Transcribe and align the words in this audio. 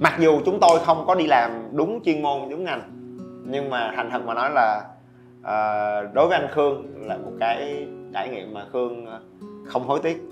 mặc 0.00 0.16
dù 0.18 0.40
chúng 0.44 0.60
tôi 0.60 0.80
không 0.84 1.04
có 1.06 1.14
đi 1.14 1.26
làm 1.26 1.68
đúng 1.72 2.00
chuyên 2.04 2.22
môn 2.22 2.50
đúng 2.50 2.64
ngành 2.64 2.82
nhưng 3.46 3.70
mà 3.70 3.92
thành 3.96 4.10
thật 4.10 4.22
mà 4.24 4.34
nói 4.34 4.50
là 4.54 4.84
uh, 5.40 6.14
đối 6.14 6.28
với 6.28 6.38
anh 6.38 6.48
khương 6.50 7.06
là 7.06 7.16
một 7.16 7.32
cái 7.40 7.86
trải 8.14 8.28
nghiệm 8.28 8.54
mà 8.54 8.66
khương 8.72 9.06
ờ, 9.06 9.20
không 9.64 9.86
hối 9.86 10.00
tiếc 10.02 10.22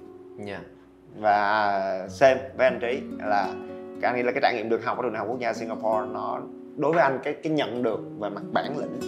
yeah. 0.47 0.49
Dạ. 0.49 0.61
và 1.17 2.09
xem 2.09 2.39
với 2.57 2.67
anh 2.67 2.79
trí 2.81 3.01
là 3.19 3.49
cái 4.01 4.15
nghĩ 4.15 4.23
là 4.23 4.33
cái 4.33 4.41
trải 4.43 4.55
nghiệm 4.55 4.69
được 4.69 4.85
học 4.85 4.99
ở 4.99 5.03
trường 5.03 5.13
đại 5.13 5.19
học 5.19 5.29
quốc 5.31 5.41
gia 5.41 5.53
singapore 5.53 6.13
nó 6.13 6.41
đối 6.77 6.93
với 6.93 7.03
anh 7.03 7.19
cái 7.23 7.35
cái 7.35 7.53
nhận 7.53 7.83
được 7.83 8.01
về 8.19 8.29
mặt 8.31 8.43
bản 8.53 8.79
lĩnh 8.79 9.01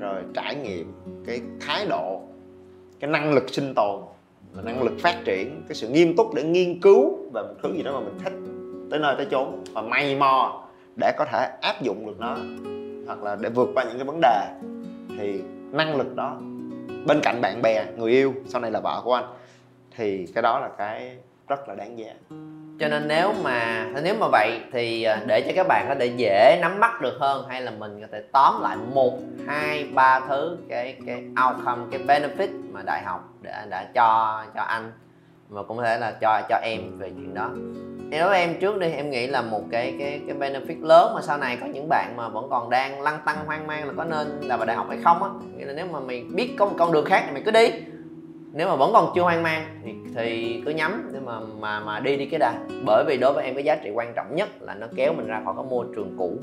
rồi 0.00 0.22
trải 0.34 0.54
nghiệm 0.54 0.92
cái 1.26 1.40
thái 1.60 1.86
độ 1.86 2.20
cái 3.00 3.10
năng 3.10 3.34
lực 3.34 3.50
sinh 3.50 3.74
tồn 3.74 4.00
và 4.52 4.62
năng 4.62 4.82
lực 4.82 4.92
phát 5.00 5.22
triển 5.24 5.62
cái 5.68 5.74
sự 5.74 5.88
nghiêm 5.88 6.16
túc 6.16 6.34
để 6.34 6.42
nghiên 6.42 6.80
cứu 6.80 7.18
về 7.34 7.42
một 7.42 7.54
thứ 7.62 7.72
gì 7.72 7.82
đó 7.82 7.92
mà 7.92 8.00
mình 8.00 8.18
thích 8.24 8.51
tới 8.92 9.00
nơi 9.00 9.14
tới 9.16 9.26
chốn 9.30 9.64
và 9.72 9.82
may 9.82 10.16
mò 10.16 10.64
để 10.96 11.12
có 11.16 11.24
thể 11.24 11.50
áp 11.60 11.82
dụng 11.82 12.06
được 12.06 12.20
nó 12.20 12.36
hoặc 13.06 13.22
là 13.22 13.36
để 13.40 13.48
vượt 13.48 13.68
qua 13.74 13.84
những 13.84 13.96
cái 13.96 14.04
vấn 14.04 14.20
đề 14.20 14.46
thì 15.18 15.42
năng 15.70 15.96
lực 15.96 16.16
đó. 16.16 16.36
Bên 17.06 17.20
cạnh 17.22 17.40
bạn 17.40 17.62
bè, 17.62 17.84
người 17.96 18.12
yêu, 18.12 18.34
sau 18.46 18.60
này 18.60 18.70
là 18.70 18.80
vợ 18.80 19.00
của 19.04 19.14
anh, 19.14 19.24
thì 19.96 20.26
cái 20.34 20.42
đó 20.42 20.58
là 20.58 20.68
cái 20.78 21.16
rất 21.48 21.68
là 21.68 21.74
đáng 21.74 21.98
giá. 21.98 22.12
Cho 22.80 22.88
nên 22.88 23.08
nếu 23.08 23.32
mà 23.42 23.86
nếu 24.02 24.14
mà 24.20 24.26
vậy 24.32 24.60
thì 24.72 25.02
à, 25.02 25.20
để 25.26 25.40
cho 25.46 25.52
các 25.56 25.66
bạn 25.68 25.86
có 25.88 25.94
thể 26.00 26.06
dễ 26.06 26.58
nắm 26.62 26.80
bắt 26.80 27.00
được 27.02 27.16
hơn 27.20 27.46
hay 27.48 27.62
là 27.62 27.70
mình 27.70 28.00
có 28.00 28.06
thể 28.12 28.22
tóm 28.32 28.62
lại 28.62 28.76
một, 28.94 29.18
hai, 29.46 29.88
ba 29.94 30.20
thứ 30.28 30.56
cái 30.68 30.96
cái 31.06 31.24
outcome, 31.48 31.82
cái 31.90 32.00
benefit 32.06 32.48
mà 32.72 32.82
đại 32.86 33.02
học 33.04 33.28
đã 33.42 33.66
đã 33.70 33.84
cho 33.94 34.44
cho 34.54 34.62
anh, 34.62 34.92
mà 35.48 35.62
cũng 35.62 35.76
có 35.76 35.82
thể 35.82 35.98
là 35.98 36.12
cho 36.20 36.42
cho 36.48 36.56
em 36.62 36.98
về 36.98 37.10
chuyện 37.10 37.34
đó 37.34 37.50
nếu 38.12 38.30
em 38.30 38.54
trước 38.60 38.78
đi 38.78 38.90
em 38.90 39.10
nghĩ 39.10 39.26
là 39.26 39.42
một 39.42 39.62
cái 39.70 39.94
cái 39.98 40.20
cái 40.26 40.36
benefit 40.36 40.86
lớn 40.86 41.14
mà 41.14 41.22
sau 41.22 41.38
này 41.38 41.58
có 41.60 41.66
những 41.66 41.88
bạn 41.88 42.14
mà 42.16 42.28
vẫn 42.28 42.46
còn 42.50 42.70
đang 42.70 43.00
lăn 43.00 43.18
tăng 43.26 43.36
hoang 43.46 43.66
mang 43.66 43.86
là 43.86 43.92
có 43.96 44.04
nên 44.04 44.40
là 44.40 44.56
vào 44.56 44.66
đại 44.66 44.76
học 44.76 44.86
hay 44.88 44.98
không 45.04 45.22
á. 45.22 45.28
Nghĩa 45.56 45.64
là 45.64 45.72
nếu 45.72 45.86
mà 45.92 46.00
mày 46.00 46.24
biết 46.34 46.54
có 46.58 46.66
một 46.66 46.74
con 46.78 46.92
đường 46.92 47.04
khác 47.04 47.22
thì 47.26 47.32
mày 47.32 47.42
cứ 47.42 47.50
đi. 47.50 47.70
Nếu 48.52 48.68
mà 48.68 48.76
vẫn 48.76 48.92
còn 48.92 49.12
chưa 49.14 49.22
hoang 49.22 49.42
mang 49.42 49.64
thì 49.84 49.92
thì 50.14 50.62
cứ 50.66 50.70
nhắm 50.70 51.10
để 51.12 51.20
mà 51.24 51.40
mà 51.60 51.80
mà 51.80 52.00
đi 52.00 52.16
đi 52.16 52.26
cái 52.26 52.38
đã. 52.38 52.52
Bởi 52.86 53.04
vì 53.06 53.16
đối 53.16 53.32
với 53.32 53.44
em 53.44 53.54
cái 53.54 53.64
giá 53.64 53.76
trị 53.76 53.90
quan 53.94 54.12
trọng 54.14 54.34
nhất 54.36 54.48
là 54.60 54.74
nó 54.74 54.86
kéo 54.96 55.12
mình 55.12 55.26
ra 55.26 55.40
khỏi 55.44 55.54
cái 55.56 55.64
môi 55.70 55.86
trường 55.94 56.14
cũ. 56.18 56.36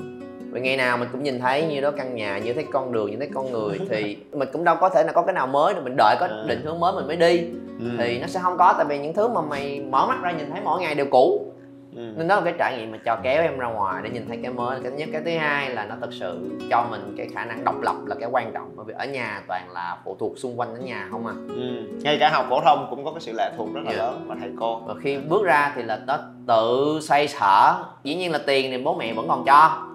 Vì 0.52 0.60
ngày 0.60 0.76
nào 0.76 0.96
mình 0.96 1.08
cũng 1.12 1.22
nhìn 1.22 1.40
thấy 1.40 1.66
như 1.66 1.80
đó 1.80 1.90
căn 1.90 2.14
nhà 2.14 2.38
như 2.38 2.52
thấy 2.52 2.64
con 2.72 2.92
đường 2.92 3.10
như 3.10 3.16
thấy 3.16 3.28
con 3.34 3.52
người 3.52 3.78
thì 3.90 4.16
mình 4.32 4.48
cũng 4.52 4.64
đâu 4.64 4.76
có 4.80 4.88
thể 4.88 5.04
là 5.04 5.12
có 5.12 5.22
cái 5.22 5.34
nào 5.34 5.46
mới 5.46 5.74
đâu 5.74 5.82
mình 5.82 5.94
đợi 5.96 6.16
có 6.20 6.26
à. 6.26 6.44
định 6.46 6.60
hướng 6.64 6.80
mới 6.80 6.92
mình 6.92 7.06
mới 7.06 7.16
đi. 7.16 7.44
Ừ. 7.80 7.86
thì 7.98 8.18
nó 8.18 8.26
sẽ 8.26 8.40
không 8.42 8.58
có 8.58 8.74
tại 8.76 8.86
vì 8.88 8.98
những 8.98 9.14
thứ 9.14 9.28
mà 9.28 9.40
mày 9.40 9.80
mở 9.80 10.06
mắt 10.06 10.18
ra 10.22 10.32
nhìn 10.32 10.50
thấy 10.50 10.60
mỗi 10.64 10.80
ngày 10.80 10.94
đều 10.94 11.06
cũ 11.10 11.49
ừ. 11.96 12.12
nên 12.16 12.28
đó 12.28 12.36
là 12.36 12.42
cái 12.44 12.54
trải 12.58 12.78
nghiệm 12.78 12.92
mà 12.92 12.98
cho 13.04 13.16
kéo 13.22 13.42
em 13.42 13.58
ra 13.58 13.66
ngoài 13.66 14.02
để 14.04 14.10
nhìn 14.10 14.28
thấy 14.28 14.38
cái 14.42 14.52
mới 14.52 14.80
cái 14.82 14.92
nhất 14.92 15.08
cái 15.12 15.22
thứ 15.24 15.30
hai 15.38 15.70
là 15.70 15.84
nó 15.84 15.94
thật 16.00 16.10
sự 16.12 16.58
cho 16.70 16.86
mình 16.90 17.14
cái 17.16 17.28
khả 17.34 17.44
năng 17.44 17.64
độc 17.64 17.80
lập 17.82 17.96
là 18.06 18.16
cái 18.20 18.28
quan 18.32 18.52
trọng 18.52 18.72
bởi 18.76 18.84
vì 18.88 18.94
ở 18.98 19.06
nhà 19.06 19.42
toàn 19.48 19.70
là 19.70 19.98
phụ 20.04 20.16
thuộc 20.20 20.38
xung 20.38 20.60
quanh 20.60 20.74
ở 20.74 20.80
nhà 20.80 21.08
không 21.10 21.26
à 21.26 21.34
ừ. 21.48 21.82
ngay 22.02 22.16
cả 22.20 22.30
học 22.30 22.46
phổ 22.48 22.60
thông 22.60 22.86
cũng 22.90 23.04
có 23.04 23.10
cái 23.12 23.20
sự 23.20 23.32
lệ 23.36 23.50
thuộc 23.56 23.68
rất 23.74 23.80
là 23.84 23.90
yeah. 23.90 23.98
Dạ. 23.98 24.06
lớn 24.06 24.24
và 24.28 24.36
thầy 24.40 24.50
cô 24.60 24.80
và 24.86 24.94
khi 25.02 25.18
bước 25.18 25.44
ra 25.44 25.72
thì 25.76 25.82
là 25.82 26.00
nó 26.06 26.18
tự 26.46 26.98
xoay 27.02 27.28
sở 27.28 27.84
dĩ 28.02 28.14
nhiên 28.14 28.32
là 28.32 28.38
tiền 28.46 28.70
thì 28.70 28.82
bố 28.82 28.94
mẹ 28.94 29.12
vẫn 29.12 29.28
còn 29.28 29.44
cho 29.46 29.89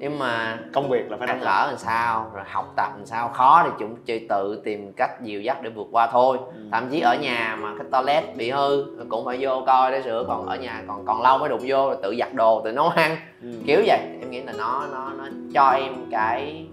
nhưng 0.00 0.18
mà 0.18 0.58
công 0.72 0.88
việc 0.88 1.10
là 1.10 1.16
phải 1.16 1.28
ăn 1.28 1.40
ở 1.40 1.66
làm 1.66 1.78
sao 1.78 2.30
rồi 2.34 2.44
học 2.46 2.72
tập 2.76 2.90
làm 2.96 3.06
sao 3.06 3.28
khó 3.28 3.62
thì 3.64 3.70
chúng 3.78 3.96
chỉ 4.04 4.26
tự 4.28 4.60
tìm 4.64 4.92
cách 4.92 5.22
dìu 5.22 5.40
dắt 5.40 5.62
để 5.62 5.70
vượt 5.70 5.86
qua 5.90 6.06
thôi 6.06 6.38
ừ. 6.54 6.60
thậm 6.72 6.88
chí 6.90 7.00
ở 7.00 7.16
nhà 7.20 7.58
mà 7.60 7.74
cái 7.78 7.86
toilet 7.92 8.36
bị 8.36 8.50
hư 8.50 8.84
cũng 9.08 9.24
phải 9.24 9.38
vô 9.40 9.62
coi 9.66 9.92
để 9.92 10.02
sửa 10.02 10.24
còn 10.28 10.46
ở 10.46 10.56
nhà 10.56 10.82
còn 10.88 11.06
còn 11.06 11.22
lâu 11.22 11.38
mới 11.38 11.48
đụng 11.48 11.60
vô 11.66 11.86
rồi 11.86 11.96
tự 12.02 12.16
giặt 12.18 12.34
đồ 12.34 12.60
tự 12.64 12.72
nấu 12.72 12.88
ăn 12.88 13.16
ừ. 13.42 13.48
kiểu 13.66 13.82
vậy 13.86 13.98
em 14.20 14.30
nghĩ 14.30 14.42
là 14.42 14.52
nó 14.58 14.86
nó 14.92 15.12
nó 15.18 15.24
cho 15.54 15.70
em 15.70 15.94
cái 16.10 16.66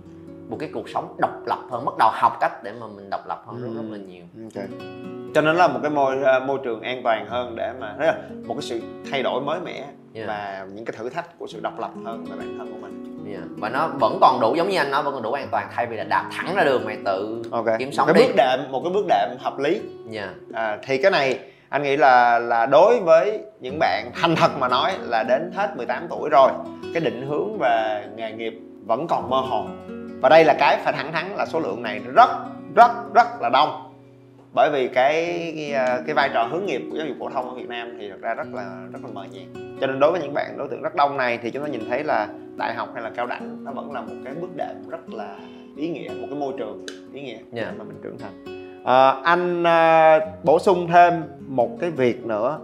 một 0.49 0.57
cái 0.59 0.69
cuộc 0.73 0.89
sống 0.89 1.15
độc 1.19 1.47
lập 1.47 1.59
hơn 1.69 1.85
bắt 1.85 1.93
đầu 1.99 2.09
học 2.13 2.37
cách 2.39 2.63
để 2.63 2.73
mà 2.79 2.87
mình 2.95 3.09
độc 3.09 3.27
lập 3.27 3.43
hơn 3.45 3.61
rất 3.61 3.69
rất 3.75 3.87
là 3.91 3.97
nhiều 3.97 4.23
okay. 4.43 4.67
cho 5.35 5.41
nên 5.41 5.55
là 5.55 5.67
một 5.67 5.79
cái 5.81 5.91
môi 5.91 6.23
ờ, 6.23 6.39
môi 6.39 6.59
trường 6.63 6.81
an 6.81 7.01
toàn 7.03 7.27
hơn 7.27 7.55
để 7.55 7.73
mà 7.79 7.95
là 7.99 8.17
một 8.47 8.53
cái 8.53 8.61
sự 8.61 8.81
thay 9.11 9.23
đổi 9.23 9.41
mới 9.41 9.59
mẻ 9.59 9.85
yeah. 10.13 10.27
và 10.27 10.67
những 10.73 10.85
cái 10.85 10.95
thử 10.97 11.09
thách 11.09 11.39
của 11.39 11.47
sự 11.47 11.59
độc 11.63 11.79
lập 11.79 11.91
hơn 12.05 12.25
về 12.25 12.35
bản 12.37 12.55
thân 12.57 12.67
của 12.71 12.77
mình 12.81 12.96
yeah. 13.31 13.43
và 13.57 13.69
nó 13.69 13.87
vẫn 13.87 14.17
còn 14.21 14.39
đủ 14.39 14.55
giống 14.55 14.69
như 14.69 14.77
anh 14.77 14.91
nói 14.91 15.03
vẫn 15.03 15.13
còn 15.13 15.23
đủ 15.23 15.31
an 15.31 15.47
toàn 15.51 15.67
thay 15.75 15.85
vì 15.85 15.97
là 15.97 16.03
đạp 16.03 16.29
thẳng 16.31 16.55
ra 16.55 16.63
đường 16.63 16.85
mày 16.85 16.97
tự 17.05 17.41
okay. 17.51 17.75
kiếm 17.79 17.91
sống 17.91 18.07
một 18.07 18.13
cái 18.13 18.23
đi. 18.23 18.27
bước 18.27 18.35
đệm 18.37 18.71
một 18.71 18.81
cái 18.83 18.93
bước 18.93 19.05
đệm 19.09 19.37
hợp 19.39 19.59
lý 19.59 19.81
yeah. 20.13 20.29
à, 20.53 20.77
thì 20.83 20.97
cái 20.97 21.11
này 21.11 21.39
anh 21.69 21.83
nghĩ 21.83 21.97
là 21.97 22.39
là 22.39 22.65
đối 22.65 22.99
với 22.99 23.39
những 23.59 23.79
bạn 23.79 24.11
thành 24.21 24.35
thật 24.35 24.51
mà 24.59 24.67
nói 24.67 24.93
là 25.01 25.23
đến 25.23 25.51
hết 25.55 25.77
18 25.77 26.07
tuổi 26.09 26.29
rồi 26.29 26.51
cái 26.93 27.01
định 27.01 27.27
hướng 27.27 27.57
về 27.59 28.03
nghề 28.15 28.31
nghiệp 28.31 28.53
vẫn 28.85 29.07
còn 29.07 29.29
mơ 29.29 29.37
hồ 29.37 29.65
và 30.21 30.29
đây 30.29 30.45
là 30.45 30.53
cái 30.59 30.77
phải 30.83 30.93
thẳng 30.93 31.11
thắn 31.13 31.35
là 31.35 31.45
số 31.45 31.59
lượng 31.59 31.83
này 31.83 32.01
rất 32.13 32.29
rất 32.75 32.91
rất 33.13 33.41
là 33.41 33.49
đông 33.49 33.86
bởi 34.53 34.69
vì 34.69 34.87
cái 34.87 35.53
cái, 35.55 35.73
à, 35.73 36.01
cái 36.05 36.15
vai 36.15 36.29
trò 36.33 36.43
hướng 36.43 36.65
nghiệp 36.65 36.81
của 36.91 36.97
giáo 36.97 37.07
dục 37.07 37.17
phổ 37.19 37.29
thông 37.29 37.49
ở 37.49 37.55
Việt 37.55 37.69
Nam 37.69 37.97
thì 37.99 38.09
thật 38.09 38.21
ra 38.21 38.33
rất 38.33 38.47
là 38.53 38.87
rất 38.91 38.99
là 39.03 39.09
mờ 39.13 39.23
nhạt 39.31 39.63
cho 39.81 39.87
nên 39.87 39.99
đối 39.99 40.11
với 40.11 40.21
những 40.21 40.33
bạn 40.33 40.57
đối 40.57 40.67
tượng 40.67 40.81
rất 40.81 40.95
đông 40.95 41.17
này 41.17 41.39
thì 41.41 41.51
chúng 41.51 41.63
ta 41.63 41.69
nhìn 41.69 41.89
thấy 41.89 42.03
là 42.03 42.27
đại 42.57 42.73
học 42.73 42.89
hay 42.93 43.03
là 43.03 43.09
cao 43.15 43.27
đẳng 43.27 43.63
nó 43.63 43.71
vẫn 43.71 43.91
là 43.91 44.01
một 44.01 44.15
cái 44.25 44.33
bước 44.41 44.55
đệm 44.55 44.89
rất 44.89 45.09
là 45.09 45.35
ý 45.75 45.89
nghĩa 45.89 46.09
một 46.09 46.27
cái 46.29 46.39
môi 46.39 46.53
trường 46.57 46.85
ý 47.13 47.21
nghĩa 47.21 47.37
yeah. 47.53 47.77
Mà 47.77 47.83
mình 47.83 47.99
trưởng 48.03 48.17
thành 48.17 48.57
à, 48.85 49.09
anh 49.23 49.63
à, 49.63 50.19
bổ 50.43 50.59
sung 50.59 50.87
thêm 50.87 51.23
một 51.47 51.77
cái 51.79 51.91
việc 51.91 52.25
nữa 52.25 52.59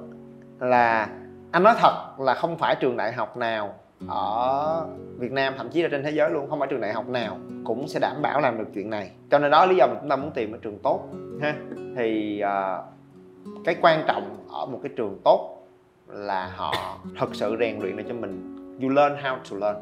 là 0.59 1.09
anh 1.51 1.63
nói 1.63 1.75
thật 1.79 2.19
là 2.19 2.33
không 2.33 2.57
phải 2.57 2.75
trường 2.75 2.97
đại 2.97 3.13
học 3.13 3.37
nào 3.37 3.73
ở 4.07 4.87
Việt 5.17 5.31
Nam 5.31 5.53
thậm 5.57 5.69
chí 5.69 5.81
là 5.81 5.89
trên 5.91 6.03
thế 6.03 6.11
giới 6.11 6.31
luôn 6.31 6.49
không 6.49 6.59
phải 6.59 6.67
trường 6.71 6.81
đại 6.81 6.93
học 6.93 7.09
nào 7.09 7.37
cũng 7.63 7.87
sẽ 7.87 7.99
đảm 7.99 8.21
bảo 8.21 8.41
làm 8.41 8.57
được 8.57 8.67
chuyện 8.73 8.89
này. 8.89 9.11
Cho 9.31 9.39
nên 9.39 9.51
đó 9.51 9.65
lý 9.65 9.75
do 9.75 9.87
mà 9.87 9.93
chúng 10.01 10.09
ta 10.09 10.15
muốn 10.15 10.31
tìm 10.31 10.51
một 10.51 10.57
trường 10.61 10.79
tốt 10.79 11.09
ha. 11.41 11.55
Thì 11.95 12.41
uh, 12.43 13.65
cái 13.65 13.75
quan 13.81 14.03
trọng 14.07 14.37
ở 14.49 14.65
một 14.65 14.79
cái 14.83 14.91
trường 14.95 15.19
tốt 15.23 15.67
là 16.07 16.51
họ 16.55 16.97
thật 17.19 17.29
sự 17.35 17.55
rèn 17.59 17.79
luyện 17.79 17.97
để 17.97 18.03
cho 18.07 18.13
mình. 18.13 18.55
You 18.81 18.89
learn 18.89 19.15
how 19.15 19.37
to 19.51 19.57
learn. 19.57 19.77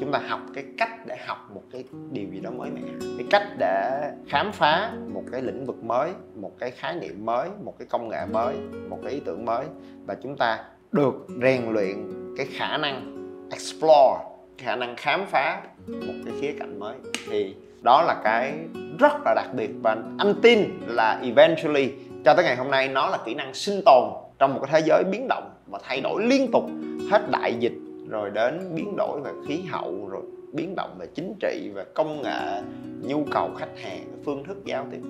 Chúng 0.00 0.12
ta 0.12 0.20
học 0.28 0.40
cái 0.54 0.64
cách 0.78 1.06
để 1.06 1.16
học 1.26 1.38
một 1.54 1.62
cái 1.72 1.84
điều 2.10 2.28
gì 2.28 2.40
đó 2.40 2.50
mới 2.50 2.70
mẻ. 2.70 2.80
Cái 3.00 3.26
cách 3.30 3.48
để 3.58 4.10
khám 4.28 4.52
phá 4.52 4.92
một 5.14 5.22
cái 5.32 5.42
lĩnh 5.42 5.64
vực 5.66 5.84
mới 5.84 6.10
một 6.34 6.52
cái 6.58 6.70
khái 6.70 6.94
niệm 6.94 7.26
mới 7.26 7.48
một 7.64 7.74
cái 7.78 7.88
công 7.90 8.08
nghệ 8.08 8.26
mới 8.32 8.56
một 8.88 8.98
cái 9.02 9.12
ý 9.12 9.20
tưởng 9.20 9.44
mới. 9.44 9.64
Và 10.06 10.16
chúng 10.22 10.36
ta 10.36 10.64
được 10.92 11.26
rèn 11.42 11.72
luyện 11.72 11.96
cái 12.36 12.46
khả 12.46 12.76
năng 12.76 13.15
explore 13.50 14.24
khả 14.58 14.76
năng 14.76 14.96
khám 14.96 15.26
phá 15.26 15.62
một 15.86 16.14
cái 16.24 16.34
khía 16.40 16.52
cạnh 16.58 16.78
mới. 16.78 16.94
Thì 17.30 17.54
đó 17.82 18.02
là 18.02 18.20
cái 18.24 18.54
rất 18.98 19.12
là 19.24 19.34
đặc 19.34 19.48
biệt 19.56 19.70
và 19.82 19.96
anh 20.18 20.34
tin 20.42 20.80
là 20.86 21.20
eventually 21.22 21.90
cho 22.24 22.34
tới 22.34 22.44
ngày 22.44 22.56
hôm 22.56 22.70
nay 22.70 22.88
nó 22.88 23.08
là 23.08 23.18
kỹ 23.24 23.34
năng 23.34 23.54
sinh 23.54 23.80
tồn 23.86 24.04
trong 24.38 24.54
một 24.54 24.60
cái 24.62 24.70
thế 24.72 24.86
giới 24.88 25.04
biến 25.04 25.26
động 25.28 25.50
và 25.66 25.78
thay 25.82 26.00
đổi 26.00 26.24
liên 26.24 26.50
tục 26.52 26.64
hết 27.10 27.30
đại 27.30 27.54
dịch 27.54 27.74
rồi 28.08 28.30
đến 28.30 28.70
biến 28.74 28.96
đổi 28.96 29.20
về 29.20 29.30
khí 29.48 29.62
hậu, 29.70 30.08
rồi 30.08 30.22
biến 30.52 30.74
động 30.76 30.94
về 30.98 31.06
chính 31.14 31.34
trị, 31.40 31.70
về 31.74 31.84
công 31.94 32.22
nghệ, 32.22 32.62
nhu 33.02 33.24
cầu 33.30 33.50
khách 33.58 33.78
hàng, 33.82 34.04
phương 34.24 34.44
thức 34.44 34.64
giao 34.64 34.86
tiếp. 34.90 35.00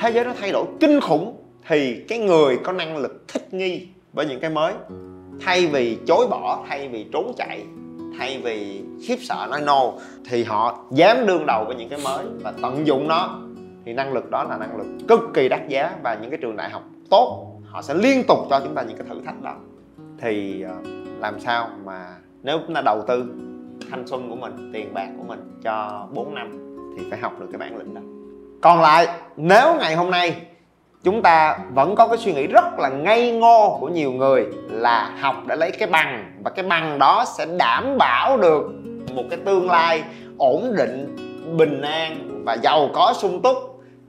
Thế 0.00 0.10
giới 0.10 0.24
nó 0.24 0.32
thay 0.40 0.52
đổi 0.52 0.64
kinh 0.80 1.00
khủng 1.00 1.36
thì 1.68 2.04
cái 2.08 2.18
người 2.18 2.58
có 2.64 2.72
năng 2.72 2.96
lực 2.96 3.24
thích 3.28 3.54
nghi 3.54 3.88
với 4.12 4.26
những 4.26 4.40
cái 4.40 4.50
mới, 4.50 4.72
thay 5.40 5.66
vì 5.66 5.98
chối 6.06 6.26
bỏ, 6.30 6.64
thay 6.68 6.88
vì 6.88 7.06
trốn 7.12 7.32
chạy 7.36 7.62
thay 8.18 8.40
vì 8.44 8.82
khiếp 9.02 9.16
sợ 9.20 9.46
nói 9.50 9.60
no, 9.60 9.92
thì 10.28 10.44
họ 10.44 10.84
dám 10.90 11.26
đương 11.26 11.46
đầu 11.46 11.64
với 11.64 11.76
những 11.76 11.88
cái 11.88 11.98
mới 12.04 12.24
và 12.42 12.52
tận 12.62 12.86
dụng 12.86 13.08
nó. 13.08 13.38
Thì 13.84 13.92
năng 13.92 14.12
lực 14.12 14.30
đó 14.30 14.44
là 14.44 14.56
năng 14.56 14.76
lực 14.76 14.86
cực 15.08 15.20
kỳ 15.34 15.48
đắt 15.48 15.68
giá 15.68 15.96
và 16.02 16.14
những 16.14 16.30
cái 16.30 16.38
trường 16.42 16.56
đại 16.56 16.70
học 16.70 16.82
tốt, 17.10 17.52
họ 17.64 17.82
sẽ 17.82 17.94
liên 17.94 18.24
tục 18.28 18.38
cho 18.50 18.60
chúng 18.60 18.74
ta 18.74 18.82
những 18.82 18.96
cái 18.96 19.06
thử 19.10 19.20
thách 19.26 19.42
đó. 19.42 19.54
Thì 20.20 20.62
ờ, 20.62 20.74
làm 21.18 21.40
sao 21.40 21.68
mà 21.84 22.16
nếu 22.42 22.58
chúng 22.66 22.74
ta 22.74 22.80
đầu 22.80 23.02
tư 23.08 23.34
thanh 23.90 24.06
xuân 24.06 24.30
của 24.30 24.36
mình, 24.36 24.70
tiền 24.72 24.94
bạc 24.94 25.08
của 25.18 25.24
mình 25.24 25.60
cho 25.62 26.06
4 26.12 26.34
năm 26.34 26.78
thì 26.98 27.04
phải 27.10 27.18
học 27.18 27.40
được 27.40 27.46
cái 27.52 27.58
bản 27.58 27.76
lĩnh 27.76 27.94
đó. 27.94 28.00
Còn 28.60 28.80
lại, 28.80 29.08
nếu 29.36 29.74
ngày 29.74 29.96
hôm 29.96 30.10
nay 30.10 30.46
chúng 31.06 31.22
ta 31.22 31.58
vẫn 31.70 31.94
có 31.94 32.08
cái 32.08 32.18
suy 32.18 32.32
nghĩ 32.32 32.46
rất 32.46 32.78
là 32.78 32.88
ngây 32.88 33.32
ngô 33.32 33.78
của 33.80 33.88
nhiều 33.88 34.12
người 34.12 34.46
là 34.70 35.10
học 35.20 35.34
để 35.46 35.56
lấy 35.56 35.70
cái 35.70 35.88
bằng 35.88 36.32
và 36.44 36.50
cái 36.50 36.64
bằng 36.64 36.98
đó 36.98 37.24
sẽ 37.38 37.46
đảm 37.58 37.98
bảo 37.98 38.36
được 38.36 38.62
một 39.14 39.22
cái 39.30 39.38
tương 39.44 39.70
lai 39.70 40.02
ổn 40.38 40.74
định, 40.76 41.16
bình 41.56 41.82
an 41.82 42.42
và 42.44 42.54
giàu 42.54 42.88
có 42.94 43.14
sung 43.16 43.42
túc. 43.42 43.56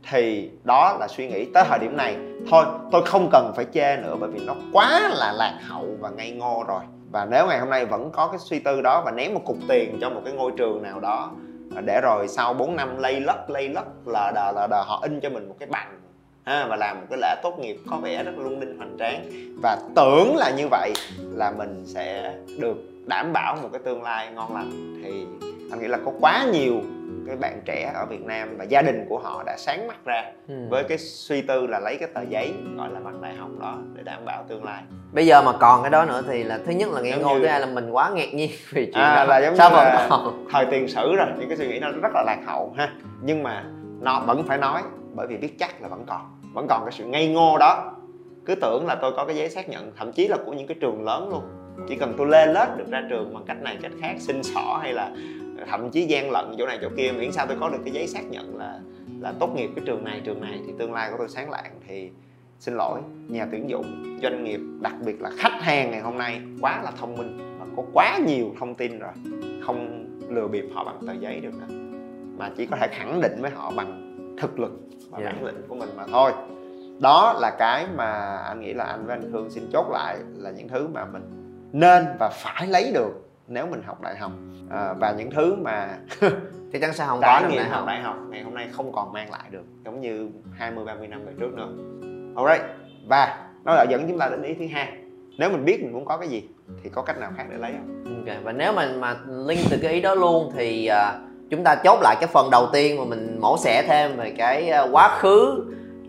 Thì 0.09 0.51
đó 0.63 0.97
là 0.99 1.07
suy 1.07 1.27
nghĩ 1.27 1.45
tới 1.53 1.63
thời 1.69 1.79
điểm 1.79 1.97
này. 1.97 2.17
Thôi, 2.49 2.65
tôi 2.91 3.01
không 3.05 3.29
cần 3.31 3.53
phải 3.55 3.65
chê 3.73 3.97
nữa 3.97 4.15
bởi 4.19 4.29
vì 4.29 4.39
nó 4.45 4.53
quá 4.73 5.09
là 5.13 5.31
lạc 5.31 5.59
hậu 5.67 5.85
và 5.99 6.09
ngây 6.09 6.31
ngô 6.31 6.63
rồi. 6.67 6.81
Và 7.11 7.25
nếu 7.25 7.47
ngày 7.47 7.59
hôm 7.59 7.69
nay 7.69 7.85
vẫn 7.85 8.09
có 8.11 8.27
cái 8.27 8.39
suy 8.39 8.59
tư 8.59 8.81
đó 8.81 9.01
và 9.05 9.11
ném 9.11 9.33
một 9.33 9.41
cục 9.45 9.57
tiền 9.69 9.97
cho 10.01 10.09
một 10.09 10.21
cái 10.25 10.33
ngôi 10.33 10.51
trường 10.57 10.83
nào 10.83 10.99
đó, 10.99 11.31
để 11.85 12.01
rồi 12.01 12.27
sau 12.27 12.53
4 12.53 12.75
năm 12.75 12.97
lây 12.97 13.19
lất 13.19 13.49
lây 13.49 13.69
lất 13.69 13.85
là 14.05 14.31
đờ 14.35 14.51
là 14.51 14.67
đờ, 14.67 14.81
họ 14.81 14.99
in 15.03 15.19
cho 15.19 15.29
mình 15.29 15.49
một 15.49 15.55
cái 15.59 15.69
bằng 15.71 15.99
ha, 16.47 16.65
và 16.65 16.75
làm 16.75 16.99
một 16.99 17.05
cái 17.09 17.19
lễ 17.21 17.35
tốt 17.43 17.59
nghiệp 17.59 17.77
có 17.89 17.97
vẻ 17.97 18.23
rất 18.23 18.31
lung 18.37 18.59
linh 18.59 18.77
hoành 18.77 18.95
tráng. 18.99 19.25
Và 19.63 19.77
tưởng 19.95 20.35
là 20.35 20.49
như 20.49 20.67
vậy 20.71 20.93
là 21.19 21.51
mình 21.51 21.83
sẽ 21.85 22.33
được 22.59 22.77
đảm 23.05 23.33
bảo 23.33 23.57
một 23.63 23.69
cái 23.71 23.81
tương 23.85 24.03
lai 24.03 24.29
ngon 24.31 24.55
lành. 24.55 24.99
Thì 25.03 25.25
anh 25.71 25.79
nghĩ 25.79 25.87
là 25.87 25.97
có 26.05 26.11
quá 26.21 26.45
nhiều 26.51 26.73
cái 27.27 27.35
bạn 27.35 27.61
trẻ 27.65 27.91
ở 27.95 28.05
Việt 28.05 28.25
Nam 28.25 28.57
và 28.57 28.63
gia 28.63 28.81
đình 28.81 29.05
của 29.09 29.19
họ 29.19 29.43
đã 29.45 29.55
sáng 29.57 29.87
mắt 29.87 30.05
ra 30.05 30.23
ừ. 30.47 30.55
với 30.69 30.83
cái 30.83 30.97
suy 30.97 31.41
tư 31.41 31.67
là 31.67 31.79
lấy 31.79 31.97
cái 31.97 32.09
tờ 32.13 32.21
giấy 32.21 32.53
gọi 32.77 32.89
là 32.91 32.99
bằng 32.99 33.21
đại 33.21 33.33
học 33.33 33.49
đó 33.59 33.77
để 33.93 34.03
đảm 34.03 34.25
bảo 34.25 34.43
tương 34.47 34.63
lai. 34.63 34.83
Bây 35.11 35.25
giờ 35.25 35.41
mà 35.41 35.51
còn 35.59 35.81
cái 35.81 35.91
đó 35.91 36.05
nữa 36.05 36.23
thì 36.27 36.43
là 36.43 36.59
thứ 36.65 36.71
nhất 36.71 36.89
là 36.91 37.01
nghe 37.01 37.17
ngôn 37.17 37.41
thứ 37.41 37.47
hai 37.47 37.59
là 37.59 37.65
mình 37.65 37.89
quá 37.89 38.09
ngạc 38.09 38.33
nhiên 38.33 38.51
vì 38.69 38.85
chuyện 38.85 39.03
à, 39.03 39.15
đó. 39.15 39.23
là 39.23 39.41
giống 39.41 39.55
Sao 39.55 39.69
như 39.69 39.75
là 39.75 40.07
còn? 40.09 40.45
thời 40.51 40.65
tiền 40.71 40.87
sử 40.87 41.15
rồi 41.15 41.27
những 41.39 41.49
cái 41.49 41.57
suy 41.57 41.67
nghĩ 41.67 41.79
nó 41.79 41.91
rất 42.01 42.11
là 42.13 42.23
lạc 42.25 42.39
hậu 42.47 42.73
ha. 42.77 42.89
Nhưng 43.21 43.43
mà 43.43 43.63
nó 44.01 44.19
vẫn 44.19 44.43
phải 44.47 44.57
nói 44.57 44.81
bởi 45.17 45.27
vì 45.27 45.37
biết 45.37 45.59
chắc 45.59 45.81
là 45.81 45.87
vẫn 45.87 46.05
còn 46.07 46.36
vẫn 46.57 46.67
còn 46.69 46.81
cái 46.85 46.91
sự 46.91 47.05
ngây 47.05 47.27
ngô 47.27 47.57
đó. 47.57 47.93
Cứ 48.45 48.55
tưởng 48.55 48.85
là 48.85 48.95
tôi 48.95 49.11
có 49.15 49.25
cái 49.25 49.35
giấy 49.35 49.49
xác 49.49 49.69
nhận, 49.69 49.91
thậm 49.97 50.11
chí 50.11 50.27
là 50.27 50.37
của 50.45 50.53
những 50.53 50.67
cái 50.67 50.77
trường 50.81 51.03
lớn 51.03 51.29
luôn. 51.29 51.43
Chỉ 51.87 51.95
cần 51.95 52.13
tôi 52.17 52.27
lên 52.27 52.49
lớp 52.53 52.75
được 52.77 52.87
ra 52.89 53.03
trường 53.09 53.33
bằng 53.33 53.43
cách 53.47 53.61
này 53.61 53.77
cách 53.81 53.91
khác, 54.01 54.15
xin 54.19 54.43
xỏ 54.43 54.79
hay 54.81 54.93
là 54.93 55.11
thậm 55.67 55.89
chí 55.89 56.05
gian 56.05 56.31
lận 56.31 56.45
chỗ 56.57 56.65
này 56.65 56.79
chỗ 56.81 56.89
kia, 56.97 57.11
miễn 57.11 57.31
sao 57.31 57.47
tôi 57.47 57.57
có 57.59 57.69
được 57.69 57.77
cái 57.85 57.93
giấy 57.93 58.07
xác 58.07 58.21
nhận 58.29 58.57
là 58.57 58.79
là 59.19 59.33
tốt 59.39 59.49
nghiệp 59.55 59.69
cái 59.75 59.85
trường 59.87 60.03
này 60.03 60.21
trường 60.23 60.41
này 60.41 60.59
thì 60.67 60.73
tương 60.79 60.93
lai 60.93 61.11
của 61.11 61.17
tôi 61.17 61.29
sáng 61.29 61.49
lạng 61.49 61.71
thì 61.87 62.09
xin 62.59 62.75
lỗi, 62.75 62.99
nhà 63.27 63.47
tuyển 63.51 63.69
dụng, 63.69 64.17
doanh 64.23 64.43
nghiệp, 64.43 64.59
đặc 64.81 64.93
biệt 65.05 65.21
là 65.21 65.29
khách 65.37 65.61
hàng 65.61 65.91
ngày 65.91 66.01
hôm 66.01 66.17
nay 66.17 66.41
quá 66.61 66.81
là 66.83 66.91
thông 66.91 67.15
minh 67.15 67.57
và 67.59 67.65
có 67.75 67.83
quá 67.93 68.19
nhiều 68.27 68.55
thông 68.59 68.75
tin 68.75 68.99
rồi. 68.99 69.11
Không 69.65 70.05
lừa 70.29 70.47
bịp 70.47 70.65
họ 70.73 70.83
bằng 70.83 70.99
tờ 71.07 71.13
giấy 71.13 71.39
được 71.39 71.53
nữa. 71.53 71.75
Mà 72.37 72.51
chỉ 72.57 72.65
có 72.65 72.77
thể 72.77 72.87
khẳng 72.91 73.21
định 73.21 73.41
với 73.41 73.51
họ 73.51 73.71
bằng 73.75 74.06
thực 74.37 74.59
lực 74.59 74.71
và 75.09 75.19
yeah. 75.19 75.33
Dạ. 75.33 75.41
bản 75.41 75.45
lĩnh 75.45 75.67
của 75.67 75.75
mình 75.75 75.89
mà 75.97 76.03
thôi 76.07 76.31
đó 76.99 77.35
là 77.39 77.55
cái 77.59 77.87
mà 77.95 78.37
anh 78.37 78.61
nghĩ 78.61 78.73
là 78.73 78.83
anh 78.83 79.05
với 79.05 79.15
anh 79.15 79.31
Khương 79.31 79.49
xin 79.49 79.69
chốt 79.73 79.85
lại 79.91 80.17
là 80.35 80.51
những 80.51 80.67
thứ 80.67 80.87
mà 80.87 81.05
mình 81.05 81.23
nên 81.71 82.05
và 82.19 82.29
phải 82.29 82.67
lấy 82.67 82.91
được 82.93 83.27
nếu 83.47 83.67
mình 83.67 83.81
học 83.85 84.01
đại 84.01 84.17
học 84.17 84.31
à, 84.69 84.93
và 84.93 85.11
những 85.11 85.31
thứ 85.31 85.55
mà 85.55 85.97
chắc 86.73 86.81
chắn 86.81 86.93
sẽ 86.93 87.05
không 87.07 87.19
có 87.21 87.41
nghiệm 87.49 87.63
học 87.69 87.83
đại 87.87 88.01
học 88.01 88.15
ngày 88.29 88.43
hôm 88.43 88.53
nay 88.53 88.69
không 88.71 88.91
còn 88.91 89.13
mang 89.13 89.31
lại 89.31 89.49
được 89.49 89.63
giống 89.85 90.01
như 90.01 90.29
20 90.53 90.85
30 90.85 91.07
năm 91.07 91.25
về 91.25 91.33
trước 91.39 91.53
nữa. 91.53 91.69
Alright. 92.35 92.61
Và 93.07 93.49
nó 93.65 93.75
lại 93.75 93.87
dẫn 93.89 94.07
chúng 94.07 94.19
ta 94.19 94.29
đến 94.29 94.41
ý 94.41 94.53
thứ 94.53 94.65
hai. 94.71 94.93
Nếu 95.37 95.49
mình 95.49 95.65
biết 95.65 95.83
mình 95.83 95.93
muốn 95.93 96.05
có 96.05 96.17
cái 96.17 96.29
gì 96.29 96.49
thì 96.83 96.89
có 96.89 97.01
cách 97.01 97.17
nào 97.17 97.31
khác 97.37 97.45
để 97.49 97.57
lấy 97.57 97.71
không? 97.71 98.03
Ok. 98.05 98.43
Và 98.43 98.51
nếu 98.51 98.73
mình 98.73 99.01
mà 99.01 99.17
link 99.27 99.59
từ 99.69 99.77
cái 99.81 99.93
ý 99.93 100.01
đó 100.01 100.15
luôn 100.15 100.51
thì 100.55 100.89
uh, 100.91 101.26
chúng 101.49 101.63
ta 101.63 101.75
chốt 101.75 101.99
lại 102.01 102.15
cái 102.19 102.27
phần 102.27 102.49
đầu 102.49 102.67
tiên 102.73 102.97
mà 102.97 103.05
mình 103.05 103.37
mổ 103.41 103.57
xẻ 103.57 103.83
thêm 103.87 104.17
về 104.17 104.33
cái 104.37 104.71
uh, 104.83 104.89
quá 104.91 105.17
khứ. 105.19 105.63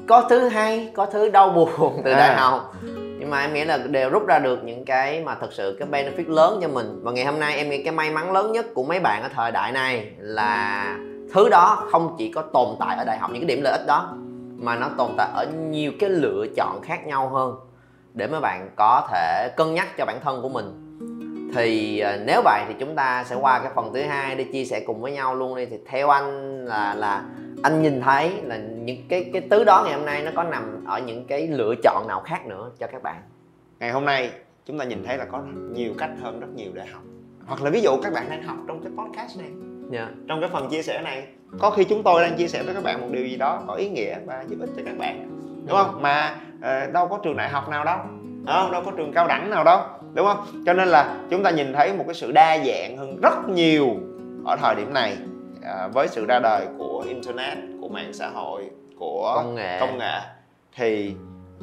Có 0.08 0.26
thứ 0.30 0.48
hay, 0.48 0.92
có 0.94 1.06
thứ 1.06 1.28
đau 1.28 1.50
buồn 1.50 2.02
từ 2.04 2.12
à. 2.12 2.18
đại 2.18 2.34
học. 2.34 2.74
Nhưng 3.18 3.30
mà 3.30 3.40
em 3.40 3.54
nghĩ 3.54 3.64
là 3.64 3.78
đều 3.78 4.10
rút 4.10 4.26
ra 4.26 4.38
được 4.38 4.64
những 4.64 4.84
cái 4.84 5.22
mà 5.24 5.34
thật 5.40 5.52
sự 5.52 5.76
cái 5.78 5.88
benefit 5.88 6.34
lớn 6.34 6.58
cho 6.62 6.68
mình. 6.68 7.00
Và 7.02 7.12
ngày 7.12 7.24
hôm 7.24 7.40
nay 7.40 7.56
em 7.56 7.70
nghĩ 7.70 7.82
cái 7.82 7.92
may 7.92 8.10
mắn 8.10 8.32
lớn 8.32 8.52
nhất 8.52 8.66
của 8.74 8.84
mấy 8.84 9.00
bạn 9.00 9.22
ở 9.22 9.28
thời 9.34 9.50
đại 9.50 9.72
này 9.72 10.10
là 10.18 10.96
thứ 11.34 11.48
đó 11.48 11.82
không 11.90 12.14
chỉ 12.18 12.32
có 12.32 12.42
tồn 12.42 12.68
tại 12.80 12.96
ở 12.96 13.04
đại 13.04 13.18
học 13.18 13.30
những 13.30 13.42
cái 13.42 13.48
điểm 13.48 13.60
lợi 13.64 13.72
ích 13.72 13.86
đó 13.86 14.14
mà 14.56 14.76
nó 14.76 14.88
tồn 14.98 15.10
tại 15.16 15.28
ở 15.34 15.46
nhiều 15.70 15.92
cái 16.00 16.10
lựa 16.10 16.46
chọn 16.56 16.80
khác 16.82 17.06
nhau 17.06 17.28
hơn 17.28 17.54
để 18.14 18.26
mấy 18.26 18.40
bạn 18.40 18.70
có 18.76 19.08
thể 19.12 19.48
cân 19.56 19.74
nhắc 19.74 19.88
cho 19.98 20.04
bản 20.04 20.20
thân 20.24 20.42
của 20.42 20.48
mình 20.48 20.87
thì 21.54 21.98
à, 21.98 22.18
nếu 22.26 22.42
vậy 22.44 22.64
thì 22.68 22.74
chúng 22.78 22.94
ta 22.94 23.24
sẽ 23.24 23.36
qua 23.36 23.58
cái 23.58 23.72
phần 23.74 23.92
thứ 23.94 24.02
hai 24.02 24.34
để 24.34 24.44
chia 24.44 24.64
sẻ 24.64 24.80
cùng 24.86 25.00
với 25.00 25.12
nhau 25.12 25.34
luôn 25.34 25.56
đi. 25.56 25.66
Thì 25.66 25.76
theo 25.86 26.08
anh 26.08 26.64
là 26.64 26.94
là 26.94 27.24
anh 27.62 27.82
nhìn 27.82 28.00
thấy 28.00 28.32
là 28.42 28.56
những 28.56 29.08
cái 29.08 29.30
cái 29.32 29.42
tứ 29.50 29.64
đó 29.64 29.82
ngày 29.84 29.94
hôm 29.94 30.04
nay 30.04 30.22
nó 30.22 30.30
có 30.36 30.42
nằm 30.42 30.84
ở 30.86 30.98
những 30.98 31.24
cái 31.26 31.48
lựa 31.48 31.74
chọn 31.82 32.04
nào 32.08 32.20
khác 32.20 32.46
nữa 32.46 32.70
cho 32.78 32.86
các 32.86 33.02
bạn? 33.02 33.22
Ngày 33.80 33.90
hôm 33.90 34.04
nay 34.04 34.30
chúng 34.66 34.78
ta 34.78 34.84
nhìn 34.84 35.04
thấy 35.04 35.16
là 35.16 35.24
có 35.24 35.42
nhiều 35.72 35.92
cách 35.98 36.10
hơn 36.22 36.40
rất 36.40 36.48
nhiều 36.54 36.70
để 36.74 36.86
học. 36.92 37.02
Hoặc 37.46 37.62
là 37.62 37.70
ví 37.70 37.80
dụ 37.80 37.90
các 38.02 38.12
bạn 38.12 38.30
đang 38.30 38.42
học 38.42 38.56
trong 38.68 38.82
cái 38.82 38.92
podcast 38.96 39.38
này. 39.38 39.48
Yeah. 39.92 40.08
Dạ. 40.08 40.14
trong 40.28 40.40
cái 40.40 40.50
phần 40.52 40.68
chia 40.68 40.82
sẻ 40.82 41.00
này 41.02 41.26
có 41.58 41.70
khi 41.70 41.84
chúng 41.84 42.02
tôi 42.02 42.22
đang 42.22 42.36
chia 42.36 42.48
sẻ 42.48 42.62
với 42.62 42.74
các 42.74 42.84
bạn 42.84 43.00
một 43.00 43.08
điều 43.10 43.26
gì 43.26 43.36
đó 43.36 43.62
có 43.66 43.74
ý 43.74 43.88
nghĩa 43.88 44.18
và 44.26 44.44
giúp 44.48 44.56
ích 44.60 44.70
cho 44.76 44.82
các 44.86 44.98
bạn. 44.98 45.28
Đúng 45.66 45.76
không? 45.76 46.02
Mà 46.02 46.36
uh, 46.56 46.92
đâu 46.92 47.08
có 47.08 47.18
trường 47.22 47.36
đại 47.36 47.48
học 47.48 47.68
nào 47.68 47.84
đâu 47.84 47.98
không? 48.52 48.72
đâu 48.72 48.82
có 48.84 48.92
trường 48.96 49.12
cao 49.12 49.26
đẳng 49.26 49.50
nào 49.50 49.64
đâu 49.64 49.80
đúng 50.14 50.26
không? 50.26 50.62
Cho 50.66 50.72
nên 50.72 50.88
là 50.88 51.14
chúng 51.30 51.42
ta 51.42 51.50
nhìn 51.50 51.72
thấy 51.72 51.92
một 51.92 52.04
cái 52.06 52.14
sự 52.14 52.32
đa 52.32 52.58
dạng 52.58 52.96
hơn 52.96 53.20
rất 53.22 53.48
nhiều 53.48 53.96
ở 54.44 54.56
thời 54.56 54.74
điểm 54.74 54.94
này 54.94 55.16
à, 55.62 55.88
với 55.88 56.08
sự 56.08 56.26
ra 56.26 56.40
đời 56.42 56.66
của 56.78 57.04
internet 57.08 57.58
của 57.80 57.88
mạng 57.88 58.12
xã 58.12 58.28
hội 58.28 58.64
của 58.98 59.32
công 59.34 59.54
nghệ. 59.54 59.80
công 59.80 59.98
nghệ. 59.98 60.18
Thì 60.76 61.14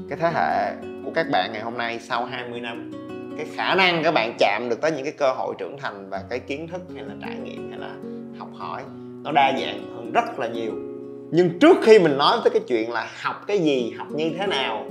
cái 0.10 0.18
thế 0.22 0.32
hệ 0.34 0.74
của 1.06 1.12
các 1.16 1.28
bạn 1.32 1.50
ngày 1.54 1.62
hôm 1.62 1.78
nay 1.78 2.00
sau 2.00 2.26
20 2.26 2.60
năm 2.60 2.92
cái 3.38 3.46
khả 3.56 3.76
năng 3.76 4.04
các 4.04 4.14
bạn 4.14 4.36
chạm 4.40 4.70
được 4.70 4.82
tới 4.82 4.92
những 4.92 5.04
cái 5.04 5.14
cơ 5.18 5.32
hội 5.32 5.56
trưởng 5.58 5.78
thành 5.78 6.10
và 6.10 6.24
cái 6.30 6.40
kiến 6.40 6.68
thức 6.68 6.82
hay 6.96 7.04
là 7.04 7.14
trải 7.22 7.36
nghiệm 7.44 7.70
hay 7.70 7.80
là 7.80 7.96
học 8.40 8.48
hỏi 8.58 8.84
nó 9.24 9.32
đa 9.32 9.52
dạng 9.60 9.96
hơn 9.96 10.12
rất 10.12 10.40
là 10.40 10.48
nhiều. 10.48 10.72
Nhưng 11.32 11.60
trước 11.60 11.78
khi 11.84 12.00
mình 12.00 12.18
nói 12.18 12.38
tới 12.44 12.52
cái 12.52 12.62
chuyện 12.68 12.92
là 12.92 13.08
học 13.22 13.44
cái 13.48 13.60
gì 13.60 13.94
học 13.98 14.08
như 14.12 14.32
thế 14.40 14.48
nào 14.48 14.86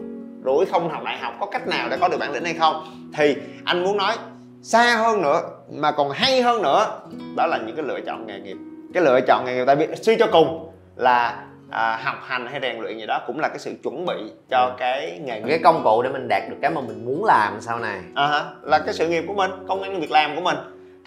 rủi 0.45 0.67
không 0.67 0.89
học 0.89 1.03
đại 1.05 1.19
học 1.19 1.35
có 1.41 1.47
cách 1.47 1.69
nào 1.69 1.89
để 1.91 1.97
có 2.01 2.09
được 2.09 2.17
bản 2.21 2.33
lĩnh 2.33 2.45
hay 2.45 2.55
không? 2.55 3.09
Thì 3.17 3.37
anh 3.65 3.85
muốn 3.85 3.97
nói 3.97 4.15
xa 4.63 4.97
hơn 4.97 5.23
nữa 5.23 5.41
mà 5.73 5.91
còn 5.91 6.11
hay 6.11 6.43
hơn 6.43 6.63
nữa 6.63 7.01
đó 7.37 7.47
là 7.47 7.59
những 7.67 7.77
cái 7.77 7.85
lựa 7.85 8.01
chọn 8.01 8.27
nghề 8.27 8.41
nghiệp. 8.41 8.57
Cái 8.95 9.03
lựa 9.03 9.21
chọn 9.21 9.45
nghề 9.45 9.55
nghiệp 9.55 9.65
tại 9.67 9.77
vì 9.77 9.87
suy 10.03 10.17
cho 10.17 10.27
cùng 10.33 10.71
là 10.97 11.45
à, 11.71 12.01
học 12.03 12.17
hành 12.23 12.47
hay 12.47 12.61
rèn 12.63 12.81
luyện 12.81 12.99
gì 12.99 13.07
đó 13.07 13.21
cũng 13.27 13.41
là 13.41 13.49
cái 13.49 13.59
sự 13.59 13.75
chuẩn 13.83 14.07
bị 14.07 14.15
cho 14.51 14.59
ừ. 14.59 14.73
cái 14.79 15.21
nghề 15.25 15.41
nghiệp. 15.41 15.49
Cái 15.49 15.61
công 15.65 15.85
cụ 15.85 16.03
để 16.03 16.11
mình 16.11 16.29
đạt 16.29 16.43
được 16.51 16.57
cái 16.63 16.71
mà 16.71 16.81
mình 16.81 17.05
muốn 17.05 17.25
làm 17.25 17.61
sau 17.61 17.79
này. 17.79 18.01
À, 18.15 18.45
là 18.63 18.79
cái 18.79 18.95
sự 18.95 19.09
nghiệp 19.09 19.25
của 19.27 19.35
mình 19.35 19.51
công 19.69 19.83
ăn 19.83 20.01
việc 20.01 20.11
làm 20.11 20.37
của 20.37 20.43
mình. 20.43 20.57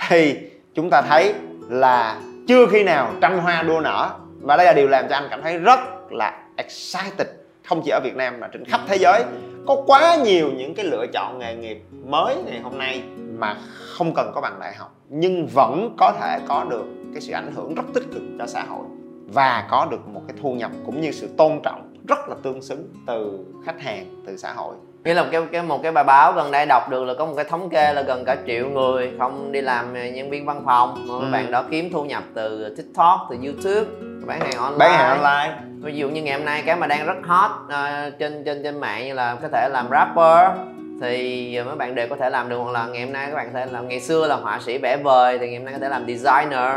Thì 0.07 0.37
chúng 0.75 0.89
ta 0.89 1.01
thấy 1.01 1.33
là 1.69 2.17
chưa 2.47 2.65
khi 2.65 2.83
nào 2.83 3.11
trăm 3.21 3.39
hoa 3.39 3.63
đua 3.63 3.79
nở. 3.79 4.09
Và 4.41 4.57
đây 4.57 4.65
là 4.65 4.73
điều 4.73 4.87
làm 4.87 5.07
cho 5.09 5.15
anh 5.15 5.27
cảm 5.29 5.41
thấy 5.41 5.57
rất 5.57 5.79
là 6.09 6.39
excited 6.55 7.27
không 7.67 7.81
chỉ 7.85 7.91
ở 7.91 7.99
Việt 8.03 8.15
Nam 8.15 8.39
mà 8.39 8.47
trên 8.47 8.65
khắp 8.65 8.81
thế 8.87 8.97
giới. 8.97 9.23
Có 9.67 9.83
quá 9.87 10.15
nhiều 10.15 10.51
những 10.57 10.75
cái 10.75 10.85
lựa 10.85 11.05
chọn 11.13 11.39
nghề 11.39 11.55
nghiệp 11.55 11.83
mới 12.05 12.35
ngày 12.45 12.59
hôm 12.59 12.77
nay 12.77 13.03
mà 13.37 13.57
không 13.77 14.13
cần 14.13 14.31
có 14.35 14.41
bằng 14.41 14.59
đại 14.59 14.73
học 14.75 14.95
nhưng 15.09 15.47
vẫn 15.47 15.95
có 15.97 16.13
thể 16.19 16.39
có 16.47 16.63
được 16.69 16.85
cái 17.13 17.21
sự 17.21 17.33
ảnh 17.33 17.51
hưởng 17.55 17.75
rất 17.75 17.83
tích 17.93 18.03
cực 18.13 18.21
cho 18.39 18.47
xã 18.47 18.63
hội 18.63 18.85
và 19.27 19.67
có 19.69 19.87
được 19.91 20.07
một 20.07 20.21
cái 20.27 20.37
thu 20.41 20.53
nhập 20.53 20.71
cũng 20.85 21.01
như 21.01 21.11
sự 21.11 21.29
tôn 21.37 21.59
trọng 21.63 21.93
rất 22.07 22.29
là 22.29 22.35
tương 22.43 22.61
xứng 22.61 22.93
từ 23.07 23.45
khách 23.65 23.81
hàng 23.81 24.23
từ 24.25 24.37
xã 24.37 24.53
hội 24.53 24.75
nghĩa 25.07 25.13
là 25.13 25.23
một 25.23 25.29
cái, 25.31 25.41
cái 25.51 25.63
một 25.63 25.79
cái 25.83 25.91
bài 25.91 26.03
báo 26.03 26.33
gần 26.33 26.51
đây 26.51 26.65
đọc 26.65 26.89
được 26.89 27.03
là 27.03 27.13
có 27.13 27.25
một 27.25 27.33
cái 27.35 27.45
thống 27.45 27.69
kê 27.69 27.93
là 27.93 28.01
gần 28.01 28.23
cả 28.25 28.35
triệu 28.47 28.69
người 28.69 29.11
không 29.19 29.51
đi 29.51 29.61
làm 29.61 30.13
nhân 30.13 30.29
viên 30.29 30.45
văn 30.45 30.61
phòng. 30.65 31.05
Mà 31.07 31.13
ừ. 31.13 31.19
các 31.21 31.31
bạn 31.31 31.51
đó 31.51 31.63
kiếm 31.71 31.89
thu 31.93 32.03
nhập 32.03 32.23
từ 32.33 32.75
tiktok 32.77 33.27
từ 33.29 33.37
youtube 33.43 33.91
bán 34.25 34.39
hàng 34.39 34.57
online. 34.57 34.77
Bán 34.77 34.91
hàng 34.91 35.21
online. 35.21 35.59
Ví 35.81 35.95
dụ 35.95 36.09
như 36.09 36.23
ngày 36.23 36.37
hôm 36.37 36.45
nay 36.45 36.63
cái 36.65 36.75
mà 36.75 36.87
đang 36.87 37.05
rất 37.05 37.15
hot 37.23 37.51
uh, 37.65 38.19
trên 38.19 38.43
trên 38.43 38.63
trên 38.63 38.79
mạng 38.79 39.05
như 39.05 39.13
là 39.13 39.35
có 39.41 39.47
thể 39.53 39.69
làm 39.71 39.87
rapper 39.91 40.59
thì 41.01 41.61
mấy 41.65 41.75
bạn 41.75 41.95
đều 41.95 42.07
có 42.07 42.15
thể 42.15 42.29
làm 42.29 42.49
được. 42.49 42.57
Hoặc 42.57 42.71
là 42.71 42.87
ngày 42.87 43.03
hôm 43.03 43.13
nay 43.13 43.27
các 43.29 43.35
bạn 43.35 43.49
có 43.53 43.59
thể 43.59 43.65
làm 43.71 43.87
ngày 43.87 43.99
xưa 43.99 44.27
là 44.27 44.35
họa 44.35 44.59
sĩ 44.65 44.77
vẽ 44.77 44.97
vời 45.03 45.37
thì 45.37 45.47
ngày 45.47 45.57
hôm 45.57 45.65
nay 45.65 45.73
có 45.73 45.79
thể 45.79 45.89
làm 45.89 46.05
designer. 46.07 46.75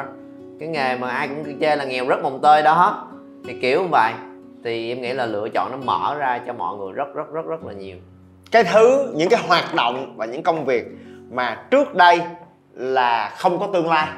Cái 0.60 0.68
nghề 0.68 0.96
mà 0.96 1.10
ai 1.10 1.28
cũng 1.28 1.60
chê 1.60 1.76
là 1.76 1.84
nghèo 1.84 2.08
rất 2.08 2.22
mồng 2.22 2.40
tơi 2.42 2.62
đó. 2.62 3.08
Thì 3.46 3.58
kiểu 3.60 3.82
như 3.82 3.88
vậy. 3.90 4.12
Thì 4.64 4.92
em 4.92 5.02
nghĩ 5.02 5.12
là 5.12 5.26
lựa 5.26 5.48
chọn 5.48 5.70
nó 5.70 5.76
mở 5.76 6.14
ra 6.18 6.40
cho 6.46 6.52
mọi 6.52 6.76
người 6.76 6.92
rất 6.92 7.14
rất 7.14 7.32
rất 7.32 7.46
rất 7.46 7.64
là 7.64 7.72
nhiều 7.72 7.96
cái 8.50 8.64
thứ 8.64 9.12
những 9.16 9.28
cái 9.28 9.40
hoạt 9.46 9.74
động 9.74 10.14
và 10.16 10.26
những 10.26 10.42
công 10.42 10.64
việc 10.64 10.84
mà 11.30 11.54
trước 11.70 11.94
đây 11.94 12.20
là 12.74 13.34
không 13.36 13.58
có 13.58 13.68
tương 13.72 13.88
lai. 13.88 14.08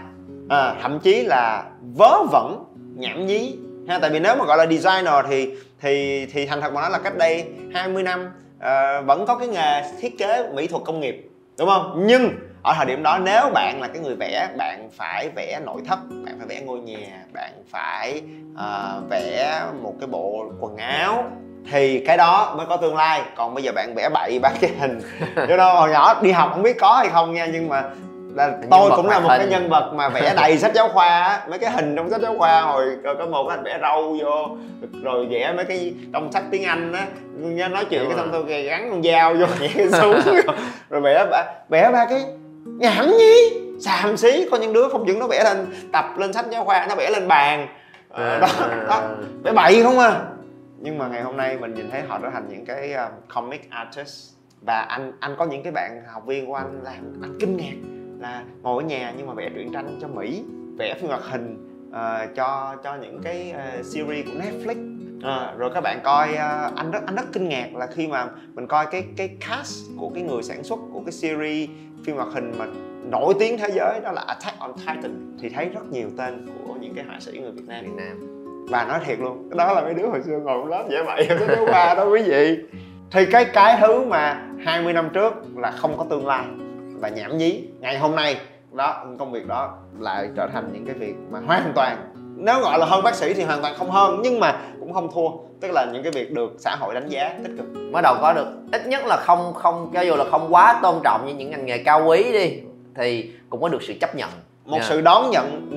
À, 0.49 0.75
thậm 0.83 1.01
chí 1.01 1.23
là 1.23 1.65
vớ 1.97 2.25
vẩn 2.31 2.65
nhảm 2.97 3.27
nhí. 3.27 3.57
Ha 3.89 3.99
tại 3.99 4.11
vì 4.11 4.21
nếu 4.21 4.37
mà 4.37 4.45
gọi 4.45 4.57
là 4.57 4.67
designer 4.67 5.15
thì 5.29 5.51
thì 5.81 6.27
thì 6.27 6.47
thành 6.47 6.61
thật 6.61 6.73
mà 6.73 6.81
nói 6.81 6.91
là 6.91 6.99
cách 6.99 7.17
đây 7.17 7.45
20 7.75 8.03
năm 8.03 8.25
uh, 8.57 9.07
vẫn 9.07 9.25
có 9.27 9.37
cái 9.37 9.49
nghề 9.49 9.83
thiết 10.01 10.19
kế 10.19 10.51
mỹ 10.55 10.67
thuật 10.67 10.83
công 10.85 11.01
nghiệp 11.01 11.31
đúng 11.59 11.69
không? 11.69 12.03
Nhưng 12.07 12.31
ở 12.63 12.75
thời 12.77 12.87
điểm 12.87 13.03
đó 13.03 13.19
nếu 13.19 13.51
bạn 13.55 13.81
là 13.81 13.89
cái 13.89 13.99
người 13.99 14.15
vẽ 14.15 14.49
bạn 14.59 14.89
phải 14.93 15.29
vẽ 15.37 15.61
nội 15.65 15.83
thất 15.89 15.99
bạn 16.25 16.35
phải 16.39 16.47
vẽ 16.47 16.61
ngôi 16.61 16.81
nhà 16.81 17.25
bạn 17.33 17.53
phải 17.71 18.23
uh, 18.55 19.11
vẽ 19.11 19.63
một 19.83 19.95
cái 20.01 20.07
bộ 20.07 20.45
quần 20.61 20.77
áo 20.77 21.31
thì 21.71 21.99
cái 22.07 22.17
đó 22.17 22.55
mới 22.57 22.67
có 22.67 22.77
tương 22.77 22.97
lai. 22.97 23.23
Còn 23.37 23.55
bây 23.55 23.65
giờ 23.65 23.73
bạn 23.75 23.95
vẽ 23.95 24.09
bậy 24.09 24.39
ba 24.39 24.51
cái 24.61 24.71
hình. 24.81 25.01
Cho 25.49 25.57
nó 25.57 25.73
hồi 25.73 25.91
nhỏ 25.91 26.21
đi 26.23 26.31
học 26.31 26.51
không 26.53 26.63
biết 26.63 26.77
có 26.81 26.93
hay 26.93 27.09
không 27.09 27.35
nha 27.35 27.47
nhưng 27.47 27.69
mà 27.69 27.83
là 28.35 28.53
tôi 28.71 28.91
cũng 28.97 29.09
là 29.09 29.21
một 29.21 29.29
hình. 29.29 29.39
cái 29.39 29.47
nhân 29.47 29.69
vật 29.69 29.93
mà 29.95 30.09
vẽ 30.09 30.35
đầy 30.37 30.59
sách 30.59 30.75
giáo 30.75 30.89
khoa 30.89 31.23
á. 31.23 31.41
Mấy 31.49 31.59
cái 31.59 31.71
hình 31.71 31.97
trong 31.97 32.11
sách 32.11 32.21
giáo 32.21 32.35
khoa 32.39 32.61
hồi 32.61 32.97
có 33.19 33.27
một 33.27 33.47
hình 33.51 33.63
vẽ 33.63 33.79
râu 33.83 34.17
vô 34.21 34.57
rồi 35.03 35.27
vẽ 35.31 35.53
mấy 35.57 35.65
cái 35.65 35.95
trong 36.13 36.33
sách 36.33 36.43
tiếng 36.51 36.65
anh 36.65 36.93
á. 36.93 37.07
Nói 37.69 37.85
chuyện 37.91 38.05
cái 38.09 38.17
xong 38.17 38.29
tôi 38.33 38.63
gắn 38.63 38.91
con 38.91 39.03
dao 39.03 39.35
vô 39.35 39.47
nhẹ 39.61 39.87
xuống. 40.01 40.21
Rồi 40.91 41.01
vẽ 41.01 41.27
ba 41.31 41.45
vẽ 41.69 41.91
ba 41.93 42.05
cái 42.05 42.25
nhảm 42.65 43.11
nhi 43.19 43.61
xàm 43.81 44.17
xí 44.17 44.49
có 44.51 44.57
những 44.57 44.73
đứa 44.73 44.89
không 44.89 45.07
những 45.07 45.19
nó 45.19 45.27
vẽ 45.27 45.45
lên 45.45 45.67
tập 45.93 46.05
lên 46.17 46.33
sách 46.33 46.45
giáo 46.51 46.65
khoa 46.65 46.87
nó 46.89 46.95
vẽ 46.95 47.11
lên 47.11 47.29
bàn. 47.29 47.69
À, 48.15 48.39
đó, 48.41 48.49
đó. 48.89 49.03
Vẽ 49.45 49.53
bậy 49.53 49.83
không 49.83 49.99
à 49.99 50.21
nhưng 50.83 50.99
mà 50.99 51.09
ngày 51.09 51.23
hôm 51.23 51.37
nay 51.37 51.59
mình 51.59 51.75
nhìn 51.75 51.91
thấy 51.91 52.03
họ 52.03 52.19
trở 52.23 52.31
thành 52.31 52.49
những 52.49 52.65
cái 52.65 52.93
um, 52.93 53.13
comic 53.29 53.71
artist. 53.71 54.33
Và 54.67 54.87
anh 54.89 55.13
anh 55.21 55.35
có 55.39 55.45
những 55.45 55.63
cái 55.63 55.73
bạn 55.73 56.03
học 56.13 56.27
viên 56.27 56.47
của 56.47 56.55
anh 56.55 56.81
làm 56.83 57.23
anh 57.23 57.37
kinh 57.41 57.57
ngạc 57.57 57.75
là 58.19 58.45
ngồi 58.63 58.83
ở 58.83 58.87
nhà 58.89 59.15
nhưng 59.17 59.27
mà 59.27 59.35
vẽ 59.35 59.51
truyện 59.55 59.73
tranh 59.73 59.99
cho 60.01 60.09
mỹ 60.09 60.45
vẽ 60.79 60.95
phim 61.01 61.09
hoạt 61.09 61.25
hình 61.25 61.69
uh, 61.91 62.35
cho 62.37 62.77
cho 62.85 62.97
những 62.97 63.23
cái 63.23 63.55
uh, 63.55 63.85
series 63.85 64.27
của 64.27 64.33
netflix. 64.33 64.99
À, 65.23 65.55
rồi 65.57 65.71
các 65.75 65.81
bạn 65.81 66.01
coi 66.05 66.29
uh, 66.33 66.77
anh 66.77 66.91
rất 66.91 67.03
anh 67.07 67.17
rất 67.17 67.25
kinh 67.33 67.49
ngạc 67.49 67.75
là 67.75 67.87
khi 67.87 68.09
mà 68.09 68.29
mình 68.55 68.67
coi 68.67 68.87
cái 68.87 69.05
cái 69.17 69.37
cast 69.49 69.91
của 69.99 70.11
cái 70.15 70.23
người 70.23 70.43
sản 70.43 70.65
xuất 70.65 70.79
của 70.93 71.01
cái 71.01 71.13
series 71.13 71.71
phim 72.05 72.17
hoạt 72.17 72.29
hình 72.33 72.53
mà 72.59 72.67
nổi 73.11 73.35
tiếng 73.39 73.59
thế 73.59 73.69
giới 73.75 74.01
đó 74.01 74.13
là 74.13 74.25
Attack 74.27 74.59
on 74.59 74.73
Titan 74.79 75.37
thì 75.41 75.49
thấy 75.49 75.69
rất 75.69 75.87
nhiều 75.91 76.09
tên 76.19 76.49
của 76.67 76.75
những 76.81 76.95
cái 76.95 77.05
họa 77.05 77.21
sĩ 77.21 77.39
người 77.39 77.53
Việt 77.53 77.67
Nam 77.67 77.85
Việt 77.85 77.95
Nam 77.97 78.32
và 78.73 78.85
nói 78.85 79.01
thiệt 79.07 79.19
luôn. 79.19 79.51
Đó 79.57 79.73
là 79.73 79.81
mấy 79.81 79.95
đứa 79.95 80.07
hồi 80.07 80.23
xưa 80.23 80.39
ngồi 80.39 80.67
lớp 80.69 80.85
dễ 80.91 81.03
vậy 81.03 81.27
cái 81.29 81.49
đứa 81.49 81.67
ba 81.67 81.95
đó 81.95 82.05
quý 82.05 82.23
vị. 82.23 82.59
Thì 83.11 83.27
cái 83.27 83.45
cái 83.45 83.79
thứ 83.81 84.05
mà 84.05 84.43
20 84.65 84.93
năm 84.93 85.09
trước 85.13 85.35
là 85.57 85.71
không 85.71 85.99
có 85.99 86.05
tương 86.11 86.27
lai 86.27 86.45
và 87.01 87.09
nhảm 87.09 87.39
nhí. 87.39 87.63
Ngày 87.81 87.99
hôm 87.99 88.17
nay 88.17 88.41
đó 88.73 89.05
công 89.19 89.33
việc 89.33 89.47
đó 89.47 89.79
lại 89.99 90.29
trở 90.37 90.49
thành 90.53 90.71
những 90.73 90.87
cái 90.87 90.95
việc 90.95 91.15
mà 91.31 91.41
hoàn 91.47 91.73
toàn 91.75 91.97
nếu 92.37 92.61
gọi 92.61 92.79
là 92.79 92.87
hơn 92.87 93.05
bác 93.05 93.15
sĩ 93.15 93.35
thì 93.35 93.43
hoàn 93.43 93.63
toàn 93.63 93.75
không 93.79 93.91
hơn 93.91 94.21
nhưng 94.23 94.41
mà 94.41 94.57
cũng 94.81 94.93
không 94.93 95.09
thua. 95.15 95.29
Tức 95.61 95.71
là 95.71 95.87
những 95.93 96.03
cái 96.03 96.13
việc 96.13 96.33
được 96.33 96.53
xã 96.59 96.77
hội 96.77 96.95
đánh 96.95 97.09
giá 97.09 97.35
tích 97.43 97.53
cực. 97.59 97.67
Mới 97.93 98.03
đầu 98.03 98.17
có 98.21 98.33
được. 98.33 98.47
Ít 98.73 98.87
nhất 98.87 99.07
là 99.07 99.17
không 99.17 99.55
không 99.55 99.91
cho 99.95 100.01
dù 100.01 100.17
là 100.17 100.25
không 100.31 100.55
quá 100.55 100.79
tôn 100.83 100.95
trọng 101.05 101.27
như 101.27 101.35
những 101.35 101.51
ngành 101.51 101.67
nghề 101.67 101.79
cao 101.79 102.05
quý 102.07 102.33
đi 102.33 102.61
thì 102.95 103.31
cũng 103.51 103.63
có 103.63 103.69
được 103.69 103.83
sự 103.83 103.95
chấp 104.01 104.15
nhận. 104.15 104.29
Một 104.65 104.77
yeah. 104.77 104.89
sự 104.89 105.01
đón 105.01 105.31
nhận 105.31 105.69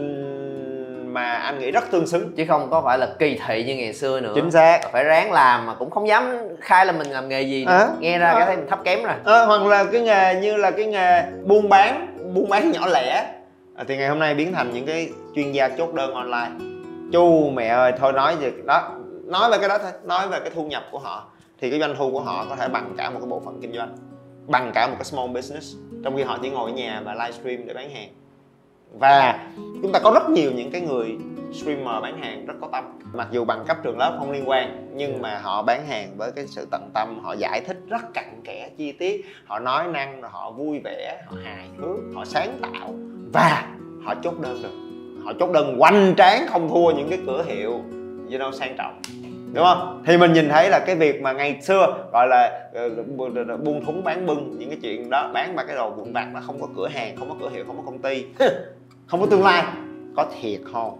mà 1.15 1.31
anh 1.33 1.59
nghĩ 1.59 1.71
rất 1.71 1.91
tương 1.91 2.07
xứng. 2.07 2.35
Chứ 2.35 2.45
không 2.47 2.69
có 2.69 2.81
phải 2.81 2.97
là 2.97 3.07
kỳ 3.19 3.39
thị 3.47 3.63
như 3.63 3.75
ngày 3.75 3.93
xưa 3.93 4.19
nữa. 4.19 4.31
Chính 4.35 4.51
xác. 4.51 4.79
Phải 4.91 5.03
ráng 5.03 5.31
làm 5.31 5.65
mà 5.65 5.73
cũng 5.73 5.89
không 5.89 6.07
dám 6.07 6.37
khai 6.61 6.85
là 6.85 6.91
mình 6.91 7.07
làm 7.07 7.29
nghề 7.29 7.41
gì 7.41 7.65
à, 7.67 7.87
nghe 7.99 8.17
ra 8.17 8.27
à, 8.27 8.33
cái 8.33 8.45
thấy 8.45 8.57
mình 8.57 8.67
thấp 8.69 8.79
kém 8.83 9.03
rồi. 9.03 9.13
À, 9.25 9.45
hoặc 9.45 9.65
là 9.65 9.83
cái 9.83 10.01
nghề 10.01 10.39
như 10.41 10.57
là 10.57 10.71
cái 10.71 10.85
nghề 10.85 11.23
buôn 11.45 11.69
bán 11.69 12.17
buôn 12.33 12.49
bán 12.49 12.71
nhỏ 12.71 12.87
lẻ. 12.87 13.33
À, 13.75 13.83
thì 13.87 13.97
ngày 13.97 14.07
hôm 14.07 14.19
nay 14.19 14.33
biến 14.33 14.53
thành 14.53 14.73
những 14.73 14.85
cái 14.85 15.09
chuyên 15.35 15.51
gia 15.51 15.69
chốt 15.69 15.93
đơn 15.93 16.13
online. 16.13 16.51
Chu 17.11 17.49
mẹ 17.49 17.67
ơi 17.67 17.91
thôi 17.99 18.13
nói 18.13 18.35
về 18.35 18.51
đó. 18.65 18.91
Nói 19.25 19.51
về 19.51 19.57
cái 19.57 19.69
đó 19.69 19.77
thôi. 19.77 19.91
Nói 20.03 20.27
về 20.27 20.39
cái 20.39 20.49
thu 20.55 20.65
nhập 20.65 20.83
của 20.91 20.99
họ. 20.99 21.27
Thì 21.61 21.69
cái 21.69 21.79
doanh 21.79 21.95
thu 21.97 22.11
của 22.11 22.21
họ 22.21 22.45
có 22.49 22.55
thể 22.55 22.67
bằng 22.67 22.93
cả 22.97 23.09
một 23.09 23.19
cái 23.19 23.27
bộ 23.29 23.41
phận 23.45 23.59
kinh 23.61 23.73
doanh 23.73 23.97
bằng 24.47 24.71
cả 24.73 24.87
một 24.87 24.95
cái 24.97 25.05
small 25.05 25.27
business. 25.27 25.75
Trong 26.03 26.17
khi 26.17 26.23
họ 26.23 26.37
chỉ 26.41 26.49
ngồi 26.49 26.71
ở 26.71 26.73
nhà 26.73 27.01
và 27.05 27.13
livestream 27.13 27.67
để 27.67 27.73
bán 27.73 27.89
hàng 27.89 28.07
và 28.99 29.39
chúng 29.81 29.91
ta 29.91 29.99
có 29.99 30.11
rất 30.13 30.29
nhiều 30.29 30.51
những 30.51 30.71
cái 30.71 30.81
người 30.81 31.17
streamer 31.53 32.01
bán 32.01 32.21
hàng 32.21 32.45
rất 32.45 32.53
có 32.61 32.67
tâm. 32.71 32.99
Mặc 33.13 33.27
dù 33.31 33.45
bằng 33.45 33.63
cấp 33.67 33.77
trường 33.83 33.97
lớp 33.97 34.15
không 34.19 34.31
liên 34.31 34.49
quan 34.49 34.87
nhưng 34.95 35.21
mà 35.21 35.39
họ 35.43 35.61
bán 35.61 35.87
hàng 35.87 36.09
với 36.17 36.31
cái 36.31 36.47
sự 36.47 36.67
tận 36.71 36.89
tâm 36.93 37.19
họ 37.23 37.33
giải 37.33 37.61
thích 37.67 37.77
rất 37.89 38.13
cặn 38.13 38.41
kẽ 38.43 38.69
chi 38.77 38.91
tiết. 38.91 39.25
Họ 39.45 39.59
nói 39.59 39.87
năng 39.87 40.21
họ 40.21 40.51
vui 40.51 40.79
vẻ 40.83 41.23
họ 41.27 41.37
hài 41.43 41.67
hước 41.77 41.97
họ 42.15 42.25
sáng 42.25 42.57
tạo 42.61 42.93
và 43.33 43.67
họ 44.03 44.15
chốt 44.23 44.33
đơn 44.39 44.63
được. 44.63 44.73
Họ 45.25 45.33
chốt 45.39 45.51
đơn 45.51 45.77
hoành 45.79 46.13
tráng 46.17 46.47
không 46.47 46.69
thua 46.69 46.91
những 46.91 47.09
cái 47.09 47.19
cửa 47.25 47.43
hiệu 47.47 47.71
you 48.31 48.39
know 48.39 48.51
sang 48.51 48.75
trọng. 48.77 49.01
Đúng 49.53 49.63
không? 49.63 50.03
Thì 50.05 50.17
mình 50.17 50.33
nhìn 50.33 50.49
thấy 50.49 50.69
là 50.69 50.79
cái 50.79 50.95
việc 50.95 51.21
mà 51.21 51.31
ngày 51.31 51.61
xưa 51.61 52.07
gọi 52.11 52.27
là 52.27 52.69
uh, 52.85 53.07
buôn 53.63 53.85
thúng 53.85 54.03
bán 54.03 54.25
bưng 54.25 54.55
những 54.57 54.69
cái 54.69 54.77
chuyện 54.81 55.09
đó 55.09 55.31
bán 55.33 55.55
ba 55.55 55.63
cái 55.63 55.75
đồ 55.75 55.89
vụn 55.89 56.13
vặt 56.13 56.27
nó 56.33 56.39
không 56.45 56.61
có 56.61 56.67
cửa 56.75 56.87
hàng 56.87 57.15
không 57.15 57.29
có 57.29 57.35
cửa 57.41 57.49
hiệu 57.49 57.63
không 57.67 57.77
có 57.77 57.83
công 57.85 57.99
ty 57.99 58.25
không 59.07 59.21
có 59.21 59.27
tương 59.31 59.43
lai 59.43 59.63
có 60.15 60.25
thiệt 60.41 60.59
không 60.73 60.99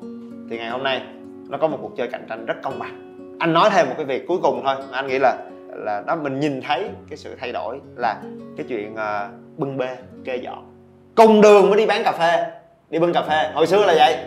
thì 0.49 0.57
ngày 0.57 0.69
hôm 0.69 0.83
nay 0.83 1.01
nó 1.49 1.57
có 1.57 1.67
một 1.67 1.77
cuộc 1.81 1.91
chơi 1.97 2.07
cạnh 2.07 2.25
tranh 2.29 2.45
rất 2.45 2.55
công 2.63 2.79
bằng. 2.79 3.01
Anh 3.39 3.53
nói 3.53 3.69
thêm 3.73 3.87
một 3.87 3.93
cái 3.97 4.05
việc 4.05 4.27
cuối 4.27 4.37
cùng 4.43 4.61
thôi 4.63 4.75
anh 4.91 5.07
nghĩ 5.07 5.19
là 5.19 5.37
là 5.69 6.03
nó 6.07 6.15
mình 6.15 6.39
nhìn 6.39 6.61
thấy 6.61 6.89
cái 7.09 7.17
sự 7.17 7.35
thay 7.39 7.51
đổi 7.51 7.79
là 7.95 8.21
cái 8.57 8.65
chuyện 8.69 8.93
uh, 8.93 9.57
bưng 9.57 9.77
bê 9.77 9.97
kê 10.25 10.35
dọn. 10.35 10.71
Cùng 11.15 11.41
đường 11.41 11.69
mới 11.69 11.77
đi 11.77 11.85
bán 11.85 12.03
cà 12.03 12.11
phê 12.11 12.51
đi 12.89 12.99
bưng 12.99 13.13
cà 13.13 13.21
phê. 13.21 13.51
Hồi 13.53 13.67
xưa 13.67 13.85
là 13.85 13.93
vậy. 13.97 14.17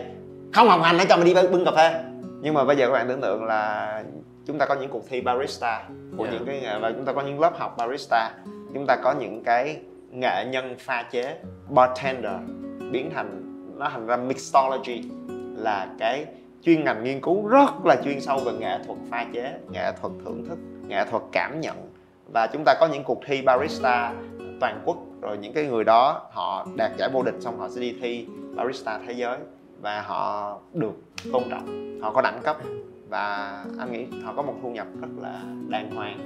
Không 0.53 0.67
học 0.67 0.81
hành 0.83 0.97
để 0.97 1.05
cho 1.09 1.17
mình 1.17 1.25
đi 1.25 1.33
bưng 1.33 1.65
cà 1.65 1.71
phê. 1.71 2.03
Nhưng 2.41 2.53
mà 2.53 2.63
bây 2.63 2.77
giờ 2.77 2.87
các 2.87 2.93
bạn 2.93 3.07
tưởng 3.07 3.21
tượng 3.21 3.43
là 3.43 4.03
chúng 4.45 4.57
ta 4.57 4.65
có 4.65 4.75
những 4.75 4.89
cuộc 4.89 5.09
thi 5.09 5.21
barista 5.21 5.83
của 6.17 6.23
yeah. 6.23 6.33
những 6.33 6.45
cái 6.45 6.79
và 6.81 6.91
chúng 6.91 7.05
ta 7.05 7.13
có 7.13 7.21
những 7.21 7.39
lớp 7.39 7.59
học 7.59 7.75
barista. 7.77 8.31
Chúng 8.73 8.85
ta 8.85 8.95
có 8.95 9.13
những 9.19 9.43
cái 9.43 9.77
nghệ 10.11 10.45
nhân 10.45 10.75
pha 10.79 11.03
chế 11.11 11.37
bartender 11.69 12.33
biến 12.91 13.11
thành 13.15 13.48
nó 13.79 13.89
thành 13.89 14.07
ra 14.07 14.17
mixology 14.17 15.03
là 15.55 15.87
cái 15.99 16.25
chuyên 16.63 16.83
ngành 16.83 17.03
nghiên 17.03 17.21
cứu 17.21 17.47
rất 17.47 17.85
là 17.85 17.95
chuyên 18.03 18.21
sâu 18.21 18.39
về 18.39 18.51
nghệ 18.53 18.79
thuật 18.87 18.99
pha 19.09 19.25
chế, 19.33 19.59
nghệ 19.71 19.91
thuật 20.01 20.13
thưởng 20.25 20.45
thức, 20.49 20.57
nghệ 20.87 21.05
thuật 21.11 21.23
cảm 21.31 21.61
nhận. 21.61 21.75
Và 22.33 22.47
chúng 22.47 22.63
ta 22.65 22.75
có 22.79 22.87
những 22.87 23.03
cuộc 23.03 23.19
thi 23.25 23.41
barista 23.41 24.13
toàn 24.59 24.81
quốc, 24.85 24.97
rồi 25.21 25.37
những 25.37 25.53
cái 25.53 25.65
người 25.65 25.83
đó 25.83 26.29
họ 26.31 26.67
đạt 26.75 26.91
giải 26.97 27.09
vô 27.13 27.23
địch 27.23 27.35
xong 27.39 27.59
họ 27.59 27.69
sẽ 27.69 27.81
đi 27.81 27.95
thi 28.01 28.27
barista 28.55 28.99
thế 29.07 29.13
giới 29.13 29.37
và 29.81 30.01
họ 30.01 30.57
được 30.73 30.93
tôn 31.33 31.43
trọng, 31.49 31.99
họ 32.01 32.11
có 32.11 32.21
đẳng 32.21 32.39
cấp. 32.43 32.57
Và 33.09 33.63
anh 33.79 33.91
nghĩ 33.91 34.05
họ 34.23 34.33
có 34.35 34.41
một 34.41 34.53
thu 34.61 34.69
nhập 34.69 34.87
rất 35.01 35.09
là 35.21 35.41
đàng 35.69 35.91
hoàng 35.95 36.19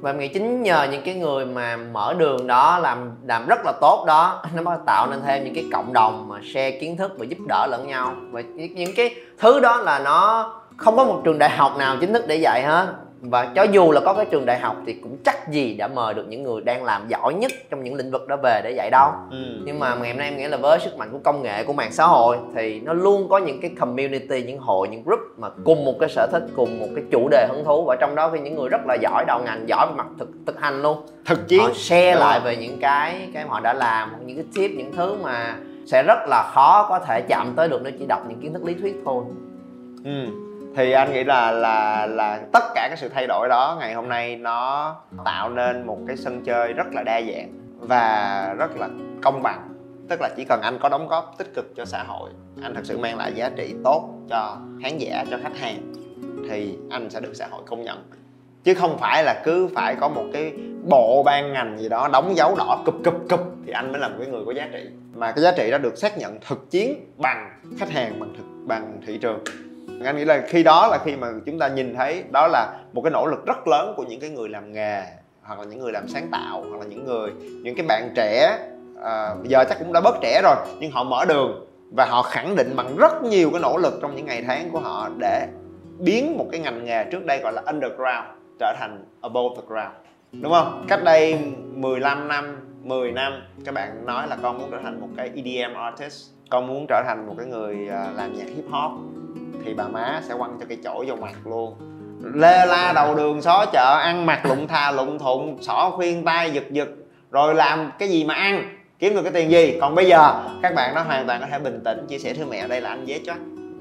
và 0.00 0.10
em 0.10 0.18
nghĩ 0.18 0.28
chính 0.28 0.62
nhờ 0.62 0.86
những 0.90 1.02
cái 1.04 1.14
người 1.14 1.46
mà 1.46 1.76
mở 1.76 2.14
đường 2.18 2.46
đó, 2.46 2.78
làm 2.78 3.10
làm 3.26 3.46
rất 3.46 3.58
là 3.64 3.72
tốt 3.80 4.04
đó, 4.06 4.42
nó 4.54 4.62
mới 4.62 4.78
tạo 4.86 5.06
nên 5.10 5.20
thêm 5.26 5.44
những 5.44 5.54
cái 5.54 5.64
cộng 5.72 5.92
đồng 5.92 6.28
mà 6.28 6.36
share 6.54 6.70
kiến 6.70 6.96
thức 6.96 7.12
và 7.18 7.24
giúp 7.24 7.38
đỡ 7.48 7.66
lẫn 7.70 7.86
nhau. 7.86 8.14
Và 8.30 8.40
những 8.56 8.94
cái 8.96 9.14
thứ 9.38 9.60
đó 9.60 9.76
là 9.76 9.98
nó 9.98 10.52
không 10.76 10.96
có 10.96 11.04
một 11.04 11.20
trường 11.24 11.38
đại 11.38 11.50
học 11.50 11.76
nào 11.78 11.96
chính 12.00 12.12
thức 12.12 12.24
để 12.28 12.36
dạy 12.36 12.62
hết 12.66 12.86
và 13.22 13.52
cho 13.54 13.62
dù 13.62 13.92
là 13.92 14.00
có 14.00 14.14
cái 14.14 14.26
trường 14.30 14.46
đại 14.46 14.58
học 14.58 14.76
thì 14.86 14.92
cũng 14.92 15.16
chắc 15.24 15.48
gì 15.50 15.74
đã 15.74 15.88
mời 15.88 16.14
được 16.14 16.24
những 16.28 16.42
người 16.42 16.60
đang 16.60 16.84
làm 16.84 17.08
giỏi 17.08 17.34
nhất 17.34 17.52
trong 17.70 17.84
những 17.84 17.94
lĩnh 17.94 18.10
vực 18.10 18.28
đó 18.28 18.36
về 18.42 18.60
để 18.64 18.70
dạy 18.76 18.90
đâu. 18.90 19.10
Ừ. 19.30 19.36
nhưng 19.64 19.78
mà 19.78 19.94
ngày 19.94 20.10
hôm 20.10 20.18
nay 20.18 20.28
em 20.28 20.36
nghĩ 20.36 20.46
là 20.46 20.56
với 20.56 20.80
sức 20.80 20.96
mạnh 20.96 21.08
của 21.12 21.18
công 21.24 21.42
nghệ 21.42 21.64
của 21.64 21.72
mạng 21.72 21.92
xã 21.92 22.06
hội 22.06 22.36
thì 22.54 22.80
nó 22.80 22.92
luôn 22.92 23.28
có 23.28 23.38
những 23.38 23.60
cái 23.60 23.70
community 23.80 24.42
những 24.42 24.58
hội 24.58 24.88
những 24.88 25.02
group 25.04 25.20
mà 25.36 25.48
cùng 25.64 25.84
một 25.84 25.94
cái 26.00 26.08
sở 26.08 26.28
thích 26.32 26.42
cùng 26.56 26.80
một 26.80 26.86
cái 26.94 27.04
chủ 27.10 27.28
đề 27.28 27.46
hứng 27.50 27.64
thú. 27.64 27.84
Và 27.86 27.96
trong 28.00 28.14
đó 28.14 28.30
thì 28.32 28.40
những 28.40 28.56
người 28.56 28.68
rất 28.68 28.80
là 28.86 28.96
giỏi 29.00 29.24
đầu 29.26 29.40
ngành 29.44 29.68
giỏi 29.68 29.86
về 29.86 29.92
mặt 29.96 30.06
thực 30.18 30.28
thực 30.46 30.60
hành 30.60 30.82
luôn. 30.82 31.06
Thực 31.26 31.48
chiến. 31.48 31.60
Họ 31.60 31.70
share 31.74 32.12
Đúng 32.12 32.20
lại 32.20 32.40
về 32.40 32.56
những 32.56 32.78
cái 32.80 33.28
cái 33.34 33.44
họ 33.48 33.60
đã 33.60 33.72
làm 33.72 34.10
những 34.26 34.36
cái 34.36 34.46
tip 34.54 34.70
những 34.70 34.92
thứ 34.96 35.16
mà 35.22 35.56
sẽ 35.86 36.02
rất 36.02 36.18
là 36.28 36.50
khó 36.54 36.86
có 36.88 36.98
thể 36.98 37.20
chạm 37.28 37.52
tới 37.56 37.68
được 37.68 37.80
nếu 37.84 37.92
chỉ 37.98 38.06
đọc 38.06 38.20
những 38.28 38.40
kiến 38.40 38.52
thức 38.52 38.64
lý 38.64 38.74
thuyết 38.74 38.96
thôi. 39.04 39.24
Ừ 40.04 40.49
thì 40.76 40.92
anh 40.92 41.12
nghĩ 41.12 41.24
là 41.24 41.50
là 41.52 42.06
là 42.06 42.40
tất 42.52 42.64
cả 42.74 42.86
cái 42.88 42.96
sự 42.96 43.08
thay 43.08 43.26
đổi 43.26 43.48
đó 43.48 43.76
ngày 43.80 43.94
hôm 43.94 44.08
nay 44.08 44.36
nó 44.36 44.96
tạo 45.24 45.50
nên 45.50 45.86
một 45.86 45.98
cái 46.06 46.16
sân 46.16 46.44
chơi 46.44 46.72
rất 46.72 46.86
là 46.92 47.02
đa 47.02 47.20
dạng 47.22 47.48
và 47.78 48.54
rất 48.58 48.76
là 48.76 48.88
công 49.22 49.42
bằng. 49.42 49.68
Tức 50.08 50.20
là 50.20 50.28
chỉ 50.36 50.44
cần 50.44 50.60
anh 50.62 50.78
có 50.78 50.88
đóng 50.88 51.08
góp 51.08 51.34
tích 51.38 51.54
cực 51.54 51.76
cho 51.76 51.84
xã 51.84 52.02
hội, 52.02 52.30
anh 52.62 52.74
thật 52.74 52.80
sự 52.84 52.98
mang 52.98 53.18
lại 53.18 53.32
giá 53.32 53.50
trị 53.56 53.74
tốt 53.84 54.08
cho 54.30 54.56
khán 54.82 54.98
giả, 54.98 55.24
cho 55.30 55.38
khách 55.42 55.58
hàng, 55.58 55.92
thì 56.50 56.78
anh 56.90 57.10
sẽ 57.10 57.20
được 57.20 57.32
xã 57.34 57.46
hội 57.50 57.62
công 57.66 57.82
nhận. 57.82 58.04
Chứ 58.64 58.74
không 58.74 58.98
phải 58.98 59.24
là 59.24 59.42
cứ 59.44 59.68
phải 59.74 59.96
có 60.00 60.08
một 60.08 60.24
cái 60.32 60.52
bộ 60.88 61.22
ban 61.22 61.52
ngành 61.52 61.78
gì 61.78 61.88
đó 61.88 62.08
đóng 62.12 62.36
dấu 62.36 62.54
đỏ 62.58 62.82
cụp 62.86 62.94
cụp 63.04 63.14
cụp 63.30 63.40
thì 63.66 63.72
anh 63.72 63.92
mới 63.92 64.00
là 64.00 64.08
một 64.08 64.14
cái 64.18 64.28
người 64.28 64.44
có 64.46 64.52
giá 64.52 64.68
trị. 64.72 64.88
Mà 65.14 65.32
cái 65.32 65.42
giá 65.42 65.52
trị 65.56 65.70
đó 65.70 65.78
được 65.78 65.98
xác 65.98 66.18
nhận 66.18 66.38
thực 66.48 66.70
chiến 66.70 66.94
bằng 67.16 67.50
khách 67.78 67.90
hàng, 67.90 68.20
bằng 68.20 68.34
thực, 68.36 68.44
bằng 68.66 69.00
thị 69.06 69.18
trường 69.18 69.38
anh 70.06 70.16
nghĩ 70.16 70.24
là 70.24 70.42
khi 70.48 70.62
đó 70.62 70.88
là 70.90 70.98
khi 71.04 71.16
mà 71.16 71.28
chúng 71.46 71.58
ta 71.58 71.68
nhìn 71.68 71.94
thấy 71.94 72.24
đó 72.32 72.46
là 72.46 72.78
một 72.92 73.02
cái 73.02 73.10
nỗ 73.10 73.26
lực 73.26 73.46
rất 73.46 73.68
lớn 73.68 73.94
của 73.96 74.02
những 74.02 74.20
cái 74.20 74.30
người 74.30 74.48
làm 74.48 74.72
nghề 74.72 75.02
hoặc 75.42 75.58
là 75.58 75.64
những 75.64 75.78
người 75.78 75.92
làm 75.92 76.08
sáng 76.08 76.28
tạo 76.32 76.64
hoặc 76.70 76.78
là 76.78 76.84
những 76.84 77.04
người 77.04 77.30
những 77.40 77.74
cái 77.74 77.86
bạn 77.88 78.10
trẻ 78.14 78.58
à, 79.02 79.34
giờ 79.44 79.64
chắc 79.68 79.78
cũng 79.78 79.92
đã 79.92 80.00
bớt 80.00 80.16
trẻ 80.20 80.40
rồi 80.42 80.56
nhưng 80.80 80.90
họ 80.90 81.04
mở 81.04 81.24
đường 81.24 81.66
và 81.96 82.04
họ 82.04 82.22
khẳng 82.22 82.56
định 82.56 82.76
bằng 82.76 82.96
rất 82.96 83.22
nhiều 83.22 83.50
cái 83.50 83.60
nỗ 83.60 83.76
lực 83.76 83.98
trong 84.02 84.16
những 84.16 84.26
ngày 84.26 84.44
tháng 84.46 84.70
của 84.70 84.78
họ 84.78 85.08
để 85.18 85.46
biến 85.98 86.38
một 86.38 86.46
cái 86.52 86.60
ngành 86.60 86.84
nghề 86.84 87.04
trước 87.04 87.24
đây 87.24 87.40
gọi 87.42 87.52
là 87.52 87.62
underground 87.66 88.26
trở 88.58 88.74
thành 88.78 89.04
above 89.20 89.56
the 89.56 89.62
ground. 89.68 89.92
Đúng 90.32 90.52
không? 90.52 90.84
Cách 90.88 91.04
đây 91.04 91.38
15 91.74 92.28
năm 92.28 92.56
10 92.82 93.12
năm 93.12 93.42
các 93.64 93.74
bạn 93.74 94.06
nói 94.06 94.28
là 94.28 94.36
con 94.42 94.58
muốn 94.58 94.70
trở 94.70 94.78
thành 94.82 95.00
một 95.00 95.08
cái 95.16 95.30
EDM 95.34 95.74
artist 95.74 96.30
con 96.50 96.66
muốn 96.66 96.86
trở 96.88 97.02
thành 97.06 97.26
một 97.26 97.34
cái 97.38 97.46
người 97.46 97.88
à, 97.88 98.10
làm 98.16 98.38
nhạc 98.38 98.46
hip 98.56 98.64
hop 98.70 98.92
thì 99.64 99.74
bà 99.74 99.88
má 99.88 100.20
sẽ 100.28 100.34
quăng 100.38 100.56
cho 100.60 100.66
cái 100.68 100.78
chổi 100.84 101.06
vào 101.06 101.16
mặt 101.16 101.34
luôn. 101.44 101.76
Lê 102.34 102.66
la 102.66 102.92
đầu 102.94 103.14
đường 103.14 103.42
xó 103.42 103.66
chợ 103.72 104.00
ăn 104.02 104.26
mặc 104.26 104.46
lụng 104.46 104.68
thà 104.68 104.90
lụng 104.90 105.18
thụng 105.18 105.62
xỏ 105.62 105.90
khuyên 105.90 106.24
tay 106.24 106.50
giật 106.50 106.64
giật 106.70 106.88
rồi 107.30 107.54
làm 107.54 107.92
cái 107.98 108.08
gì 108.08 108.24
mà 108.24 108.34
ăn? 108.34 108.76
Kiếm 108.98 109.14
được 109.14 109.22
cái 109.22 109.32
tiền 109.32 109.50
gì? 109.50 109.78
Còn 109.80 109.94
bây 109.94 110.06
giờ 110.06 110.34
các 110.62 110.74
bạn 110.74 110.94
nó 110.94 111.02
hoàn 111.02 111.26
toàn 111.26 111.40
có 111.40 111.46
thể 111.50 111.58
bình 111.58 111.80
tĩnh 111.84 112.06
chia 112.06 112.18
sẻ 112.18 112.34
thưa 112.34 112.44
mẹ 112.44 112.68
đây 112.68 112.80
là 112.80 112.88
anh 112.88 113.06
dế 113.06 113.20
chó 113.26 113.34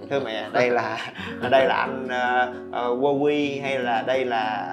thưa 0.10 0.20
mẹ 0.20 0.50
đây 0.54 0.70
là 0.70 0.98
đây 1.50 1.66
là 1.66 1.76
anh 1.76 2.08
uh, 2.72 3.04
uh, 3.04 3.32
hay 3.64 3.80
là 3.80 4.02
đây 4.02 4.26
là 4.26 4.66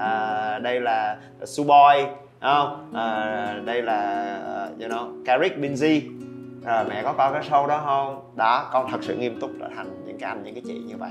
uh, 0.56 0.62
đây 0.62 0.80
là 0.80 1.16
Suboy 1.44 2.04
không? 2.40 2.90
Uh, 2.90 3.66
đây 3.66 3.82
là 3.82 4.38
uh, 4.72 4.80
you 4.82 4.88
know 4.88 5.24
Carrick 5.24 5.58
Binzi 5.58 6.00
rồi 6.64 6.84
mẹ 6.88 7.02
có 7.02 7.12
coi 7.12 7.32
cái 7.32 7.42
show 7.50 7.66
đó 7.66 7.82
không? 7.84 8.32
Đó 8.36 8.68
con 8.72 8.90
thật 8.90 8.98
sự 9.02 9.16
nghiêm 9.16 9.40
túc 9.40 9.50
trở 9.60 9.68
thành 9.76 10.05
những 10.16 10.20
cái 10.20 10.30
anh 10.30 10.42
những 10.42 10.54
cái 10.54 10.62
chị 10.66 10.74
như 10.86 10.96
vậy 10.96 11.10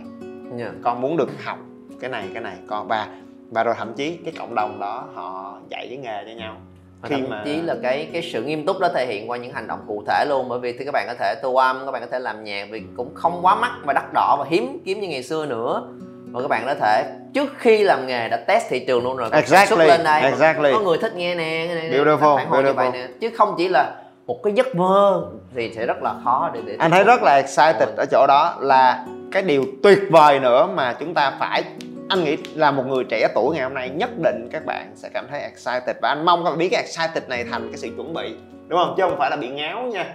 yeah. 0.60 0.74
Dạ. 0.74 0.80
con 0.84 1.02
muốn 1.02 1.18
được 1.18 1.30
học 1.44 1.58
cái 2.00 2.10
này 2.10 2.30
cái 2.34 2.44
này 2.44 2.56
con 2.68 2.88
và 2.88 3.08
và 3.52 3.64
rồi 3.64 3.76
thậm 3.78 3.94
chí 3.94 4.18
cái 4.26 4.34
cộng 4.38 4.56
đồng 4.56 4.80
đó 4.80 5.08
họ 5.14 5.60
dạy 5.70 5.88
cái 5.90 5.98
nghề 5.98 6.24
cho 6.26 6.32
nhau 6.40 6.56
khi 7.04 7.16
thậm 7.16 7.30
mà... 7.30 7.42
chí 7.46 7.62
là 7.62 7.76
cái 7.84 8.10
cái 8.14 8.22
sự 8.34 8.44
nghiêm 8.44 8.66
túc 8.66 8.80
đó 8.80 8.90
thể 8.94 9.06
hiện 9.06 9.30
qua 9.30 9.38
những 9.38 9.54
hành 9.54 9.68
động 9.68 9.80
cụ 9.88 10.04
thể 10.08 10.26
luôn 10.30 10.50
bởi 10.50 10.60
vì 10.60 10.78
thì 10.78 10.86
các 10.86 10.92
bạn 10.92 11.06
có 11.08 11.14
thể 11.20 11.36
tu 11.44 11.58
âm 11.58 11.86
các 11.86 11.92
bạn 11.92 12.02
có 12.02 12.08
thể 12.12 12.20
làm 12.20 12.44
nhạc 12.44 12.68
vì 12.72 12.82
cũng 12.98 13.16
không 13.16 13.40
quá 13.42 13.56
mắc 13.56 13.72
và 13.86 13.94
đắt 13.94 14.14
đỏ 14.14 14.36
và 14.40 14.46
hiếm 14.50 14.82
kiếm 14.86 15.00
như 15.00 15.08
ngày 15.08 15.24
xưa 15.24 15.46
nữa 15.46 15.88
và 16.32 16.42
các 16.42 16.48
bạn 16.48 16.64
có 16.66 16.76
thể 16.76 17.04
trước 17.34 17.54
khi 17.58 17.84
làm 17.84 18.08
nghề 18.08 18.30
đã 18.30 18.38
test 18.38 18.64
thị 18.70 18.86
trường 18.88 19.04
luôn 19.04 19.18
rồi 19.18 19.30
exactly. 19.32 19.70
xuất 19.70 19.88
lên 19.88 20.04
đây 20.04 20.22
exactly. 20.22 20.72
có 20.74 20.80
người 20.80 20.98
thích 20.98 21.16
nghe 21.16 21.36
nè 21.36 21.68
beautiful, 21.92 22.38
phản 22.38 22.50
hồi 22.50 22.64
beautiful. 22.64 22.68
như 22.68 22.74
vậy 22.74 22.90
nè 22.94 23.08
chứ 23.20 23.30
không 23.38 23.56
chỉ 23.58 23.68
là 23.68 24.05
một 24.28 24.44
cái 24.44 24.54
giấc 24.54 24.76
mơ 24.76 25.26
thì 25.56 25.74
sẽ 25.76 25.86
rất 25.86 26.02
là 26.02 26.16
khó 26.24 26.52
để, 26.54 26.62
để 26.66 26.76
anh 26.80 26.92
thấy 26.92 27.04
rất 27.04 27.22
là 27.24 27.36
excited 27.36 27.90
ở 27.98 28.06
chỗ 28.12 28.26
đó 28.28 28.56
là 28.60 29.06
cái 29.32 29.42
điều 29.42 29.66
tuyệt 29.84 30.00
vời 30.10 30.40
nữa 30.40 30.68
mà 30.74 30.94
chúng 31.00 31.14
ta 31.14 31.34
phải 31.40 31.64
anh 32.10 32.24
nghĩ 32.24 32.38
là 32.56 32.72
một 32.72 32.84
người 32.88 33.04
trẻ 33.04 33.28
tuổi 33.36 33.56
ngày 33.56 33.64
hôm 33.64 33.74
nay 33.74 33.90
nhất 33.90 34.10
định 34.24 34.50
các 34.52 34.66
bạn 34.66 34.92
sẽ 34.96 35.10
cảm 35.14 35.26
thấy 35.30 35.42
excited. 35.42 35.96
Và 36.02 36.10
anh 36.10 36.26
mong 36.26 36.44
các 36.44 36.50
bạn 36.50 36.60
biết 36.60 36.70
cái 36.70 36.84
excited 36.84 37.30
này 37.30 37.46
thành 37.52 37.68
cái 37.72 37.78
sự 37.78 37.90
chuẩn 37.96 38.14
bị 38.14 38.36
đúng 38.68 38.80
không? 38.80 38.94
Chứ 38.98 39.04
không 39.04 39.18
phải 39.18 39.30
là 39.30 39.36
bị 39.36 39.50
ngáo 39.50 39.82
nha. 39.82 40.06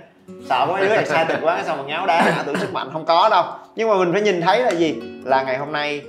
Sợ 0.49 0.67
mấy 0.69 0.88
đứa 0.88 0.95
excited 0.95 1.43
quá 1.43 1.62
xong 1.67 1.79
mà 1.79 1.85
ngáo 1.85 2.07
đá? 2.07 2.19
Ảo 2.37 2.45
tưởng 2.47 2.57
sức 2.57 2.73
mạnh 2.73 2.88
không 2.93 3.05
có 3.05 3.29
đâu. 3.29 3.45
Nhưng 3.76 3.88
mà 3.88 3.97
mình 3.99 4.12
phải 4.12 4.23
nhìn 4.23 4.40
thấy 4.40 4.62
là 4.62 4.71
gì? 4.71 5.02
Là 5.25 5.43
ngày 5.43 5.59
hôm 5.59 5.73
nay 5.73 6.02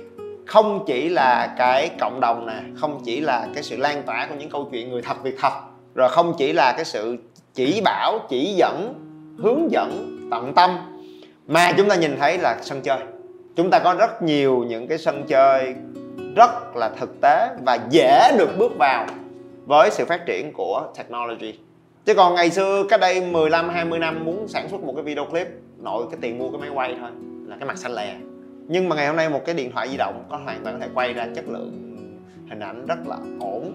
không 0.46 0.84
chỉ 0.86 1.08
là 1.08 1.54
cái 1.58 1.90
cộng 2.00 2.20
đồng 2.20 2.46
nè 2.46 2.60
không 2.80 3.00
chỉ 3.04 3.20
là 3.20 3.46
cái 3.54 3.62
sự 3.62 3.76
lan 3.76 4.02
tỏa 4.02 4.26
của 4.26 4.34
những 4.34 4.50
câu 4.50 4.68
chuyện 4.72 4.90
người 4.90 5.02
thật 5.02 5.22
việc 5.22 5.36
thật 5.40 5.52
rồi 5.94 6.08
không 6.08 6.34
chỉ 6.38 6.52
là 6.52 6.72
cái 6.72 6.84
sự 6.84 7.18
chỉ 7.54 7.80
bảo, 7.84 8.18
chỉ 8.28 8.54
dẫn, 8.56 8.94
hướng 9.38 9.70
dẫn, 9.70 10.18
tận 10.30 10.52
tâm. 10.54 10.70
Mà 11.46 11.72
chúng 11.76 11.88
ta 11.88 11.96
nhìn 11.96 12.16
thấy 12.18 12.38
là 12.38 12.58
sân 12.62 12.80
chơi. 12.82 12.98
Chúng 13.56 13.70
ta 13.70 13.78
có 13.78 13.94
rất 13.94 14.22
nhiều 14.22 14.64
những 14.68 14.86
cái 14.86 14.98
sân 14.98 15.24
chơi 15.28 15.74
rất 16.36 16.76
là 16.76 16.90
thực 17.00 17.20
tế 17.20 17.48
và 17.66 17.78
dễ 17.90 18.36
được 18.38 18.58
bước 18.58 18.72
vào 18.78 19.06
với 19.66 19.90
sự 19.90 20.04
phát 20.04 20.26
triển 20.26 20.52
của 20.52 20.92
technology. 20.98 21.58
Chứ 22.04 22.14
còn 22.14 22.34
ngày 22.34 22.50
xưa, 22.50 22.84
cách 22.88 23.00
đây 23.00 23.20
15 23.20 23.68
20 23.68 23.98
năm 23.98 24.24
muốn 24.24 24.48
sản 24.48 24.68
xuất 24.68 24.80
một 24.80 24.92
cái 24.96 25.04
video 25.04 25.24
clip, 25.24 25.48
nội 25.78 26.04
cái 26.10 26.18
tiền 26.20 26.38
mua 26.38 26.50
cái 26.50 26.60
máy 26.60 26.70
quay 26.74 26.96
thôi, 27.00 27.10
là 27.46 27.56
cái 27.56 27.68
mặt 27.68 27.78
xanh 27.78 27.94
lè. 27.94 28.14
Nhưng 28.68 28.88
mà 28.88 28.96
ngày 28.96 29.06
hôm 29.06 29.16
nay 29.16 29.28
một 29.28 29.40
cái 29.46 29.54
điện 29.54 29.72
thoại 29.72 29.88
di 29.88 29.96
động 29.96 30.24
có 30.30 30.36
hoàn 30.36 30.60
toàn 30.64 30.74
có 30.80 30.86
thể 30.86 30.92
quay 30.94 31.12
ra 31.12 31.26
chất 31.34 31.44
lượng 31.48 31.72
hình 32.48 32.60
ảnh 32.60 32.86
rất 32.86 32.98
là 33.06 33.16
ổn 33.40 33.72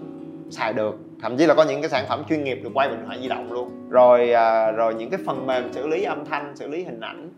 xài 0.50 0.72
được. 0.72 0.98
Thậm 1.22 1.36
chí 1.36 1.46
là 1.46 1.54
có 1.54 1.64
những 1.64 1.80
cái 1.82 1.90
sản 1.90 2.04
phẩm 2.08 2.22
chuyên 2.28 2.44
nghiệp 2.44 2.60
được 2.62 2.70
quay 2.74 2.88
bằng 2.88 2.96
điện 2.96 3.06
thoại 3.06 3.18
di 3.22 3.28
động 3.28 3.52
luôn. 3.52 3.70
Rồi 3.90 4.32
à, 4.32 4.70
rồi 4.70 4.94
những 4.94 5.10
cái 5.10 5.20
phần 5.26 5.46
mềm 5.46 5.72
xử 5.72 5.86
lý 5.86 6.02
âm 6.02 6.24
thanh 6.24 6.56
xử 6.56 6.68
lý 6.68 6.84
hình 6.84 7.00
ảnh. 7.00 7.30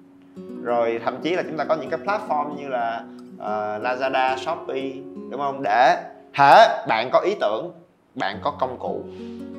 Rồi 0.63 1.01
thậm 1.05 1.21
chí 1.23 1.31
là 1.31 1.43
chúng 1.43 1.57
ta 1.57 1.65
có 1.65 1.77
những 1.77 1.91
cái 1.91 2.01
platform 2.01 2.57
như 2.57 2.69
là 2.69 3.05
uh, 3.35 3.83
Lazada, 3.83 4.37
Shopee 4.37 4.91
đúng 5.31 5.41
không? 5.41 5.63
Để 5.63 5.97
hả 6.33 6.85
bạn 6.89 7.11
có 7.13 7.21
ý 7.21 7.35
tưởng 7.41 7.73
bạn 8.15 8.39
có 8.43 8.51
công 8.51 8.79
cụ 8.79 9.03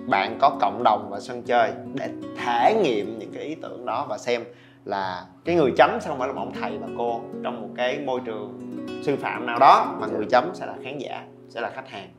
bạn 0.08 0.38
có 0.42 0.58
cộng 0.62 0.84
đồng 0.84 1.08
và 1.10 1.20
sân 1.20 1.44
chơi 1.44 1.72
để 1.94 2.10
thể 2.38 2.82
nghiệm 2.84 3.20
những 3.20 3.32
cái 3.34 3.44
ý 3.44 3.56
tưởng 3.56 3.86
đó 3.86 4.06
và 4.10 4.18
xem 4.18 4.44
là 4.86 5.26
cái 5.46 5.56
người 5.56 5.72
chấm 5.78 5.98
sẽ 6.02 6.08
không 6.08 6.20
phải 6.20 6.28
là 6.28 6.34
một 6.34 6.42
ông 6.42 6.54
thầy 6.62 6.78
và 6.78 6.88
cô 6.98 7.22
trong 7.44 7.62
một 7.62 7.70
cái 7.78 8.00
môi 8.00 8.20
trường 8.26 8.60
sư 9.04 9.16
phạm 9.16 9.46
nào 9.46 9.60
đó 9.60 9.96
mà 10.00 10.08
người 10.08 10.26
chấm 10.30 10.52
sẽ 10.54 10.66
là 10.66 10.76
khán 10.84 10.98
giả 10.98 11.24
sẽ 11.50 11.62
là 11.62 11.70
khách 11.70 11.90
hàng 11.90 12.10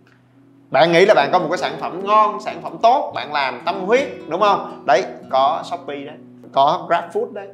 bạn 0.72 0.92
nghĩ 0.92 1.04
là 1.04 1.14
bạn 1.14 1.28
có 1.32 1.38
một 1.38 1.46
cái 1.50 1.58
sản 1.58 1.76
phẩm 1.80 2.04
ngon 2.04 2.40
sản 2.40 2.62
phẩm 2.62 2.76
tốt 2.82 3.12
bạn 3.14 3.32
làm 3.32 3.60
tâm 3.64 3.84
huyết 3.84 4.08
đúng 4.28 4.40
không? 4.40 4.82
Đấy 4.86 5.04
có 5.30 5.62
shopee 5.70 6.04
đấy 6.04 6.16
có 6.52 6.86
grabfood 6.88 7.32
đấy. 7.32 7.48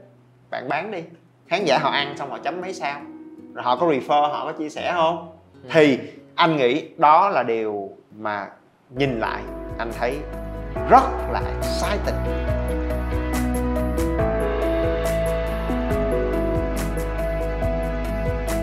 Bạn 0.51 0.69
bán 0.69 0.91
đi. 0.91 1.03
Khán 1.49 1.65
giả 1.65 1.79
họ 1.79 1.91
ăn 1.91 2.15
xong 2.17 2.31
họ 2.31 2.39
chấm 2.39 2.61
mấy 2.61 2.75
sao? 2.75 3.01
Rồi 3.55 3.65
họ 3.65 3.77
có 3.77 3.87
refer 3.87 4.29
họ 4.31 4.45
có 4.45 4.53
chia 4.53 4.69
sẻ 4.69 4.93
không? 4.95 5.29
Ừ. 5.63 5.69
thì 5.73 5.99
anh 6.35 6.57
nghĩ 6.57 6.89
đó 6.97 7.29
là 7.29 7.43
điều 7.43 7.91
mà 8.19 8.49
nhìn 8.91 9.21
lại 9.21 9.43
anh 9.79 9.93
thấy 9.99 10.19
rất 10.91 11.03
là 11.33 11.43
exciting 11.63 12.49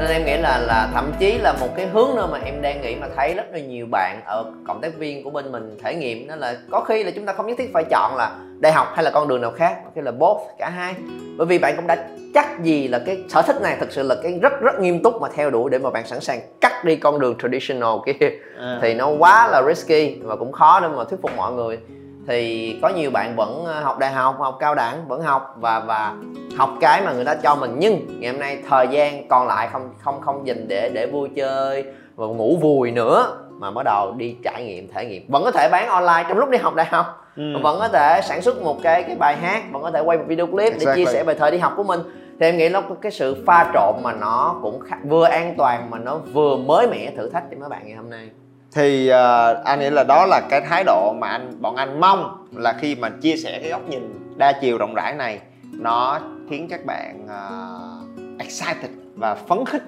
nên 0.05 0.13
em 0.13 0.25
nghĩ 0.25 0.37
là 0.37 0.57
là 0.57 0.89
thậm 0.93 1.11
chí 1.19 1.37
là 1.37 1.53
một 1.53 1.67
cái 1.75 1.87
hướng 1.87 2.15
nữa 2.15 2.27
mà 2.31 2.39
em 2.45 2.61
đang 2.61 2.81
nghĩ 2.81 2.95
mà 2.95 3.07
thấy 3.15 3.33
rất 3.33 3.45
là 3.51 3.59
nhiều 3.59 3.85
bạn 3.91 4.21
ở 4.25 4.45
cộng 4.67 4.81
tác 4.81 4.97
viên 4.97 5.23
của 5.23 5.29
bên 5.29 5.51
mình 5.51 5.77
thể 5.83 5.95
nghiệm. 5.95 6.27
Đó 6.27 6.35
là 6.35 6.57
có 6.71 6.81
khi 6.81 7.03
là 7.03 7.11
chúng 7.11 7.25
ta 7.25 7.33
không 7.33 7.47
nhất 7.47 7.57
thiết 7.57 7.69
phải 7.73 7.83
chọn 7.89 8.15
là 8.15 8.35
đại 8.59 8.71
học 8.71 8.87
hay 8.95 9.03
là 9.03 9.11
con 9.11 9.27
đường 9.27 9.41
nào 9.41 9.51
khác 9.51 9.77
có 9.83 9.89
khi 9.95 10.01
là 10.01 10.11
both 10.11 10.41
cả 10.57 10.69
hai. 10.69 10.93
Bởi 11.37 11.47
vì 11.47 11.59
bạn 11.59 11.75
cũng 11.75 11.87
đã 11.87 12.07
chắc 12.33 12.63
gì 12.63 12.87
là 12.87 12.99
cái 13.05 13.17
sở 13.29 13.41
thích 13.41 13.61
này 13.61 13.77
thực 13.79 13.91
sự 13.91 14.03
là 14.03 14.15
cái 14.23 14.39
rất 14.41 14.61
rất 14.61 14.79
nghiêm 14.79 15.03
túc 15.03 15.21
mà 15.21 15.27
theo 15.35 15.49
đuổi 15.49 15.69
để 15.69 15.79
mà 15.79 15.89
bạn 15.89 16.07
sẵn 16.07 16.19
sàng 16.19 16.39
cắt 16.61 16.85
đi 16.85 16.95
con 16.95 17.19
đường 17.19 17.35
traditional 17.41 17.93
kia. 18.05 18.29
À. 18.59 18.79
thì 18.81 18.93
nó 18.93 19.09
quá 19.09 19.47
là 19.47 19.63
risky 19.67 20.15
và 20.23 20.35
cũng 20.35 20.51
khó 20.51 20.79
để 20.79 20.87
mà 20.87 21.03
thuyết 21.03 21.21
phục 21.21 21.31
mọi 21.37 21.53
người 21.53 21.77
thì 22.27 22.75
có 22.81 22.89
nhiều 22.89 23.11
bạn 23.11 23.35
vẫn 23.35 23.63
ờ, 23.65 23.81
học 23.81 23.99
đại 23.99 24.11
học 24.11 24.35
học 24.39 24.57
cao 24.59 24.75
đẳng 24.75 25.07
vẫn 25.07 25.21
học 25.21 25.55
và 25.59 25.79
và 25.79 26.15
học 26.57 26.69
cái 26.81 27.01
mà 27.05 27.13
người 27.13 27.25
ta 27.25 27.35
cho 27.35 27.55
mình 27.55 27.75
nhưng 27.79 28.19
ngày 28.19 28.31
hôm 28.31 28.39
nay 28.39 28.59
thời 28.69 28.87
gian 28.87 29.27
còn 29.27 29.47
lại 29.47 29.69
không 29.71 29.89
không 29.99 30.21
không 30.21 30.47
dành 30.47 30.67
để 30.67 30.91
để 30.93 31.07
vui 31.07 31.29
chơi 31.35 31.85
và 32.15 32.27
ngủ 32.27 32.57
vùi 32.61 32.91
nữa 32.91 33.37
mà 33.49 33.71
bắt 33.71 33.83
đầu 33.85 34.13
đi 34.17 34.35
trải 34.43 34.63
nghiệm 34.63 34.87
thể 34.93 35.05
nghiệm 35.05 35.25
vẫn 35.27 35.43
có 35.43 35.51
thể 35.51 35.69
bán 35.71 35.87
online 35.89 36.25
trong 36.29 36.37
lúc 36.37 36.49
đi 36.49 36.57
học 36.57 36.75
đại 36.75 36.85
học 36.85 37.27
ừ. 37.35 37.43
vẫn 37.63 37.79
có 37.79 37.87
thể 37.87 38.21
sản 38.23 38.41
xuất 38.41 38.61
một 38.61 38.77
cái 38.83 39.03
cái 39.03 39.15
bài 39.15 39.35
hát 39.41 39.63
vẫn 39.71 39.81
có 39.81 39.91
thể 39.91 40.01
quay 40.01 40.17
một 40.17 40.23
video 40.27 40.47
clip 40.47 40.73
exactly. 40.73 40.85
để 40.85 40.95
chia 40.95 41.11
sẻ 41.11 41.23
về 41.23 41.33
thời 41.33 41.51
đi 41.51 41.57
học 41.57 41.73
của 41.77 41.83
mình 41.83 41.99
thì 42.39 42.45
em 42.45 42.57
nghĩ 42.57 42.69
nó 42.69 42.81
cái 43.01 43.11
sự 43.11 43.43
pha 43.47 43.71
trộn 43.73 44.03
mà 44.03 44.13
nó 44.13 44.55
cũng 44.61 44.79
vừa 45.03 45.25
an 45.25 45.53
toàn 45.57 45.89
mà 45.89 45.99
nó 45.99 46.17
vừa 46.33 46.55
mới 46.55 46.87
mẻ 46.87 47.11
thử 47.17 47.29
thách 47.29 47.43
cho 47.51 47.57
mấy 47.59 47.69
bạn 47.69 47.81
ngày 47.85 47.95
hôm 47.95 48.09
nay 48.09 48.29
thì 48.75 49.11
uh, 49.11 49.65
anh 49.65 49.79
nghĩ 49.79 49.89
là 49.89 50.03
đó 50.03 50.25
là 50.25 50.41
cái 50.49 50.61
thái 50.61 50.83
độ 50.83 51.13
mà 51.13 51.27
anh 51.27 51.61
bọn 51.61 51.75
anh 51.75 51.99
mong 51.99 52.47
là 52.55 52.73
khi 52.73 52.95
mà 52.95 53.09
chia 53.09 53.35
sẻ 53.37 53.59
cái 53.61 53.71
góc 53.71 53.89
nhìn 53.89 54.13
đa 54.35 54.51
chiều 54.61 54.77
rộng 54.77 54.93
rãi 54.93 55.13
này 55.13 55.39
nó 55.71 56.19
khiến 56.49 56.67
các 56.69 56.85
bạn 56.85 57.25
uh, 57.25 58.39
excited 58.39 58.91
và 59.15 59.35
phấn 59.35 59.65
khích 59.65 59.83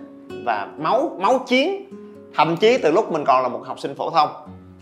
và 0.45 0.67
máu 0.77 1.17
máu 1.19 1.39
chiến 1.47 1.89
thậm 2.35 2.57
chí 2.57 2.77
từ 2.77 2.91
lúc 2.91 3.11
mình 3.11 3.25
còn 3.25 3.43
là 3.43 3.49
một 3.49 3.61
học 3.65 3.79
sinh 3.79 3.95
phổ 3.95 4.09
thông 4.09 4.29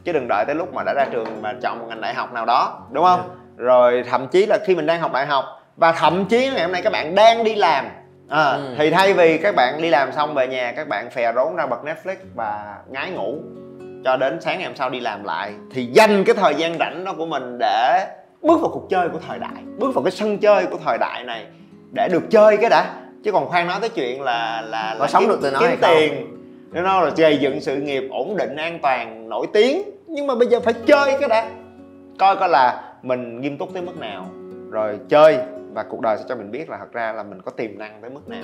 chứ 0.04 0.12
đừng 0.12 0.28
đợi 0.30 0.44
tới 0.48 0.56
lúc 0.56 0.74
mà 0.74 0.84
đã 0.84 0.94
ra 0.94 1.06
trường 1.12 1.41
mà 1.41 1.54
chọn 1.62 1.80
một 1.80 1.86
ngành 1.89 2.02
đại 2.02 2.13
học 2.13 2.34
nào 2.34 2.46
đó 2.46 2.80
đúng 2.91 3.04
không 3.04 3.20
yeah. 3.20 3.32
Rồi 3.58 4.04
thậm 4.10 4.28
chí 4.28 4.46
là 4.46 4.58
khi 4.65 4.76
mình 4.76 4.86
đang 4.86 5.02
học 5.02 5.13
đại 5.13 5.26
học 5.26 5.46
và 5.78 5.91
thậm 5.91 6.26
chí 6.26 6.50
ngày 6.50 6.62
hôm 6.62 6.72
nay 6.72 6.82
các 6.82 6.94
bạn 6.94 7.15
đang 7.15 7.44
đi 7.44 7.56
làm 7.56 7.86
à, 8.30 8.52
ừ. 8.52 8.76
thì 8.78 8.89
thay 8.89 9.13
vì 9.13 9.38
các 9.38 9.56
bạn 9.56 9.82
đi 9.82 9.89
làm 9.89 10.12
xong 10.12 10.34
về 10.34 10.48
nhà 10.48 10.74
các 10.76 10.88
bạn 10.88 11.10
phè 11.10 11.34
rốn 11.34 11.56
ra 11.56 11.65
bật 11.65 11.84
netflix 11.84 12.15
và 12.36 12.78
ngái 12.89 13.12
ngủ 13.12 13.39
cho 14.06 14.18
đến 14.18 14.41
sáng 14.41 14.58
ngày 14.58 14.68
hôm 14.68 14.76
sau 14.76 14.89
đi 14.89 15.00
làm 15.00 15.24
lại 15.24 15.54
thì 15.72 15.86
dành 15.86 16.24
cái 16.24 16.36
thời 16.36 16.56
gian 16.56 16.78
rảnh 16.78 17.04
đó 17.06 17.13
của 17.18 17.26
mình 17.26 17.58
để 17.60 18.06
bước 18.41 18.62
vào 18.62 18.70
cuộc 18.74 18.88
chơi 18.89 19.10
của 19.10 19.20
thời 19.28 19.39
đại 19.39 19.63
bước 19.78 19.96
vào 19.96 20.04
cái 20.04 20.12
sân 20.12 20.38
chơi 20.38 20.65
của 20.65 20.78
thời 20.86 20.98
đại 20.98 21.24
này 21.24 21.46
để 21.91 22.10
được 22.12 22.24
chơi 22.30 22.58
cái 22.58 22.70
đã. 22.70 22.96
Chứ 23.24 23.32
còn 23.32 23.46
khoan 23.46 23.68
nói 23.68 23.78
tới 23.80 23.89
chuyện 23.89 24.22
là 24.22 24.62
là, 24.62 24.94
là 24.94 25.00
có 25.00 25.08
sống 25.08 25.22
kiếm, 25.22 25.30
được 25.30 25.39
từ 25.41 25.52
nó 25.52 25.60
kiếm 25.60 25.70
tiền. 25.82 26.28
Nó 26.72 26.82
nói 26.82 27.06
là 27.06 27.12
gây 27.18 27.38
dựng 27.38 27.62
sự 27.62 27.76
nghiệp 27.76 28.04
ổn 28.12 28.38
định 28.38 28.56
an 28.56 28.80
toàn 28.82 29.30
nổi 29.30 29.48
tiếng. 29.54 29.82
Nhưng 30.08 30.28
mà 30.28 30.36
bây 30.36 30.48
giờ 30.48 30.60
phải 30.60 30.74
chơi 30.74 31.18
cái 31.20 31.30
đã. 31.30 31.50
Coi 32.20 32.36
coi 32.36 32.50
là 32.50 32.84
mình 33.04 33.41
nghiêm 33.41 33.58
túc 33.58 33.74
tới 33.74 33.82
mức 33.82 34.00
nào 34.00 34.28
rồi 34.72 35.00
chơi 35.10 35.38
và 35.74 35.84
cuộc 35.84 36.02
đời 36.02 36.18
sẽ 36.18 36.24
cho 36.30 36.36
mình 36.36 36.52
biết 36.52 36.70
là 36.70 36.78
thật 36.78 36.91
ra 36.94 37.13
là 37.13 37.24
mình 37.24 37.41
có 37.41 37.52
tiềm 37.52 37.78
năng 37.78 38.02
tới 38.02 38.10
mức 38.10 38.30
nào. 38.30 38.44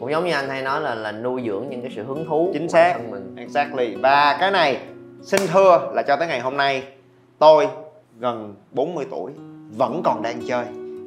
Cũng 0.00 0.10
giống 0.10 0.24
như 0.24 0.32
anh 0.32 0.48
hay 0.48 0.62
nói 0.62 0.80
là 0.80 0.94
là 0.94 1.12
nuôi 1.12 1.42
dưỡng 1.46 1.66
những 1.70 1.82
cái 1.82 1.90
sự 1.96 2.02
hứng 2.02 2.24
thú 2.28 2.50
chính 2.52 2.68
xác. 2.68 3.00
mình. 3.10 3.34
exactly. 3.36 3.94
Và 3.94 4.36
cái 4.40 4.50
này 4.50 4.78
xin 5.26 5.40
thưa 5.52 5.90
là 5.94 6.02
cho 6.02 6.16
tới 6.16 6.28
ngày 6.28 6.40
hôm 6.40 6.56
nay, 6.56 6.82
tôi 7.38 7.68
gần 8.18 8.54
40 8.72 9.06
tuổi, 9.10 9.32
vẫn 9.76 10.00
còn 10.04 10.22
đang 10.22 10.40
chơi, 10.48 10.64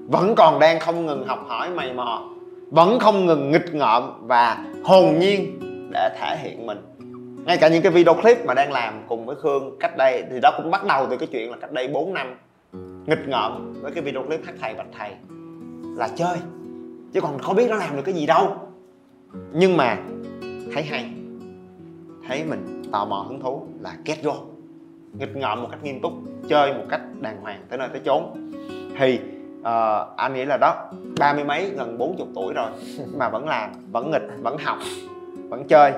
vẫn 0.08 0.34
còn 0.38 0.60
đang 0.60 0.80
không 0.80 1.06
ngừng 1.06 1.28
học 1.28 1.46
hỏi 1.48 1.70
mày 1.70 1.94
mò, 1.94 2.30
vẫn 2.72 3.00
không 3.00 3.26
ngừng 3.26 3.52
nghịch 3.52 3.74
ngợm 3.74 4.28
và 4.28 4.66
hồn 4.84 5.20
nhiên 5.20 5.60
để 5.94 6.10
thể 6.20 6.38
hiện 6.42 6.66
mình. 6.66 6.78
Ngay 7.46 7.58
cả 7.58 7.68
những 7.68 7.82
cái 7.82 7.92
video 7.92 8.14
clip 8.14 8.46
mà 8.46 8.54
đang 8.54 8.72
làm 8.72 8.94
cùng 9.08 9.26
với 9.26 9.36
Khương 9.36 9.78
cách 9.80 9.98
đây, 9.98 10.24
thì 10.30 10.40
đó 10.42 10.54
cũng 10.58 10.72
bắt 10.72 10.86
đầu 10.86 11.08
từ 11.10 11.18
cái 11.18 11.28
chuyện 11.32 11.52
là 11.52 11.58
cách 11.62 11.72
đây 11.72 11.88
4 11.88 12.14
năm, 12.14 12.36
nghịch 13.08 13.28
ngợm 13.28 13.74
với 13.82 13.92
cái 13.92 14.04
video 14.04 14.24
clip 14.24 14.46
hát 14.46 14.56
thầy 14.62 14.74
bạch 14.74 14.88
thầy, 14.98 15.12
là 15.98 16.08
chơi. 16.16 16.38
Chứ 17.14 17.22
còn 17.22 17.40
không 17.40 17.56
biết 17.56 17.70
nó 17.70 17.76
làm 17.76 17.96
được 17.96 18.04
cái 18.06 18.16
gì 18.16 18.26
đâu. 18.26 18.58
Nhưng 19.54 19.78
mà, 19.78 19.98
thấy 20.74 20.84
hay, 20.84 21.10
thấy 22.28 22.44
mình 22.44 22.79
tò 22.92 23.06
mò 23.06 23.26
hứng 23.28 23.40
thú 23.40 23.64
là 23.80 23.98
get 24.06 24.24
go. 24.24 24.36
Nghịch 25.14 25.36
ngợm 25.36 25.62
một 25.62 25.68
cách 25.72 25.84
nghiêm 25.84 26.02
túc 26.02 26.12
chơi 26.50 26.74
một 26.74 26.84
cách 26.90 27.02
đàng 27.22 27.42
hoàng 27.42 27.66
tới 27.70 27.78
nơi 27.80 27.90
tới 27.90 28.02
chốn. 28.06 28.52
Thì 29.00 29.20
uh, 29.60 29.66
anh 30.18 30.34
nghĩ 30.34 30.46
là 30.46 30.58
đó 30.58 30.92
ba 31.20 31.34
mươi 31.34 31.44
mấy 31.44 31.70
gần 31.78 31.98
bốn 31.98 32.18
chục 32.18 32.28
tuổi 32.36 32.54
rồi 32.54 32.70
mà 33.18 33.30
vẫn 33.30 33.48
làm 33.48 33.72
vẫn 33.92 34.12
nghịch 34.12 34.28
vẫn 34.42 34.58
học 34.58 34.78
vẫn 35.50 35.68
chơi. 35.68 35.94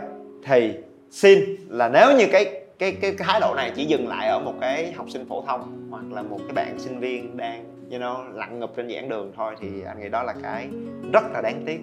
Thì 0.46 0.74
xin 1.12 1.40
là 1.70 1.90
nếu 1.90 2.18
như 2.18 2.26
cái 2.32 2.46
cái 2.80 2.92
cái, 3.02 3.16
cái 3.18 3.28
thái 3.28 3.40
độ 3.40 3.54
này 3.56 3.72
chỉ 3.76 3.86
dừng 3.86 4.08
lại 4.08 4.28
ở 4.28 4.40
một 4.40 4.54
cái 4.62 4.92
học 4.92 5.06
sinh 5.10 5.26
phổ 5.30 5.44
thông 5.48 5.88
hoặc 5.90 6.04
là 6.12 6.22
một 6.22 6.40
cái 6.48 6.54
bạn 6.54 6.80
sinh 6.80 7.00
viên 7.00 7.38
đang 7.38 7.66
you 7.92 8.00
know, 8.00 8.34
lặn 8.34 8.60
ngập 8.60 8.72
trên 8.76 8.90
giảng 8.90 9.10
đường 9.10 9.32
thôi 9.38 9.56
thì 9.60 9.68
anh 9.88 10.00
nghĩ 10.00 10.10
đó 10.10 10.24
là 10.24 10.34
cái 10.44 10.70
rất 11.14 11.24
là 11.34 11.42
đáng 11.42 11.62
tiếc 11.66 11.80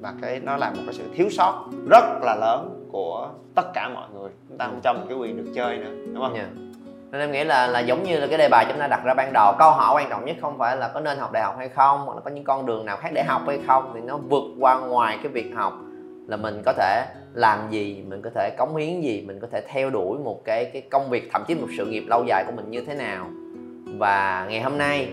và 0.00 0.14
cái 0.22 0.40
nó 0.40 0.56
là 0.56 0.70
một 0.70 0.82
cái 0.86 0.94
sự 0.94 1.04
thiếu 1.14 1.30
sót 1.30 1.70
rất 1.90 2.04
là 2.22 2.36
lớn 2.40 2.81
của 2.92 3.28
tất 3.54 3.74
cả 3.74 3.88
mọi 3.94 4.08
người. 4.14 4.30
Chúng 4.48 4.58
ta 4.58 4.66
không 4.66 4.80
cho 4.84 4.92
một 4.92 5.00
cái 5.08 5.18
quyền 5.18 5.36
được 5.36 5.52
chơi 5.54 5.76
nữa 5.76 5.90
đúng 6.14 6.22
không? 6.22 6.34
Yeah 6.34 6.48
dạ. 6.54 6.62
nên 7.10 7.20
em 7.20 7.32
nghĩ 7.32 7.44
là 7.44 7.66
là 7.66 7.80
giống 7.80 8.02
như 8.02 8.18
là 8.18 8.26
cái 8.26 8.38
đề 8.38 8.48
bài 8.48 8.66
chúng 8.68 8.78
ta 8.78 8.86
đặt 8.86 9.00
ra 9.04 9.14
ban 9.14 9.32
đầu 9.32 9.52
câu 9.58 9.70
hỏi 9.70 9.94
quan 9.96 10.10
trọng 10.10 10.24
nhất 10.24 10.36
không 10.40 10.58
phải 10.58 10.76
là 10.76 10.88
có 10.88 11.00
nên 11.00 11.18
học 11.18 11.32
đại 11.32 11.42
học 11.42 11.54
hay 11.58 11.68
không 11.68 12.06
hoặc 12.06 12.14
là 12.14 12.20
có 12.20 12.30
những 12.30 12.44
con 12.44 12.66
đường 12.66 12.86
nào 12.86 12.96
khác 12.96 13.08
để 13.14 13.22
học 13.22 13.42
hay 13.46 13.58
không 13.66 13.90
thì 13.94 14.00
nó 14.00 14.16
vượt 14.16 14.44
qua 14.60 14.80
ngoài 14.80 15.18
cái 15.22 15.32
việc 15.32 15.52
học. 15.54 15.72
Là 16.26 16.36
mình 16.36 16.62
có 16.66 16.72
thể 16.72 17.06
làm 17.34 17.58
gì 17.70 18.04
mình 18.08 18.22
có 18.22 18.30
thể 18.34 18.50
cống 18.58 18.76
hiến 18.76 19.00
gì 19.00 19.24
mình 19.26 19.40
có 19.40 19.46
thể 19.52 19.62
theo 19.68 19.90
đuổi 19.90 20.18
một 20.18 20.44
cái 20.44 20.64
cái 20.64 20.82
công 20.82 21.10
việc 21.10 21.28
thậm 21.32 21.44
chí 21.48 21.54
một 21.54 21.68
sự 21.76 21.86
nghiệp 21.86 22.04
lâu 22.08 22.24
dài 22.26 22.44
của 22.46 22.52
mình 22.56 22.70
như 22.70 22.84
thế 22.84 22.94
nào. 22.94 23.26
Và 23.98 24.46
ngày 24.50 24.60
hôm 24.60 24.78
nay 24.78 25.08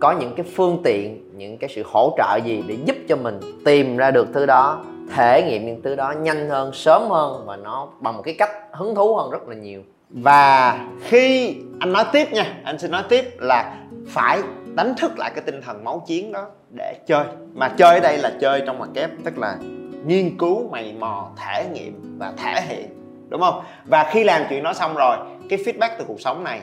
có 0.00 0.12
những 0.12 0.34
cái 0.36 0.46
phương 0.56 0.80
tiện 0.84 1.30
những 1.36 1.58
cái 1.58 1.70
sự 1.74 1.82
hỗ 1.86 2.14
trợ 2.16 2.38
gì 2.44 2.64
để 2.68 2.76
giúp 2.84 2.96
cho 3.08 3.16
mình 3.16 3.40
tìm 3.64 3.96
ra 3.96 4.10
được 4.10 4.28
thứ 4.34 4.46
đó 4.46 4.84
thể 5.14 5.42
nghiệm 5.42 5.66
những 5.66 5.82
thứ 5.82 5.96
đó 5.96 6.12
nhanh 6.12 6.50
hơn, 6.50 6.72
sớm 6.72 7.02
hơn 7.10 7.46
và 7.46 7.56
nó 7.56 7.88
bằng 8.00 8.16
một 8.16 8.22
cái 8.22 8.34
cách 8.38 8.50
hứng 8.72 8.94
thú 8.94 9.16
hơn 9.16 9.30
rất 9.30 9.48
là 9.48 9.54
nhiều. 9.54 9.82
Và 10.10 10.78
khi 11.02 11.56
anh 11.80 11.92
nói 11.92 12.04
tiếp 12.12 12.32
nha, 12.32 12.56
anh 12.64 12.78
xin 12.78 12.90
nói 12.90 13.02
tiếp 13.08 13.24
là 13.38 13.76
phải 14.08 14.42
đánh 14.74 14.94
thức 14.98 15.18
lại 15.18 15.30
cái 15.34 15.42
tinh 15.46 15.62
thần 15.62 15.84
máu 15.84 16.04
chiến 16.06 16.32
đó 16.32 16.46
để 16.76 16.94
chơi. 17.06 17.24
Mà 17.54 17.68
chơi 17.68 17.94
ở 17.94 18.00
đây 18.00 18.18
là 18.18 18.32
chơi 18.40 18.62
trong 18.66 18.78
mặt 18.78 18.88
kép, 18.94 19.10
tức 19.24 19.38
là 19.38 19.56
nghiên 20.04 20.38
cứu, 20.38 20.68
mày 20.70 20.94
mò, 20.98 21.30
thể 21.36 21.66
nghiệm 21.72 22.18
và 22.18 22.32
thể 22.36 22.60
hiện, 22.60 22.88
đúng 23.28 23.40
không? 23.40 23.62
Và 23.84 24.10
khi 24.10 24.24
làm 24.24 24.42
chuyện 24.48 24.62
đó 24.62 24.72
xong 24.72 24.94
rồi, 24.94 25.16
cái 25.48 25.58
feedback 25.58 25.90
từ 25.98 26.04
cuộc 26.08 26.20
sống 26.20 26.44
này, 26.44 26.60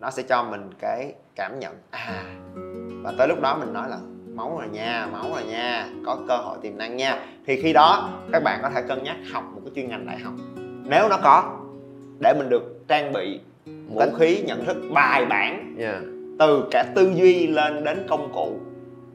nó 0.00 0.10
sẽ 0.10 0.22
cho 0.22 0.42
mình 0.42 0.70
cái 0.80 1.12
cảm 1.36 1.58
nhận 1.58 1.72
à 1.90 2.24
và 3.02 3.12
tới 3.18 3.28
lúc 3.28 3.40
đó 3.40 3.56
mình 3.60 3.72
nói 3.72 3.88
là 3.88 3.98
máu 4.34 4.56
rồi 4.58 4.68
nha 4.72 5.08
máu 5.12 5.24
rồi 5.34 5.44
nha 5.44 5.86
có 6.06 6.18
cơ 6.28 6.36
hội 6.36 6.58
tiềm 6.62 6.78
năng 6.78 6.96
nha. 6.96 7.18
Thì 7.46 7.62
khi 7.62 7.72
đó 7.72 8.10
các 8.32 8.42
bạn 8.42 8.58
có 8.62 8.70
thể 8.70 8.82
cân 8.88 9.02
nhắc 9.02 9.16
học 9.32 9.44
một 9.54 9.60
cái 9.64 9.72
chuyên 9.74 9.88
ngành 9.88 10.06
đại 10.06 10.18
học. 10.18 10.32
Nếu 10.84 11.08
nó 11.08 11.18
có 11.22 11.60
để 12.18 12.34
mình 12.38 12.48
được 12.48 12.88
trang 12.88 13.12
bị 13.12 13.40
vũ 13.88 14.02
khí 14.18 14.42
nhận 14.46 14.64
thức 14.64 14.76
bài 14.92 15.26
bản 15.26 15.76
yeah. 15.78 16.02
từ 16.38 16.68
cả 16.70 16.82
tư 16.94 17.12
duy 17.14 17.46
lên 17.46 17.84
đến 17.84 18.06
công 18.08 18.32
cụ 18.32 18.56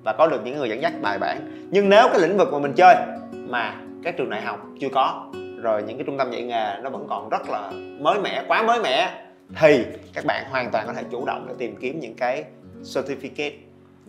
và 0.03 0.13
có 0.17 0.27
được 0.27 0.41
những 0.45 0.57
người 0.57 0.69
dẫn 0.69 0.81
dắt 0.81 0.93
bài 1.01 1.19
bản. 1.19 1.67
Nhưng 1.71 1.89
nếu 1.89 2.07
cái 2.11 2.19
lĩnh 2.19 2.37
vực 2.37 2.53
mà 2.53 2.59
mình 2.59 2.73
chơi 2.73 2.95
mà 3.31 3.75
các 4.03 4.17
trường 4.17 4.29
đại 4.29 4.41
học 4.41 4.67
chưa 4.79 4.89
có 4.89 5.25
rồi 5.61 5.83
những 5.83 5.97
cái 5.97 6.05
trung 6.05 6.17
tâm 6.17 6.31
dạy 6.31 6.43
nghề 6.43 6.81
nó 6.83 6.89
vẫn 6.89 7.05
còn 7.09 7.29
rất 7.29 7.49
là 7.49 7.71
mới 7.99 8.19
mẻ 8.19 8.43
quá 8.47 8.63
mới 8.63 8.79
mẻ 8.81 9.23
thì 9.55 9.85
các 10.13 10.25
bạn 10.25 10.45
hoàn 10.49 10.71
toàn 10.71 10.87
có 10.87 10.93
thể 10.93 11.03
chủ 11.11 11.25
động 11.25 11.45
để 11.47 11.53
tìm 11.57 11.75
kiếm 11.81 11.99
những 11.99 12.15
cái 12.15 12.43
certificate 12.83 13.51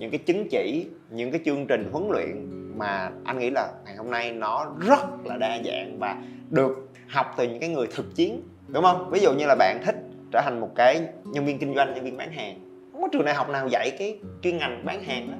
những 0.01 0.11
cái 0.11 0.19
chứng 0.19 0.49
chỉ 0.51 0.87
những 1.11 1.31
cái 1.31 1.41
chương 1.45 1.67
trình 1.67 1.89
huấn 1.93 2.09
luyện 2.11 2.49
mà 2.79 3.11
anh 3.25 3.39
nghĩ 3.39 3.51
là 3.51 3.73
ngày 3.85 3.97
hôm 3.97 4.11
nay 4.11 4.33
nó 4.33 4.73
rất 4.79 5.01
là 5.25 5.37
đa 5.37 5.59
dạng 5.65 5.97
và 5.99 6.17
được 6.51 6.89
học 7.09 7.35
từ 7.37 7.45
những 7.49 7.61
cái 7.61 7.69
người 7.69 7.87
thực 7.87 8.15
chiến 8.15 8.43
đúng 8.69 8.85
không? 8.85 9.11
Ví 9.11 9.21
dụ 9.21 9.33
như 9.33 9.45
là 9.47 9.55
bạn 9.55 9.81
thích 9.85 9.97
trở 10.33 10.41
thành 10.45 10.61
một 10.61 10.71
cái 10.75 11.07
nhân 11.25 11.45
viên 11.45 11.59
kinh 11.59 11.75
doanh 11.75 11.95
nhân 11.95 12.05
viên 12.05 12.17
bán 12.17 12.33
hàng 12.33 12.59
không 12.93 13.03
có 13.03 13.09
trường 13.13 13.25
đại 13.25 13.35
học 13.35 13.49
nào 13.49 13.69
dạy 13.69 13.91
cái 13.99 14.19
chuyên 14.43 14.59
ngành 14.59 14.85
bán 14.85 15.05
hàng 15.05 15.31
đó 15.31 15.37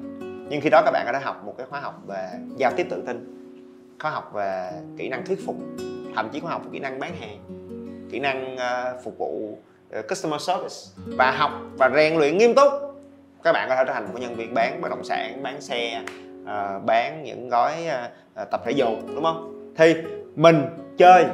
nhưng 0.49 0.61
khi 0.61 0.69
đó 0.69 0.81
các 0.85 0.91
bạn 0.91 1.05
đã 1.13 1.19
học 1.23 1.43
một 1.45 1.53
cái 1.57 1.67
khóa 1.69 1.79
học 1.79 2.01
về 2.07 2.29
giao 2.57 2.71
tiếp 2.77 2.87
tự 2.89 3.03
tin 3.07 3.37
khóa 3.99 4.11
học 4.11 4.31
về 4.33 4.71
kỹ 4.97 5.09
năng 5.09 5.25
thuyết 5.25 5.45
phục 5.45 5.55
thậm 6.15 6.29
chí 6.31 6.39
khóa 6.39 6.51
học 6.51 6.61
về 6.63 6.69
kỹ 6.73 6.79
năng 6.79 6.99
bán 6.99 7.15
hàng 7.19 7.37
kỹ 8.11 8.19
năng 8.19 8.55
uh, 8.55 9.03
phục 9.03 9.17
vụ 9.17 9.57
uh, 9.99 10.07
customer 10.09 10.41
service 10.41 10.75
và 11.17 11.31
học 11.31 11.51
và 11.77 11.89
rèn 11.95 12.17
luyện 12.17 12.37
nghiêm 12.37 12.53
túc 12.55 12.90
các 13.43 13.51
bạn 13.51 13.69
có 13.69 13.75
thể 13.75 13.83
trở 13.87 13.93
thành 13.93 14.13
một 14.13 14.19
nhân 14.21 14.35
viên 14.35 14.53
bán 14.53 14.81
bất 14.81 14.89
động 14.89 15.03
sản 15.03 15.43
bán 15.43 15.61
xe 15.61 16.01
ờ, 16.45 16.79
bán 16.85 17.23
những 17.23 17.49
gói 17.49 17.85
ờ, 17.87 18.09
ờ, 18.33 18.45
tập 18.45 18.61
thể 18.65 18.71
dục 18.71 18.89
đúng 19.15 19.23
không? 19.23 19.71
Thì 19.77 19.95
mình 20.35 20.65
chơi 20.97 21.25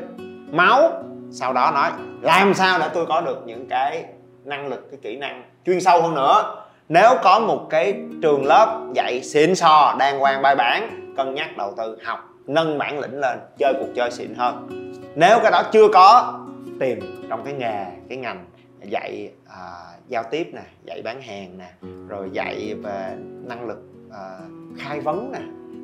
máu 0.52 1.04
sau 1.32 1.54
đó 1.54 1.72
nói 1.74 1.91
làm 2.22 2.54
sao 2.54 2.80
để 2.80 2.89
tôi 2.93 3.06
có 3.06 3.22
được 3.22 3.43
những 3.46 3.67
cái 3.70 4.06
năng 4.46 4.67
lực 4.67 4.88
cái 4.91 5.00
kỹ 5.04 5.17
năng 5.17 5.43
chuyên 5.65 5.82
sâu 5.82 6.02
hơn 6.02 6.15
nữa? 6.15 6.63
Nếu 6.89 7.10
có 7.24 7.39
một 7.39 7.67
cái 7.70 8.00
trường 8.22 8.46
lớp 8.46 8.80
dạy 8.93 9.22
xịn 9.24 9.56
sò 9.56 9.96
đàng 10.00 10.20
hoàng 10.20 10.41
bài 10.41 10.56
bản 10.56 11.13
cân 11.17 11.36
nhắc 11.36 11.58
đầu 11.58 11.74
tư 11.78 11.98
học 12.04 12.30
nâng 12.48 12.78
bản 12.78 13.00
lĩnh 13.00 13.20
lên 13.20 13.39
chơi 13.58 13.74
cuộc 13.80 13.88
chơi 13.96 14.12
xịn 14.12 14.36
hơn. 14.36 14.67
Nếu 15.15 15.39
cái 15.39 15.52
đó 15.52 15.63
chưa 15.72 15.88
có 15.93 16.39
tìm 16.80 17.26
trong 17.30 17.43
cái 17.46 17.54
nghề 17.54 17.86
cái 18.10 18.17
ngành 18.17 18.46
dạy 18.82 19.32
à, 19.50 19.62
giao 20.08 20.24
tiếp 20.32 20.50
nè 20.54 20.62
dạy 20.84 21.02
bán 21.02 21.22
hàng 21.22 21.58
nè 21.58 21.70
rồi 22.08 22.30
dạy 22.34 22.76
về 22.84 23.17
năng 23.43 23.67
lực 23.67 23.80
à, 24.12 24.39
khai 24.78 25.00
vấn 25.00 25.32
nè 25.32 25.39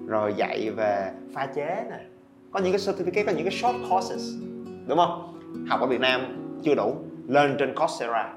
rồi 0.08 0.34
dạy 0.38 0.70
về 0.70 1.12
pha 1.34 1.46
chế 1.46 1.84
nè 1.90 2.00
có 2.52 2.60
những 2.60 2.72
cái 2.72 2.80
certificate 2.80 3.26
có 3.26 3.32
những 3.32 3.50
cái 3.50 3.58
short 3.58 3.76
courses 3.90 4.34
đúng 4.88 4.98
không 4.98 5.40
học 5.68 5.80
ở 5.80 5.88
Việt 5.88 6.00
Nam 6.00 6.22
chưa 6.64 6.76
đủ 6.76 6.96
lên 7.28 7.56
trên 7.60 7.76
Coursera 7.76 8.34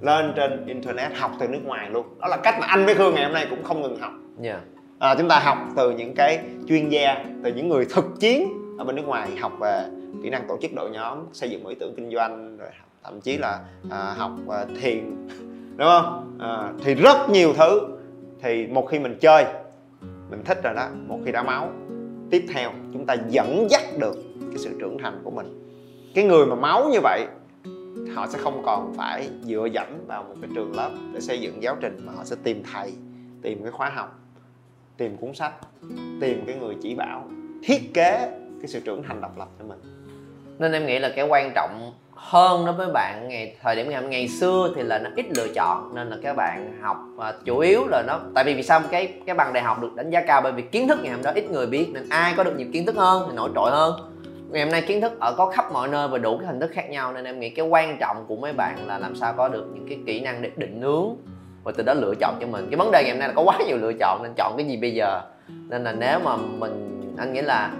lên 0.00 0.32
trên 0.36 0.66
internet 0.66 1.16
học 1.16 1.32
từ 1.40 1.48
nước 1.48 1.60
ngoài 1.64 1.90
luôn 1.90 2.06
đó 2.20 2.28
là 2.28 2.36
cách 2.36 2.54
mà 2.60 2.66
anh 2.66 2.86
với 2.86 2.94
Khương 2.94 3.14
ngày 3.14 3.24
hôm 3.24 3.32
nay 3.32 3.46
cũng 3.50 3.64
không 3.64 3.82
ngừng 3.82 4.00
học 4.00 4.12
yeah. 4.42 4.60
Dạ. 5.00 5.08
à, 5.08 5.14
chúng 5.18 5.28
ta 5.28 5.38
học 5.38 5.58
từ 5.76 5.90
những 5.90 6.14
cái 6.14 6.40
chuyên 6.68 6.88
gia 6.88 7.24
từ 7.44 7.52
những 7.54 7.68
người 7.68 7.86
thực 7.90 8.04
chiến 8.20 8.48
ở 8.78 8.84
bên 8.84 8.96
nước 8.96 9.06
ngoài 9.06 9.36
học 9.36 9.52
về 9.60 9.84
kỹ 10.22 10.30
năng 10.30 10.48
tổ 10.48 10.58
chức 10.62 10.70
đội 10.74 10.90
nhóm 10.90 11.18
xây 11.32 11.50
dựng 11.50 11.66
ý 11.66 11.74
tưởng 11.80 11.94
kinh 11.96 12.10
doanh 12.10 12.56
rồi 12.56 12.68
thậm 13.04 13.20
chí 13.20 13.38
là 13.38 13.60
à, 13.90 14.14
học 14.16 14.32
à, 14.48 14.66
thiền 14.80 15.26
đúng 15.76 15.88
không? 15.88 16.36
À, 16.40 16.72
thì 16.84 16.94
rất 16.94 17.30
nhiều 17.30 17.54
thứ. 17.54 17.80
Thì 18.42 18.66
một 18.66 18.86
khi 18.90 18.98
mình 18.98 19.16
chơi 19.20 19.44
mình 20.30 20.42
thích 20.44 20.58
rồi 20.64 20.74
đó 20.74 20.88
một 21.06 21.18
khi 21.24 21.32
đã 21.32 21.42
máu 21.42 21.72
tiếp 22.30 22.46
theo 22.54 22.70
chúng 22.92 23.06
ta 23.06 23.16
dẫn 23.28 23.66
dắt 23.70 23.82
được 23.98 24.16
cái 24.40 24.58
sự 24.58 24.76
trưởng 24.80 24.98
thành 24.98 25.20
của 25.24 25.30
mình. 25.30 25.56
Cái 26.14 26.24
người 26.24 26.46
mà 26.46 26.54
máu 26.54 26.88
như 26.92 26.98
vậy 27.02 27.26
họ 28.14 28.26
sẽ 28.26 28.38
không 28.38 28.62
còn 28.66 28.94
phải 28.96 29.28
dựa 29.42 29.68
dẫm 29.72 29.86
vào 30.06 30.22
một 30.22 30.34
cái 30.42 30.50
trường 30.54 30.76
lớp 30.76 30.90
để 31.12 31.20
xây 31.20 31.40
dựng 31.40 31.62
giáo 31.62 31.76
trình 31.80 32.06
mà 32.06 32.12
họ 32.12 32.24
sẽ 32.24 32.36
tìm 32.42 32.62
thầy 32.72 32.92
tìm 33.42 33.62
cái 33.62 33.72
khóa 33.72 33.90
học 33.90 34.18
tìm 34.96 35.16
cuốn 35.16 35.34
sách 35.34 35.52
tìm 36.20 36.44
cái 36.46 36.56
người 36.56 36.76
chỉ 36.82 36.94
bảo 36.94 37.24
thiết 37.62 37.94
kế 37.94 38.38
cái 38.60 38.68
sự 38.68 38.80
trưởng 38.80 39.02
thành 39.02 39.20
độc 39.20 39.38
lập 39.38 39.48
cho 39.58 39.64
mình. 39.64 39.78
Nên 40.58 40.72
em 40.72 40.86
nghĩ 40.86 40.98
là 40.98 41.12
cái 41.16 41.26
quan 41.28 41.52
trọng 41.54 41.92
hơn 42.22 42.66
đối 42.66 42.74
với 42.74 42.88
bạn 42.94 43.28
ngày, 43.28 43.56
thời 43.62 43.76
điểm 43.76 43.90
ngày 43.90 44.02
ngày 44.02 44.28
xưa 44.28 44.72
thì 44.76 44.82
là 44.82 44.98
nó 44.98 45.10
ít 45.16 45.26
lựa 45.36 45.48
chọn, 45.54 45.94
nên 45.94 46.10
là 46.10 46.16
các 46.22 46.36
bạn 46.36 46.78
học 46.82 46.96
và 47.16 47.34
chủ 47.44 47.58
yếu 47.58 47.86
là 47.88 48.02
nó, 48.06 48.20
tại 48.34 48.44
vì 48.44 48.54
vì 48.54 48.62
sao 48.62 48.80
cái 48.90 49.12
cái 49.26 49.34
bằng 49.34 49.52
đại 49.52 49.62
học 49.62 49.82
được 49.82 49.94
đánh 49.94 50.10
giá 50.10 50.20
cao? 50.20 50.40
Bởi 50.40 50.52
vì 50.52 50.62
kiến 50.62 50.88
thức 50.88 50.98
ngày 51.02 51.12
hôm 51.12 51.22
đó 51.22 51.30
ít 51.34 51.50
người 51.50 51.66
biết, 51.66 51.88
nên 51.92 52.08
ai 52.08 52.34
có 52.36 52.44
được 52.44 52.54
nhiều 52.56 52.66
kiến 52.72 52.86
thức 52.86 52.96
hơn 52.96 53.22
thì 53.28 53.36
nổi 53.36 53.50
trội 53.54 53.70
hơn. 53.70 53.94
Ngày 54.50 54.62
hôm 54.62 54.72
nay 54.72 54.82
kiến 54.82 55.00
thức 55.00 55.20
ở, 55.20 55.34
có 55.36 55.46
khắp 55.46 55.72
mọi 55.72 55.88
nơi 55.88 56.08
và 56.08 56.18
đủ 56.18 56.38
cái 56.38 56.46
hình 56.46 56.60
thức 56.60 56.70
khác 56.74 56.90
nhau, 56.90 57.12
nên 57.12 57.24
em 57.24 57.40
nghĩ 57.40 57.50
cái 57.50 57.66
quan 57.66 57.96
trọng 58.00 58.24
của 58.28 58.36
mấy 58.36 58.52
bạn 58.52 58.86
là 58.86 58.98
làm 58.98 59.16
sao 59.16 59.34
có 59.36 59.48
được 59.48 59.66
những 59.74 59.86
cái 59.88 59.98
kỹ 60.06 60.20
năng 60.20 60.42
để 60.42 60.50
định 60.56 60.82
hướng 60.82 61.16
và 61.64 61.72
từ 61.76 61.82
đó 61.82 61.94
lựa 61.94 62.14
chọn 62.20 62.34
cho 62.40 62.46
mình. 62.46 62.66
Cái 62.70 62.76
vấn 62.76 62.90
đề 62.90 63.02
ngày 63.02 63.12
hôm 63.12 63.18
nay 63.18 63.28
là 63.28 63.34
có 63.34 63.42
quá 63.42 63.58
nhiều 63.66 63.76
lựa 63.76 63.92
chọn 64.00 64.22
nên 64.22 64.32
chọn 64.36 64.54
cái 64.56 64.66
gì 64.66 64.76
bây 64.76 64.94
giờ? 64.94 65.20
Nên 65.68 65.84
là 65.84 65.92
nếu 65.92 66.18
mà 66.24 66.36
mình, 66.36 67.14
anh 67.18 67.32
nghĩ 67.32 67.40
là 67.40 67.70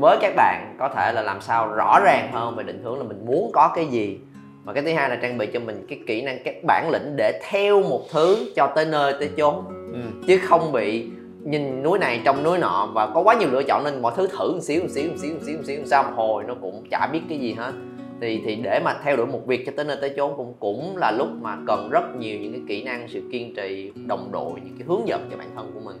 với 0.00 0.18
các 0.20 0.32
bạn 0.36 0.76
có 0.78 0.88
thể 0.88 1.12
là 1.12 1.22
làm 1.22 1.40
sao 1.40 1.68
rõ 1.68 2.00
ràng 2.04 2.32
hơn 2.32 2.56
về 2.56 2.64
định 2.64 2.82
hướng 2.84 2.98
là 2.98 3.04
mình 3.04 3.26
muốn 3.26 3.50
có 3.52 3.72
cái 3.74 3.86
gì. 3.86 4.18
Và 4.64 4.72
cái 4.72 4.82
thứ 4.82 4.92
hai 4.92 5.08
là 5.08 5.16
trang 5.16 5.38
bị 5.38 5.46
cho 5.46 5.60
mình 5.60 5.86
cái 5.88 5.98
kỹ 6.06 6.22
năng 6.22 6.38
cái 6.44 6.60
bản 6.66 6.90
lĩnh 6.90 7.16
để 7.16 7.40
theo 7.50 7.82
một 7.82 8.02
thứ 8.12 8.52
cho 8.56 8.66
tới 8.66 8.84
nơi 8.84 9.14
tới 9.20 9.30
chốn. 9.36 9.64
Ừ. 9.92 10.00
chứ 10.26 10.38
không 10.42 10.72
bị 10.72 11.08
nhìn 11.42 11.82
núi 11.82 11.98
này 11.98 12.20
trong 12.24 12.42
núi 12.42 12.58
nọ 12.58 12.88
và 12.94 13.06
có 13.06 13.20
quá 13.20 13.34
nhiều 13.34 13.48
lựa 13.52 13.62
chọn 13.62 13.84
nên 13.84 14.02
mọi 14.02 14.12
thứ 14.16 14.26
thử 14.26 14.52
một 14.52 14.60
xíu 14.60 14.82
một 14.82 14.88
xíu 14.90 15.10
một 15.10 15.16
xíu 15.18 15.34
một 15.34 15.40
xíu 15.46 15.56
một 15.56 15.62
xíu 15.66 15.84
xong 15.84 16.06
hồi 16.16 16.44
nó 16.46 16.54
cũng 16.60 16.84
chả 16.90 17.08
biết 17.12 17.20
cái 17.28 17.38
gì 17.38 17.52
hết. 17.52 17.72
Thì 18.20 18.42
thì 18.44 18.56
để 18.56 18.80
mà 18.84 18.96
theo 19.04 19.16
đuổi 19.16 19.26
một 19.26 19.46
việc 19.46 19.66
cho 19.66 19.72
tới 19.76 19.84
nơi 19.84 19.96
tới 20.00 20.14
chốn 20.16 20.36
cũng 20.36 20.54
cũng 20.60 20.96
là 20.96 21.10
lúc 21.10 21.28
mà 21.40 21.56
cần 21.66 21.88
rất 21.90 22.16
nhiều 22.16 22.38
những 22.38 22.52
cái 22.52 22.62
kỹ 22.68 22.84
năng 22.84 23.08
sự 23.08 23.22
kiên 23.32 23.54
trì 23.54 23.92
đồng 24.06 24.28
đội 24.32 24.52
những 24.64 24.74
cái 24.78 24.86
hướng 24.88 25.08
dẫn 25.08 25.28
cho 25.30 25.36
bản 25.36 25.48
thân 25.56 25.70
của 25.74 25.80
mình. 25.80 25.96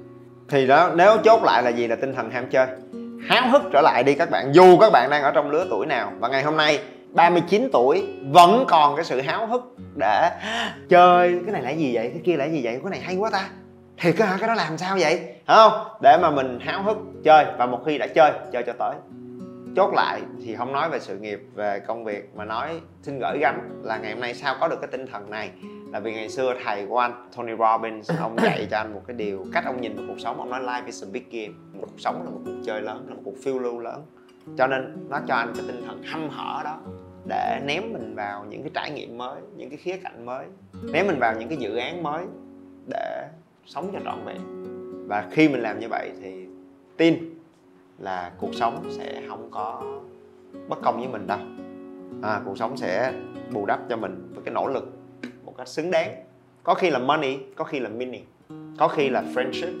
Thì 0.48 0.66
đó 0.66 0.90
nếu 0.96 1.16
chốt 1.24 1.40
lại 1.44 1.62
là 1.62 1.70
gì 1.70 1.86
là 1.86 1.96
tinh 1.96 2.14
thần 2.14 2.30
ham 2.30 2.46
chơi 2.50 2.66
háo 3.28 3.48
hức 3.50 3.62
trở 3.72 3.80
lại 3.80 4.02
đi 4.02 4.14
các 4.14 4.30
bạn. 4.30 4.54
Dù 4.54 4.78
các 4.78 4.92
bạn 4.92 5.10
đang 5.10 5.22
ở 5.22 5.30
trong 5.30 5.50
lứa 5.50 5.66
tuổi 5.70 5.86
nào 5.86 6.12
và 6.18 6.28
ngày 6.28 6.42
hôm 6.42 6.56
nay 6.56 6.80
39 7.12 7.68
tuổi 7.72 8.06
vẫn 8.32 8.64
còn 8.68 8.96
cái 8.96 9.04
sự 9.04 9.20
háo 9.20 9.46
hức 9.46 9.62
để 9.96 10.30
chơi 10.88 11.40
cái 11.44 11.52
này 11.52 11.62
là 11.62 11.70
gì 11.70 11.94
vậy? 11.94 12.10
Cái 12.12 12.22
kia 12.24 12.36
là 12.36 12.44
gì 12.44 12.60
vậy? 12.64 12.80
Cái 12.82 12.90
này 12.90 13.00
hay 13.00 13.16
quá 13.16 13.30
ta. 13.30 13.48
Thì 14.00 14.12
cái, 14.12 14.28
cái 14.40 14.48
đó 14.48 14.54
làm 14.54 14.78
sao 14.78 14.96
vậy? 15.00 15.20
Hả 15.46 15.54
không? 15.54 15.72
Để 16.02 16.18
mà 16.22 16.30
mình 16.30 16.58
háo 16.60 16.82
hức 16.82 16.96
chơi 17.24 17.46
và 17.58 17.66
một 17.66 17.80
khi 17.86 17.98
đã 17.98 18.06
chơi 18.06 18.32
chơi 18.52 18.62
cho 18.62 18.72
tới. 18.78 18.94
Chốt 19.76 19.94
lại 19.94 20.20
thì 20.44 20.54
không 20.54 20.72
nói 20.72 20.88
về 20.88 21.00
sự 21.00 21.18
nghiệp 21.18 21.40
về 21.54 21.80
công 21.86 22.04
việc 22.04 22.30
mà 22.36 22.44
nói 22.44 22.80
xin 23.02 23.18
gửi 23.18 23.38
gắm 23.40 23.82
là 23.82 23.98
ngày 23.98 24.12
hôm 24.12 24.20
nay 24.20 24.34
sao 24.34 24.56
có 24.60 24.68
được 24.68 24.80
cái 24.80 24.88
tinh 24.92 25.06
thần 25.06 25.30
này 25.30 25.50
là 25.96 26.00
vì 26.00 26.12
ngày 26.12 26.28
xưa 26.28 26.54
thầy 26.64 26.86
của 26.86 26.98
anh 26.98 27.28
Tony 27.36 27.52
Robbins 27.58 28.10
ông 28.20 28.36
dạy 28.42 28.66
cho 28.70 28.76
anh 28.76 28.94
một 28.94 29.02
cái 29.06 29.16
điều 29.16 29.46
cách 29.52 29.64
ông 29.66 29.80
nhìn 29.80 29.96
vào 29.96 30.04
cuộc 30.08 30.20
sống 30.20 30.38
ông 30.38 30.50
nói 30.50 30.60
life 30.60 30.86
is 30.86 31.04
a 31.04 31.08
big 31.12 31.22
game. 31.30 31.54
Một 31.72 31.86
cuộc 31.86 31.98
sống 31.98 32.22
là 32.24 32.30
một 32.30 32.40
cuộc 32.44 32.62
chơi 32.64 32.82
lớn 32.82 33.04
là 33.08 33.14
một 33.14 33.20
cuộc 33.24 33.34
phiêu 33.44 33.58
lưu 33.58 33.78
lớn. 33.78 34.02
Cho 34.58 34.66
nên 34.66 35.06
nó 35.08 35.20
cho 35.28 35.34
anh 35.34 35.52
cái 35.56 35.64
tinh 35.66 35.82
thần 35.86 36.02
hăm 36.02 36.28
hở 36.28 36.60
đó 36.64 36.80
để 37.28 37.60
ném 37.66 37.92
mình 37.92 38.14
vào 38.14 38.44
những 38.44 38.62
cái 38.62 38.70
trải 38.74 38.90
nghiệm 38.90 39.18
mới 39.18 39.40
những 39.56 39.70
cái 39.70 39.76
khía 39.76 39.96
cạnh 39.96 40.26
mới 40.26 40.46
ném 40.92 41.06
mình 41.06 41.18
vào 41.18 41.34
những 41.38 41.48
cái 41.48 41.58
dự 41.58 41.76
án 41.76 42.02
mới 42.02 42.24
để 42.90 43.28
sống 43.66 43.90
cho 43.92 43.98
trọn 44.04 44.24
vẹn. 44.24 44.38
Và 45.08 45.28
khi 45.30 45.48
mình 45.48 45.60
làm 45.60 45.78
như 45.80 45.88
vậy 45.88 46.12
thì 46.22 46.46
tin 46.96 47.34
là 47.98 48.32
cuộc 48.38 48.54
sống 48.54 48.84
sẽ 48.90 49.22
không 49.28 49.48
có 49.50 49.82
bất 50.68 50.78
công 50.82 50.98
với 50.98 51.08
mình 51.08 51.26
đâu. 51.26 51.38
À, 52.22 52.40
cuộc 52.44 52.58
sống 52.58 52.76
sẽ 52.76 53.12
bù 53.52 53.66
đắp 53.66 53.80
cho 53.88 53.96
mình 53.96 54.32
với 54.34 54.44
cái 54.44 54.54
nỗ 54.54 54.66
lực 54.66 54.92
cách 55.58 55.68
xứng 55.68 55.90
đáng. 55.90 56.10
Có 56.62 56.74
khi 56.74 56.90
là 56.90 56.98
money 56.98 57.38
có 57.56 57.64
khi 57.64 57.80
là 57.80 57.88
meaning 57.88 58.24
có 58.78 58.88
khi 58.88 59.08
là 59.08 59.22
friendship. 59.34 59.72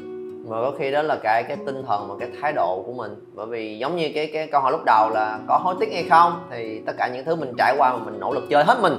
Mà 0.48 0.56
có 0.56 0.72
khi 0.78 0.90
đó 0.90 1.02
là 1.02 1.16
cái 1.22 1.42
cái 1.48 1.56
tinh 1.66 1.82
thần 1.86 2.08
và 2.08 2.14
cái 2.20 2.30
thái 2.40 2.52
độ 2.52 2.82
của 2.86 2.92
mình. 2.92 3.12
Bởi 3.34 3.46
vì 3.46 3.78
giống 3.78 3.96
như 3.96 4.10
cái 4.14 4.30
cái 4.32 4.46
câu 4.46 4.60
hỏi 4.60 4.72
lúc 4.72 4.80
đầu 4.86 5.10
là 5.14 5.40
có 5.48 5.58
hối 5.58 5.74
tiếc 5.80 5.92
hay 5.92 6.04
không 6.10 6.46
thì 6.50 6.80
tất 6.86 6.92
cả 6.98 7.10
những 7.14 7.24
thứ 7.24 7.36
mình 7.36 7.52
trải 7.58 7.74
qua 7.78 7.92
mà 7.92 8.04
mình 8.04 8.20
nỗ 8.20 8.34
lực 8.34 8.44
chơi 8.50 8.64
hết 8.64 8.78
mình 8.82 8.94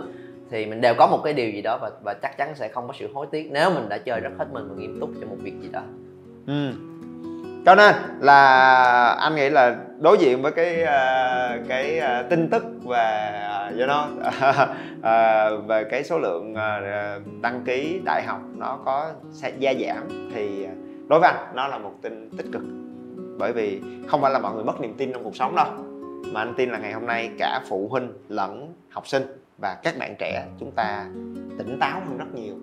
thì 0.51 0.65
mình 0.65 0.81
đều 0.81 0.93
có 0.97 1.07
một 1.07 1.21
cái 1.23 1.33
điều 1.33 1.49
gì 1.49 1.61
đó 1.61 1.77
và 1.81 1.91
và 2.03 2.13
chắc 2.21 2.37
chắn 2.37 2.55
sẽ 2.55 2.67
không 2.67 2.87
có 2.87 2.93
sự 2.99 3.07
hối 3.13 3.27
tiếc 3.31 3.51
nếu 3.51 3.69
mình 3.69 3.89
đã 3.89 3.97
chơi 3.97 4.19
rất 4.19 4.29
hết 4.37 4.45
mình 4.53 4.67
và 4.69 4.75
nghiêm 4.75 4.99
túc 4.99 5.09
cho 5.21 5.27
một 5.27 5.35
việc 5.41 5.53
gì 5.61 5.69
đó. 5.71 5.81
Ừ 6.47 6.71
cho 7.67 7.75
nên 7.75 7.95
là 8.19 9.09
anh 9.19 9.35
nghĩ 9.35 9.49
là 9.49 9.75
đối 9.99 10.17
diện 10.17 10.41
với 10.41 10.51
cái 10.51 10.83
uh, 10.83 11.67
cái 11.67 11.99
uh, 11.99 12.29
tin 12.29 12.49
tức 12.49 12.63
về 12.85 13.31
uh, 13.69 13.79
you 13.79 13.87
know, 13.87 14.07
uh, 15.59 15.67
về 15.67 15.83
cái 15.83 16.03
số 16.03 16.19
lượng 16.19 16.53
uh, 16.53 17.41
đăng 17.41 17.63
ký 17.65 18.01
đại 18.05 18.23
học 18.23 18.39
nó 18.55 18.79
có 18.85 19.11
sẽ 19.31 19.51
gia 19.59 19.73
giảm 19.73 20.31
thì 20.33 20.67
đối 21.07 21.19
với 21.19 21.29
anh 21.29 21.55
nó 21.55 21.67
là 21.67 21.77
một 21.77 21.93
tin 22.01 22.29
tích 22.37 22.45
cực. 22.53 22.61
Bởi 23.37 23.53
vì 23.53 23.81
không 24.07 24.21
phải 24.21 24.31
là 24.31 24.39
mọi 24.39 24.53
người 24.53 24.63
mất 24.63 24.81
niềm 24.81 24.93
tin 24.97 25.13
trong 25.13 25.23
cuộc 25.23 25.35
sống 25.35 25.55
đâu 25.55 25.67
mà 26.33 26.41
anh 26.41 26.53
tin 26.57 26.69
là 26.69 26.77
ngày 26.77 26.93
hôm 26.93 27.05
nay 27.05 27.31
cả 27.39 27.61
phụ 27.69 27.87
huynh 27.91 28.13
lẫn 28.29 28.73
học 28.89 29.07
sinh 29.07 29.23
và 29.61 29.77
các 29.83 29.97
bạn 29.99 30.15
trẻ 30.19 30.45
chúng 30.59 30.71
ta 30.71 31.05
tỉnh 31.57 31.79
táo 31.79 32.01
hơn 32.07 32.17
rất 32.17 32.33
nhiều 32.33 32.55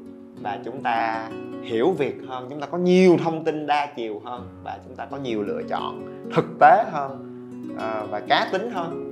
và 0.44 0.58
chúng 0.64 0.82
ta 0.82 1.28
hiểu 1.62 1.90
việc 1.90 2.14
hơn 2.28 2.46
chúng 2.50 2.60
ta 2.60 2.66
có 2.66 2.78
nhiều 2.78 3.16
thông 3.24 3.44
tin 3.44 3.66
đa 3.66 3.86
chiều 3.86 4.22
hơn 4.24 4.48
và 4.62 4.78
chúng 4.84 4.96
ta 4.96 5.06
có 5.06 5.16
nhiều 5.16 5.42
lựa 5.42 5.62
chọn 5.68 6.06
thực 6.34 6.44
tế 6.60 6.84
hơn 6.92 7.18
à, 7.78 8.02
và 8.10 8.20
cá 8.20 8.48
tính 8.52 8.70
hơn. 8.70 9.04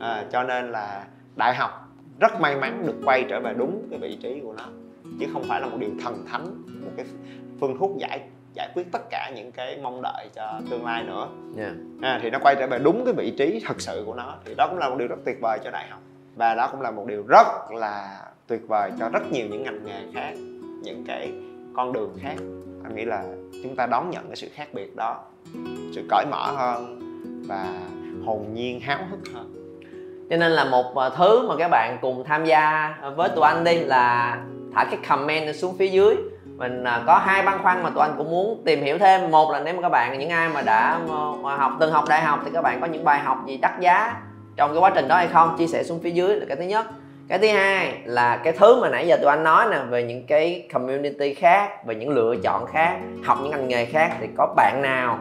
À, 0.00 0.24
cho 0.32 0.42
nên 0.42 0.72
là 0.72 1.04
đại 1.36 1.54
học 1.54 1.88
rất 2.20 2.40
may 2.40 2.56
mắn 2.56 2.82
được 2.86 2.94
quay 3.04 3.24
trở 3.28 3.40
về 3.40 3.54
đúng 3.54 3.86
cái 3.90 3.98
vị 3.98 4.18
trí 4.22 4.40
của 4.40 4.52
nó 4.52 4.64
chứ 5.20 5.26
không 5.32 5.44
phải 5.48 5.60
là 5.60 5.66
một 5.66 5.76
điều 5.80 5.90
thần 6.02 6.26
thánh 6.30 6.46
một 6.84 6.90
cái 6.96 7.06
phương 7.60 7.78
thuốc 7.78 7.90
giải 7.98 8.20
giải 8.54 8.68
quyết 8.74 8.92
tất 8.92 9.02
cả 9.10 9.32
những 9.36 9.52
cái 9.52 9.78
mong 9.82 10.02
đợi 10.02 10.28
cho 10.34 10.60
tương 10.70 10.84
lai 10.84 11.04
nữa. 11.04 11.28
Yeah. 11.56 11.72
à, 12.02 12.20
thì 12.22 12.30
nó 12.30 12.38
quay 12.42 12.56
trở 12.58 12.66
về 12.66 12.78
đúng 12.78 13.04
cái 13.04 13.14
vị 13.14 13.34
trí 13.38 13.62
thật 13.66 13.80
sự 13.80 14.02
của 14.06 14.14
nó. 14.14 14.34
Thì 14.44 14.54
đó 14.54 14.66
cũng 14.70 14.78
là 14.78 14.88
một 14.88 14.96
điều 14.98 15.08
rất 15.08 15.18
tuyệt 15.24 15.36
vời 15.42 15.58
cho 15.64 15.70
đại 15.70 15.88
học. 15.90 16.00
Và 16.36 16.54
đó 16.54 16.68
cũng 16.72 16.80
là 16.80 16.90
một 16.90 17.06
điều 17.06 17.24
rất 17.28 17.46
là 17.70 18.20
tuyệt 18.46 18.68
vời 18.68 18.92
cho 18.98 19.08
rất 19.08 19.32
nhiều 19.32 19.46
những 19.50 19.62
ngành 19.62 19.84
nghề 19.84 20.02
khác 20.14 20.34
những 20.82 21.04
cái 21.06 21.32
con 21.76 21.92
đường 21.92 22.18
khác. 22.20 22.34
Anh 22.84 22.94
nghĩ 22.94 23.04
là 23.04 23.24
chúng 23.62 23.76
ta 23.76 23.86
đón 23.86 24.10
nhận 24.10 24.26
cái 24.26 24.36
sự 24.36 24.48
khác 24.54 24.68
biệt 24.72 24.96
đó, 24.96 25.20
sự 25.92 26.06
cởi 26.10 26.24
mở 26.30 26.52
hơn 26.56 27.00
và 27.48 27.80
hồn 28.24 28.46
nhiên, 28.54 28.80
háo 28.80 28.98
hức 29.10 29.20
hơn. 29.34 29.54
Cho 30.30 30.36
nên 30.36 30.52
là 30.52 30.64
một 30.64 30.94
ờ, 30.94 31.10
thứ 31.16 31.48
mà 31.48 31.56
các 31.58 31.68
bạn 31.68 31.98
cùng 32.00 32.24
tham 32.24 32.44
gia 32.44 32.94
với 33.16 33.28
tụi 33.28 33.44
anh 33.44 33.64
đi 33.64 33.78
là 33.78 34.38
thả 34.74 34.84
cái 34.84 35.00
comment 35.08 35.54
xuống 35.54 35.76
phía 35.78 35.86
dưới. 35.86 36.16
Mình 36.56 36.84
ờ, 36.84 37.02
có 37.06 37.18
hai 37.18 37.42
băn 37.42 37.62
khoăn 37.62 37.82
mà 37.82 37.90
tụi 37.90 38.02
anh 38.02 38.14
cũng 38.18 38.30
muốn 38.30 38.62
tìm 38.64 38.82
hiểu 38.82 38.98
thêm. 38.98 39.30
Một 39.30 39.50
là 39.50 39.60
nếu 39.60 39.74
mà 39.74 39.82
các 39.82 39.88
bạn, 39.88 40.18
những 40.18 40.30
ai 40.30 40.48
mà 40.48 40.62
đã 40.62 41.00
ờ, 41.08 41.32
mà 41.42 41.56
học, 41.56 41.72
từng 41.80 41.92
học 41.92 42.04
đại 42.08 42.22
học 42.22 42.40
thì 42.44 42.50
các 42.54 42.62
bạn 42.62 42.80
có 42.80 42.86
những 42.86 43.04
bài 43.04 43.20
học 43.20 43.38
gì 43.46 43.56
đắt 43.56 43.80
giá 43.80 44.20
trong 44.56 44.70
cái 44.72 44.80
quá 44.80 44.92
trình 44.94 45.08
đó 45.08 45.16
hay 45.16 45.28
không? 45.28 45.56
Chia 45.58 45.66
sẻ 45.66 45.82
xuống 45.84 46.00
phía 46.02 46.10
dưới 46.10 46.36
là 46.36 46.46
cái 46.48 46.56
thứ 46.56 46.62
nhất 46.62 46.86
cái 47.28 47.38
thứ 47.38 47.48
hai 47.48 47.92
là 48.04 48.40
cái 48.44 48.52
thứ 48.52 48.80
mà 48.80 48.88
nãy 48.88 49.06
giờ 49.06 49.16
tụi 49.16 49.30
anh 49.30 49.44
nói 49.44 49.66
nè, 49.70 49.78
về 49.90 50.02
những 50.02 50.26
cái 50.26 50.68
community 50.72 51.34
khác, 51.34 51.86
về 51.86 51.94
những 51.94 52.08
lựa 52.08 52.36
chọn 52.42 52.66
khác, 52.66 52.98
học 53.24 53.38
những 53.42 53.50
ngành 53.50 53.68
nghề 53.68 53.84
khác, 53.84 54.16
thì 54.20 54.26
có 54.36 54.54
bạn 54.56 54.82
nào 54.82 55.18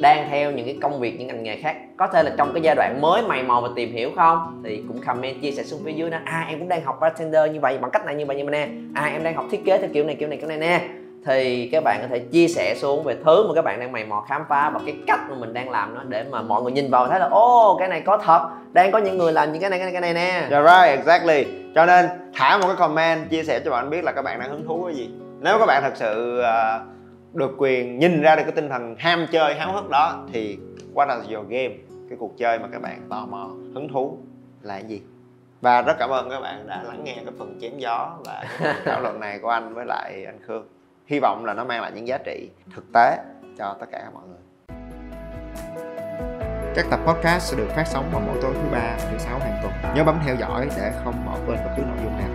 đang 0.00 0.28
theo 0.30 0.50
những 0.50 0.66
cái 0.66 0.76
công 0.82 1.00
việc, 1.00 1.18
những 1.18 1.28
ngành 1.28 1.42
nghề 1.42 1.56
khác, 1.56 1.76
có 1.96 2.06
thể 2.06 2.22
là 2.22 2.30
trong 2.36 2.52
cái 2.52 2.62
giai 2.62 2.74
đoạn 2.74 3.00
mới 3.00 3.22
mày 3.22 3.42
mò 3.42 3.60
và 3.60 3.68
tìm 3.76 3.92
hiểu 3.92 4.10
không? 4.16 4.62
Thì 4.64 4.82
cũng 4.88 5.00
comment 5.06 5.42
chia 5.42 5.50
sẻ 5.50 5.62
xuống 5.62 5.80
phía 5.84 5.92
dưới 5.92 6.10
đó 6.10 6.18
à 6.24 6.46
em 6.48 6.58
cũng 6.58 6.68
đang 6.68 6.84
học 6.84 6.98
bartender 7.00 7.52
như 7.52 7.60
vậy, 7.60 7.78
bằng 7.78 7.90
cách 7.90 8.06
này 8.06 8.14
như 8.14 8.26
vậy 8.26 8.36
như 8.36 8.44
vậy 8.44 8.52
nè. 8.52 8.68
À 8.94 9.10
em 9.12 9.24
đang 9.24 9.34
học 9.34 9.44
thiết 9.50 9.64
kế 9.64 9.78
theo 9.78 9.88
kiểu 9.92 10.04
này 10.04 10.16
kiểu 10.20 10.28
này 10.28 10.38
kiểu 10.38 10.48
này 10.48 10.58
nè 10.58 10.80
thì 11.26 11.68
các 11.72 11.84
bạn 11.84 11.98
có 12.02 12.08
thể 12.08 12.18
chia 12.18 12.48
sẻ 12.48 12.74
xuống 12.78 13.04
về 13.04 13.16
thứ 13.24 13.48
mà 13.48 13.54
các 13.54 13.64
bạn 13.64 13.80
đang 13.80 13.92
mày 13.92 14.04
mò 14.04 14.24
khám 14.28 14.42
phá 14.48 14.70
và 14.70 14.80
cái 14.86 14.96
cách 15.06 15.20
mà 15.28 15.34
mình 15.34 15.52
đang 15.52 15.70
làm 15.70 15.94
nó 15.94 16.02
để 16.08 16.24
mà 16.30 16.42
mọi 16.42 16.62
người 16.62 16.72
nhìn 16.72 16.90
vào 16.90 17.08
thấy 17.08 17.20
là 17.20 17.28
ô 17.28 17.76
cái 17.78 17.88
này 17.88 18.00
có 18.00 18.18
thật 18.18 18.48
đang 18.72 18.92
có 18.92 18.98
những 18.98 19.18
người 19.18 19.32
làm 19.32 19.52
những 19.52 19.60
cái 19.60 19.70
này 19.70 19.78
cái 19.78 19.92
này 19.92 19.92
cái 19.92 20.00
này 20.00 20.14
nè. 20.14 20.48
Yeah 20.50 20.64
right 20.64 20.98
exactly. 20.98 21.46
Cho 21.74 21.86
nên 21.86 22.06
thả 22.34 22.58
một 22.58 22.66
cái 22.66 22.76
comment 22.76 23.30
chia 23.30 23.44
sẻ 23.44 23.60
cho 23.64 23.70
bạn 23.70 23.90
biết 23.90 24.04
là 24.04 24.12
các 24.12 24.22
bạn 24.22 24.40
đang 24.40 24.50
hứng 24.50 24.64
thú 24.66 24.84
cái 24.86 24.94
gì. 24.94 25.10
Nếu 25.40 25.58
các 25.58 25.66
bạn 25.66 25.82
thật 25.82 25.92
sự 25.94 26.40
uh, 26.40 27.36
được 27.36 27.54
quyền 27.58 27.98
nhìn 27.98 28.22
ra 28.22 28.36
được 28.36 28.42
cái 28.42 28.52
tinh 28.52 28.68
thần 28.68 28.94
ham 28.98 29.26
chơi 29.32 29.54
háo 29.54 29.72
hức 29.72 29.90
đó 29.90 30.24
thì 30.32 30.58
what 30.94 31.20
is 31.20 31.30
your 31.34 31.48
game? 31.48 31.74
Cái 32.08 32.18
cuộc 32.18 32.38
chơi 32.38 32.58
mà 32.58 32.68
các 32.72 32.82
bạn 32.82 33.00
tò 33.08 33.26
mò 33.30 33.48
hứng 33.74 33.88
thú 33.92 34.18
là 34.62 34.74
cái 34.74 34.88
gì? 34.88 35.02
Và 35.60 35.82
rất 35.82 35.96
cảm 35.98 36.10
ơn 36.10 36.30
các 36.30 36.40
bạn 36.40 36.66
đã 36.66 36.82
lắng 36.82 37.04
nghe 37.04 37.14
cái 37.14 37.34
phần 37.38 37.58
chém 37.60 37.78
gió 37.78 38.18
và 38.24 38.44
cái 38.58 38.74
thảo 38.84 39.00
luận 39.00 39.20
này 39.20 39.38
của 39.38 39.48
anh 39.48 39.74
với 39.74 39.84
lại 39.86 40.24
anh 40.26 40.38
khương 40.46 40.66
hy 41.10 41.20
vọng 41.20 41.44
là 41.44 41.54
nó 41.54 41.64
mang 41.64 41.82
lại 41.82 41.92
những 41.94 42.08
giá 42.08 42.18
trị 42.18 42.50
thực 42.74 42.84
tế 42.94 43.18
cho 43.58 43.76
tất 43.80 43.86
cả 43.92 44.10
mọi 44.14 44.22
người 44.28 44.38
các 46.74 46.86
tập 46.90 47.00
podcast 47.06 47.50
sẽ 47.50 47.56
được 47.56 47.68
phát 47.68 47.84
sóng 47.86 48.10
vào 48.12 48.22
mỗi 48.26 48.38
tối 48.42 48.54
thứ 48.54 48.68
ba 48.72 48.96
thứ 49.10 49.18
sáu 49.18 49.38
hàng 49.38 49.60
tuần 49.62 49.94
nhớ 49.96 50.04
bấm 50.04 50.18
theo 50.26 50.36
dõi 50.40 50.68
để 50.76 50.92
không 51.04 51.14
bỏ 51.26 51.38
quên 51.46 51.58
bất 51.64 51.70
cứ 51.76 51.82
nội 51.82 51.96
dung 52.04 52.16
nào 52.18 52.28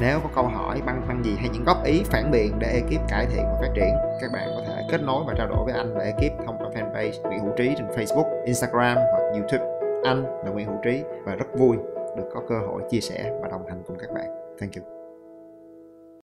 nếu 0.00 0.20
có 0.22 0.28
câu 0.34 0.44
hỏi 0.44 0.80
băn 0.86 1.02
khoăn 1.06 1.22
gì 1.22 1.36
hay 1.38 1.48
những 1.52 1.64
góp 1.64 1.84
ý 1.84 2.02
phản 2.04 2.30
biện 2.30 2.58
để 2.58 2.68
ekip 2.68 3.08
cải 3.08 3.26
thiện 3.26 3.44
và 3.44 3.58
phát 3.60 3.72
triển 3.74 3.94
các 4.20 4.30
bạn 4.32 4.48
có 4.56 4.62
thể 4.66 4.82
kết 4.90 5.00
nối 5.02 5.24
và 5.26 5.34
trao 5.38 5.48
đổi 5.48 5.64
với 5.64 5.74
anh 5.74 5.94
và 5.94 6.04
ekip 6.04 6.46
thông 6.46 6.58
qua 6.58 6.68
fanpage 6.74 7.28
Nguyễn 7.28 7.40
Hữu 7.40 7.52
Trí 7.56 7.74
trên 7.78 7.86
Facebook, 7.86 8.44
Instagram 8.44 8.96
hoặc 8.96 9.22
YouTube 9.32 9.64
anh 10.04 10.24
là 10.44 10.50
Nguyễn 10.50 10.66
Hữu 10.66 10.78
Trí 10.84 11.02
và 11.24 11.34
rất 11.34 11.46
vui 11.58 11.76
được 12.16 12.24
có 12.34 12.42
cơ 12.48 12.58
hội 12.58 12.82
chia 12.90 13.00
sẻ 13.00 13.32
và 13.42 13.48
đồng 13.48 13.66
hành 13.68 13.82
cùng 13.86 13.96
các 13.98 14.10
bạn. 14.14 14.26
Thank 14.60 14.74
you. 14.76 15.01